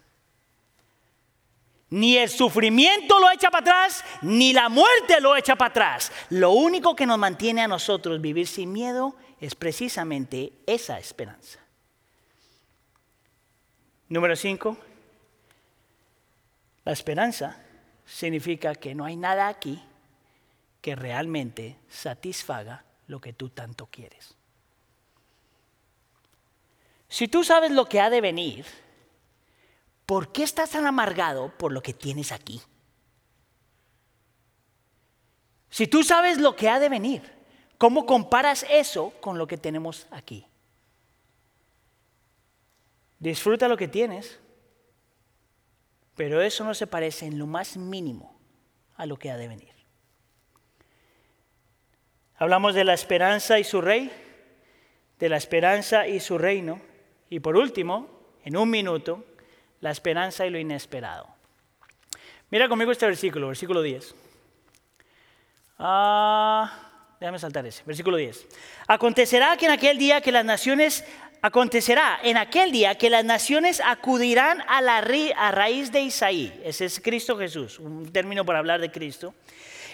Ni 1.90 2.16
el 2.16 2.30
sufrimiento 2.30 3.20
lo 3.20 3.32
echa 3.32 3.50
para 3.50 3.62
atrás, 3.62 4.04
ni 4.22 4.54
la 4.54 4.70
muerte 4.70 5.20
lo 5.20 5.36
echa 5.36 5.56
para 5.56 5.72
atrás. 5.72 6.12
Lo 6.30 6.52
único 6.52 6.96
que 6.96 7.08
nos 7.08 7.18
mantiene 7.18 7.64
a 7.64 7.68
nosotros 7.68 8.22
vivir 8.22 8.46
sin 8.46 8.72
miedo 8.72 9.16
es 9.42 9.56
precisamente 9.56 10.54
esa 10.68 11.00
esperanza. 11.00 11.60
Número 14.10 14.36
5. 14.36 14.78
La 16.86 16.92
esperanza 16.92 17.58
significa 18.06 18.76
que 18.76 18.94
no 18.94 19.06
hay 19.06 19.16
nada 19.16 19.48
aquí 19.48 19.84
que 20.82 20.96
realmente 20.96 21.80
satisfaga 21.90 22.86
lo 23.08 23.20
que 23.20 23.34
tú 23.34 23.50
tanto 23.50 23.88
quieres. 23.88 24.36
Si 27.10 27.28
tú 27.28 27.44
sabes 27.44 27.72
lo 27.72 27.90
que 27.90 28.00
ha 28.00 28.10
de 28.10 28.22
venir, 28.22 28.66
¿por 30.06 30.32
qué 30.32 30.44
estás 30.44 30.72
tan 30.72 30.86
amargado 30.86 31.50
por 31.58 31.72
lo 31.72 31.82
que 31.82 31.94
tienes 31.94 32.32
aquí? 32.32 32.62
Si 35.72 35.88
tú 35.88 36.04
sabes 36.04 36.38
lo 36.38 36.56
que 36.56 36.70
ha 36.70 36.80
de 36.80 36.90
venir, 36.90 37.34
¿cómo 37.80 38.06
comparas 38.06 38.66
eso 38.70 39.12
con 39.22 39.40
lo 39.40 39.48
que 39.48 39.58
tenemos 39.58 40.08
aquí? 40.12 40.46
Disfruta 43.20 43.68
lo 43.68 43.76
que 43.76 43.88
tienes, 43.88 44.40
pero 46.16 46.42
eso 46.42 46.64
no 46.64 46.74
se 46.74 46.88
parece 46.88 47.26
en 47.26 47.38
lo 47.38 47.48
más 47.48 47.78
mínimo 47.78 48.38
a 48.96 49.06
lo 49.06 49.18
que 49.18 49.32
ha 49.32 49.38
de 49.38 49.48
venir. 49.48 49.74
Hablamos 52.38 52.76
de 52.76 52.84
la 52.84 52.94
esperanza 52.94 53.60
y 53.60 53.64
su 53.64 53.82
rey, 53.82 54.12
de 55.20 55.30
la 55.30 55.38
esperanza 55.38 56.08
y 56.08 56.20
su 56.20 56.38
reino, 56.38 56.82
y 57.30 57.40
por 57.40 57.56
último, 57.56 58.10
en 58.44 58.58
un 58.58 58.70
minuto, 58.70 59.26
la 59.82 59.92
esperanza 59.92 60.46
y 60.46 60.50
lo 60.50 60.60
inesperado. 60.60 61.28
Mira 62.50 62.68
conmigo 62.68 62.92
este 62.92 63.06
versículo, 63.06 63.48
versículo 63.48 63.82
10. 63.82 64.16
Ah, 65.80 67.16
déjame 67.20 67.40
saltar 67.40 67.66
ese, 67.66 67.84
versículo 67.86 68.18
10. 68.18 68.48
Acontecerá 68.88 69.58
que 69.58 69.66
en 69.66 69.72
aquel 69.72 69.98
día 69.98 70.22
que 70.22 70.32
las 70.32 70.46
naciones 70.46 71.06
Acontecerá 71.46 72.20
en 72.24 72.38
aquel 72.38 72.72
día 72.72 72.96
que 72.96 73.12
las 73.12 73.24
naciones 73.24 73.80
acudirán 73.80 74.64
a 74.68 74.82
la 74.82 75.00
raíz 75.00 75.92
de 75.92 76.02
Isaí. 76.02 76.52
Ese 76.64 76.86
es 76.86 77.00
Cristo 77.00 77.38
Jesús, 77.38 77.78
un 77.78 78.12
término 78.12 78.44
para 78.44 78.58
hablar 78.58 78.82
de 78.82 78.90
Cristo. 78.90 79.36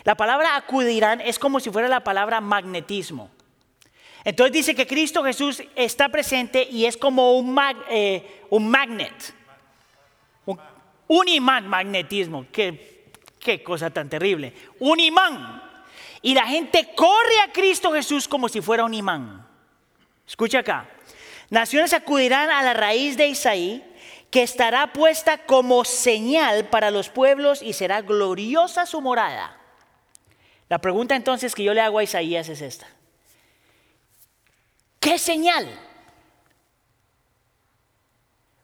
La 0.05 0.15
palabra 0.15 0.55
acudirán 0.55 1.19
es 1.19 1.37
como 1.37 1.59
si 1.59 1.69
fuera 1.69 1.89
la 1.89 2.05
palabra 2.05 2.39
magnetismo. 2.39 3.31
Entonces 4.23 4.53
dice 4.53 4.75
que 4.75 4.87
Cristo 4.87 5.25
Jesús 5.25 5.61
está 5.75 6.07
presente 6.07 6.65
y 6.71 6.85
es 6.85 6.95
como 6.95 7.37
un, 7.37 7.59
eh, 7.89 8.43
un 8.49 8.69
magnet, 8.69 9.33
un, 10.45 11.27
imán 11.27 11.67
magnetismo. 11.67 12.45
Qué, 12.49 13.11
qué 13.37 13.61
cosa 13.61 13.89
tan 13.89 14.09
terrible. 14.09 14.53
Un 14.79 15.01
imán. 15.01 15.61
Y 16.21 16.33
la 16.33 16.47
gente 16.47 16.93
corre 16.95 17.41
a 17.45 17.51
Cristo 17.51 17.91
Jesús 17.91 18.25
como 18.25 18.47
si 18.47 18.61
fuera 18.61 18.85
un 18.85 18.93
imán. 18.93 19.45
Escucha 20.25 20.59
acá. 20.59 20.87
Naciones 21.51 21.91
acudirán 21.91 22.49
a 22.49 22.63
la 22.63 22.73
raíz 22.73 23.17
de 23.17 23.27
Isaí, 23.27 23.83
que 24.31 24.41
estará 24.41 24.93
puesta 24.93 25.37
como 25.45 25.83
señal 25.83 26.69
para 26.69 26.89
los 26.91 27.09
pueblos 27.09 27.61
y 27.61 27.73
será 27.73 28.01
gloriosa 28.01 28.85
su 28.85 29.01
morada. 29.01 29.57
La 30.69 30.79
pregunta 30.79 31.13
entonces 31.13 31.53
que 31.53 31.65
yo 31.65 31.73
le 31.73 31.81
hago 31.81 31.99
a 31.99 32.03
Isaías 32.03 32.47
es 32.47 32.61
esta. 32.61 32.87
¿Qué 35.01 35.19
señal? 35.19 35.67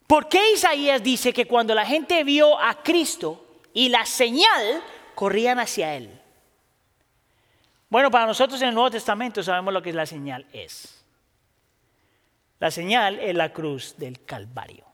¿Por 0.08 0.30
qué 0.30 0.54
Isaías 0.54 1.04
dice 1.04 1.34
que 1.34 1.46
cuando 1.46 1.76
la 1.76 1.86
gente 1.86 2.24
vio 2.24 2.58
a 2.58 2.82
Cristo 2.84 3.60
y 3.74 3.90
la 3.90 4.06
señal, 4.06 4.82
corrían 5.14 5.60
hacia 5.60 5.94
Él? 5.96 6.22
Bueno, 7.90 8.10
para 8.10 8.28
nosotros 8.28 8.62
en 8.62 8.70
el 8.70 8.76
Nuevo 8.76 8.92
Testamento 8.92 9.44
sabemos 9.44 9.74
lo 9.74 9.82
que 9.82 9.92
la 9.92 10.06
señal 10.06 10.46
es. 10.54 11.04
La 12.60 12.72
señal 12.72 13.20
es 13.20 13.36
la 13.36 13.54
cruz 13.54 13.96
del 13.98 14.24
Calvario. 14.26 14.88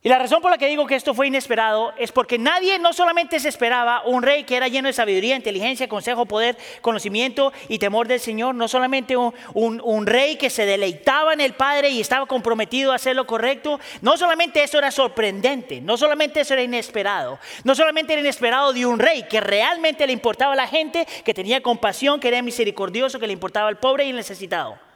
Y 0.00 0.08
la 0.08 0.18
razón 0.18 0.40
por 0.40 0.52
la 0.52 0.58
que 0.58 0.68
digo 0.68 0.86
que 0.86 0.94
esto 0.94 1.12
fue 1.12 1.26
inesperado 1.26 1.92
es 1.98 2.12
porque 2.12 2.38
nadie 2.38 2.78
no 2.78 2.92
solamente 2.92 3.40
se 3.40 3.48
esperaba 3.48 4.02
un 4.04 4.22
rey 4.22 4.44
que 4.44 4.56
era 4.56 4.68
lleno 4.68 4.86
de 4.86 4.92
sabiduría, 4.92 5.34
inteligencia, 5.34 5.88
consejo, 5.88 6.24
poder, 6.24 6.56
conocimiento 6.80 7.52
y 7.68 7.80
temor 7.80 8.06
del 8.06 8.20
Señor, 8.20 8.54
no 8.54 8.68
solamente 8.68 9.16
un, 9.16 10.06
rey 10.06 10.36
que 10.36 10.50
se 10.50 10.66
deleitaba 10.66 11.32
en 11.32 11.40
el 11.40 11.54
Padre 11.54 11.90
y 11.90 12.00
estaba 12.00 12.26
comprometido 12.26 12.92
a 12.92 12.94
hacer 12.94 13.16
lo 13.16 13.26
correcto, 13.26 13.80
no 14.00 14.16
solamente 14.16 14.62
eso 14.62 14.78
era 14.78 14.92
sorprendente, 14.92 15.80
no 15.80 15.96
solamente 15.96 16.42
eso 16.42 16.54
era 16.54 16.62
inesperado, 16.62 17.40
no 17.64 17.74
solamente 17.74 18.12
era 18.12 18.22
inesperado 18.22 18.72
de 18.72 18.86
un 18.86 19.00
rey 19.00 19.24
que 19.24 19.40
realmente 19.40 20.06
le 20.06 20.12
importaba 20.12 20.52
a 20.52 20.56
la 20.56 20.68
gente, 20.68 21.08
que 21.24 21.34
tenía 21.34 21.60
compasión, 21.60 22.20
que 22.20 22.28
era 22.28 22.40
misericordioso, 22.40 23.18
que 23.18 23.26
le 23.26 23.32
importaba 23.32 23.68
al 23.68 23.78
pobre 23.78 24.06
y 24.06 24.10
el 24.10 24.16
necesitado 24.16 24.87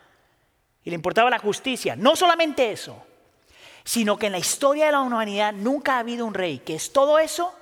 y 0.85 0.91
le 0.91 0.97
importaba 0.97 1.31
la 1.31 1.39
justicia. 1.39 1.97
No 1.97 2.17
solamente 2.17 2.73
eso, 2.73 3.03
sino 3.85 4.19
que 4.19 4.27
en 4.27 4.33
la 4.33 4.39
historia 4.39 4.87
de 4.87 4.93
la 4.93 5.01
humanidad 5.01 5.53
nunca 5.53 5.97
ha 5.97 6.01
habido 6.01 6.27
un 6.27 6.35
rey 6.35 6.59
que 6.59 6.75
es 6.75 6.93
todo 6.93 7.19
eso 7.19 7.55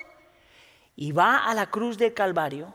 y 0.97 1.12
va 1.12 1.45
a 1.45 1.55
la 1.55 1.66
cruz 1.66 1.99
del 1.99 2.14
Calvario 2.14 2.75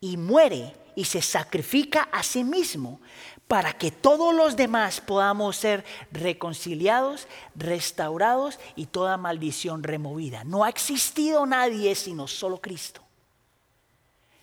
y 0.00 0.16
muere 0.16 0.74
y 0.94 1.04
se 1.04 1.22
sacrifica 1.22 2.08
a 2.12 2.22
sí 2.22 2.44
mismo 2.44 3.00
para 3.46 3.72
que 3.72 3.90
todos 3.90 4.34
los 4.34 4.56
demás 4.56 5.00
podamos 5.00 5.56
ser 5.56 5.84
reconciliados, 6.12 7.28
restaurados 7.54 8.58
y 8.76 8.86
toda 8.86 9.16
maldición 9.16 9.82
removida. 9.82 10.44
No 10.44 10.64
ha 10.64 10.68
existido 10.68 11.46
nadie 11.46 11.94
sino 11.94 12.26
solo 12.26 12.60
Cristo. 12.60 13.02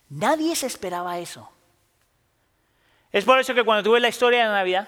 Nadie 0.09 0.55
se 0.55 0.67
esperaba 0.67 1.19
eso. 1.19 1.49
Es 3.11 3.25
por 3.25 3.39
eso 3.39 3.53
que 3.53 3.63
cuando 3.63 3.83
tuve 3.83 3.99
la 3.99 4.09
historia 4.09 4.43
de 4.43 4.51
Navidad, 4.51 4.87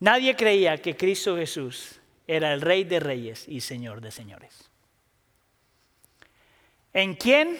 Nadie 0.00 0.34
creía 0.34 0.78
que 0.78 0.96
Cristo 0.96 1.36
Jesús 1.36 2.00
era 2.26 2.54
el 2.54 2.62
Rey 2.62 2.84
de 2.84 3.00
Reyes 3.00 3.46
y 3.46 3.60
Señor 3.60 4.00
de 4.00 4.10
Señores. 4.10 4.70
¿En 6.94 7.14
quién 7.14 7.58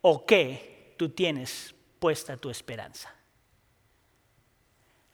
o 0.00 0.24
qué 0.24 0.94
tú 0.96 1.10
tienes 1.10 1.74
puesta 1.98 2.38
tu 2.38 2.48
esperanza? 2.48 3.14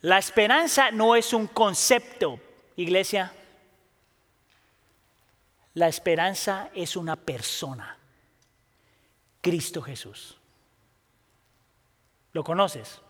La 0.03 0.19
esperanza 0.19 0.93
no 0.93 1.17
es 1.17 1.33
un 1.33 1.49
concepto, 1.49 2.39
iglesia. 2.77 3.33
La 5.75 5.89
esperanza 5.89 6.71
es 6.75 6.97
una 6.97 7.17
persona, 7.17 7.99
Cristo 9.41 9.83
Jesús. 9.83 10.39
¿Lo 12.33 12.45
conoces? 12.45 13.01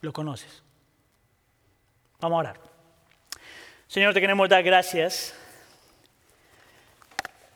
¿Lo 0.00 0.12
conoces? 0.12 0.65
Vamos 2.26 2.38
a 2.38 2.40
orar. 2.40 2.60
Señor, 3.86 4.12
te 4.12 4.20
queremos 4.20 4.48
dar 4.48 4.60
gracias. 4.64 5.32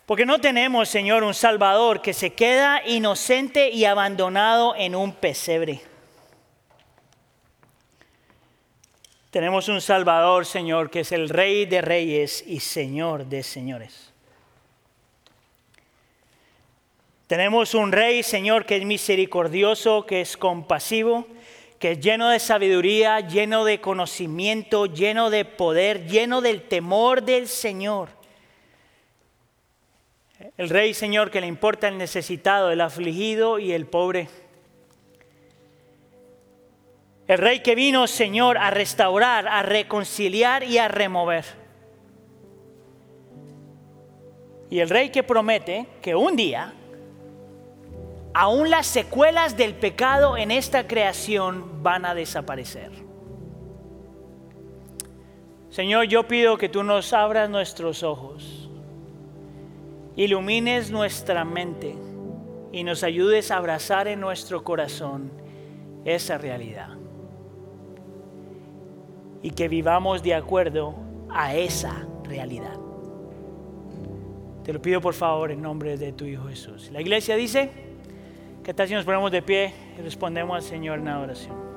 Porque 0.07 0.25
no 0.25 0.41
tenemos, 0.41 0.89
Señor, 0.89 1.25
un 1.25 1.35
Salvador 1.35 2.01
que 2.01 2.13
se 2.13 2.35
queda 2.35 2.81
inocente 2.87 3.71
y 3.71 3.85
abandonado 3.85 4.77
en 4.77 4.95
un 4.95 5.13
pesebre. 5.13 5.81
Tenemos 9.33 9.67
un 9.67 9.81
Salvador, 9.81 10.47
Señor, 10.47 10.89
que 10.89 11.01
es 11.01 11.11
el 11.11 11.31
Rey 11.31 11.67
de 11.67 11.81
Reyes 11.81 12.45
y 12.47 12.61
Señor 12.61 13.27
de 13.27 13.43
Señores. 13.43 14.13
Tenemos 17.27 17.75
un 17.75 17.91
Rey, 17.91 18.23
Señor, 18.23 18.67
que 18.67 18.77
es 18.77 18.85
misericordioso, 18.85 20.07
que 20.07 20.21
es 20.21 20.37
compasivo 20.37 21.27
que 21.81 21.93
es 21.93 22.01
lleno 22.01 22.29
de 22.29 22.39
sabiduría, 22.39 23.21
lleno 23.21 23.65
de 23.65 23.81
conocimiento, 23.81 24.85
lleno 24.85 25.31
de 25.31 25.47
poder, 25.47 26.07
lleno 26.07 26.43
del 26.43 26.61
temor 26.69 27.23
del 27.23 27.49
Señor. 27.49 28.11
El 30.59 30.69
Rey 30.69 30.93
Señor 30.93 31.31
que 31.31 31.41
le 31.41 31.47
importa 31.47 31.89
el 31.89 31.97
necesitado, 31.97 32.71
el 32.71 32.83
afligido 32.83 33.59
y 33.59 33.73
el 33.73 33.87
pobre. 33.87 34.29
El 37.27 37.39
Rey 37.39 37.61
que 37.61 37.75
vino, 37.75 38.07
Señor, 38.07 38.59
a 38.59 38.71
restaurar, 38.71 39.49
a 39.49 39.63
reconciliar 39.63 40.65
y 40.65 40.77
a 40.77 40.89
remover. 40.89 41.47
Y 44.69 44.81
el 44.81 44.91
Rey 44.91 45.09
que 45.09 45.23
promete 45.23 45.87
que 46.03 46.15
un 46.15 46.37
día 46.37 46.75
aún 48.33 48.71
las 48.71 48.87
secuelas 48.87 49.57
del 49.57 49.75
pecado 49.75 50.37
en 50.37 50.51
esta 50.51 50.87
creación 50.87 51.83
van 51.83 52.05
a 52.05 52.15
desaparecer. 52.15 52.91
Señor, 55.71 56.07
yo 56.07 56.27
pido 56.27 56.59
que 56.59 56.69
tú 56.69 56.83
nos 56.83 57.13
abras 57.13 57.49
nuestros 57.49 58.03
ojos, 58.03 58.69
ilumines 60.17 60.91
nuestra 60.91 61.45
mente 61.45 61.95
y 62.73 62.85
nos 62.85 63.05
ayudes 63.05 63.51
a 63.51 63.57
abrazar 63.57 64.09
en 64.09 64.21
nuestro 64.21 64.65
corazón 64.65 65.31
esa 66.05 66.39
realidad. 66.39 66.91
Y 69.43 69.53
que 69.53 69.69
vivamos 69.69 70.23
de 70.23 70.35
acuerdo 70.35 70.95
a 71.31 71.55
esa 71.55 72.07
realidad. 72.25 72.77
Te 74.65 74.73
lo 74.73 74.83
pido 74.83 75.01
por 75.01 75.15
favor 75.15 75.51
en 75.51 75.63
nombre 75.63 75.97
de 75.97 76.13
tu 76.13 76.25
Hijo 76.25 76.49
Jesús. 76.49 76.91
La 76.93 77.01
iglesia 77.01 77.37
dice, 77.37 77.90
¿qué 78.71 78.75
tal 78.75 78.87
si 78.87 78.95
nos 78.95 79.05
ponemos 79.05 79.33
de 79.33 79.43
pie 79.43 79.75
y 79.99 80.01
respondemos 80.01 80.55
al 80.55 80.63
Señor 80.63 81.01
en 81.01 81.09
adoración? 81.09 81.70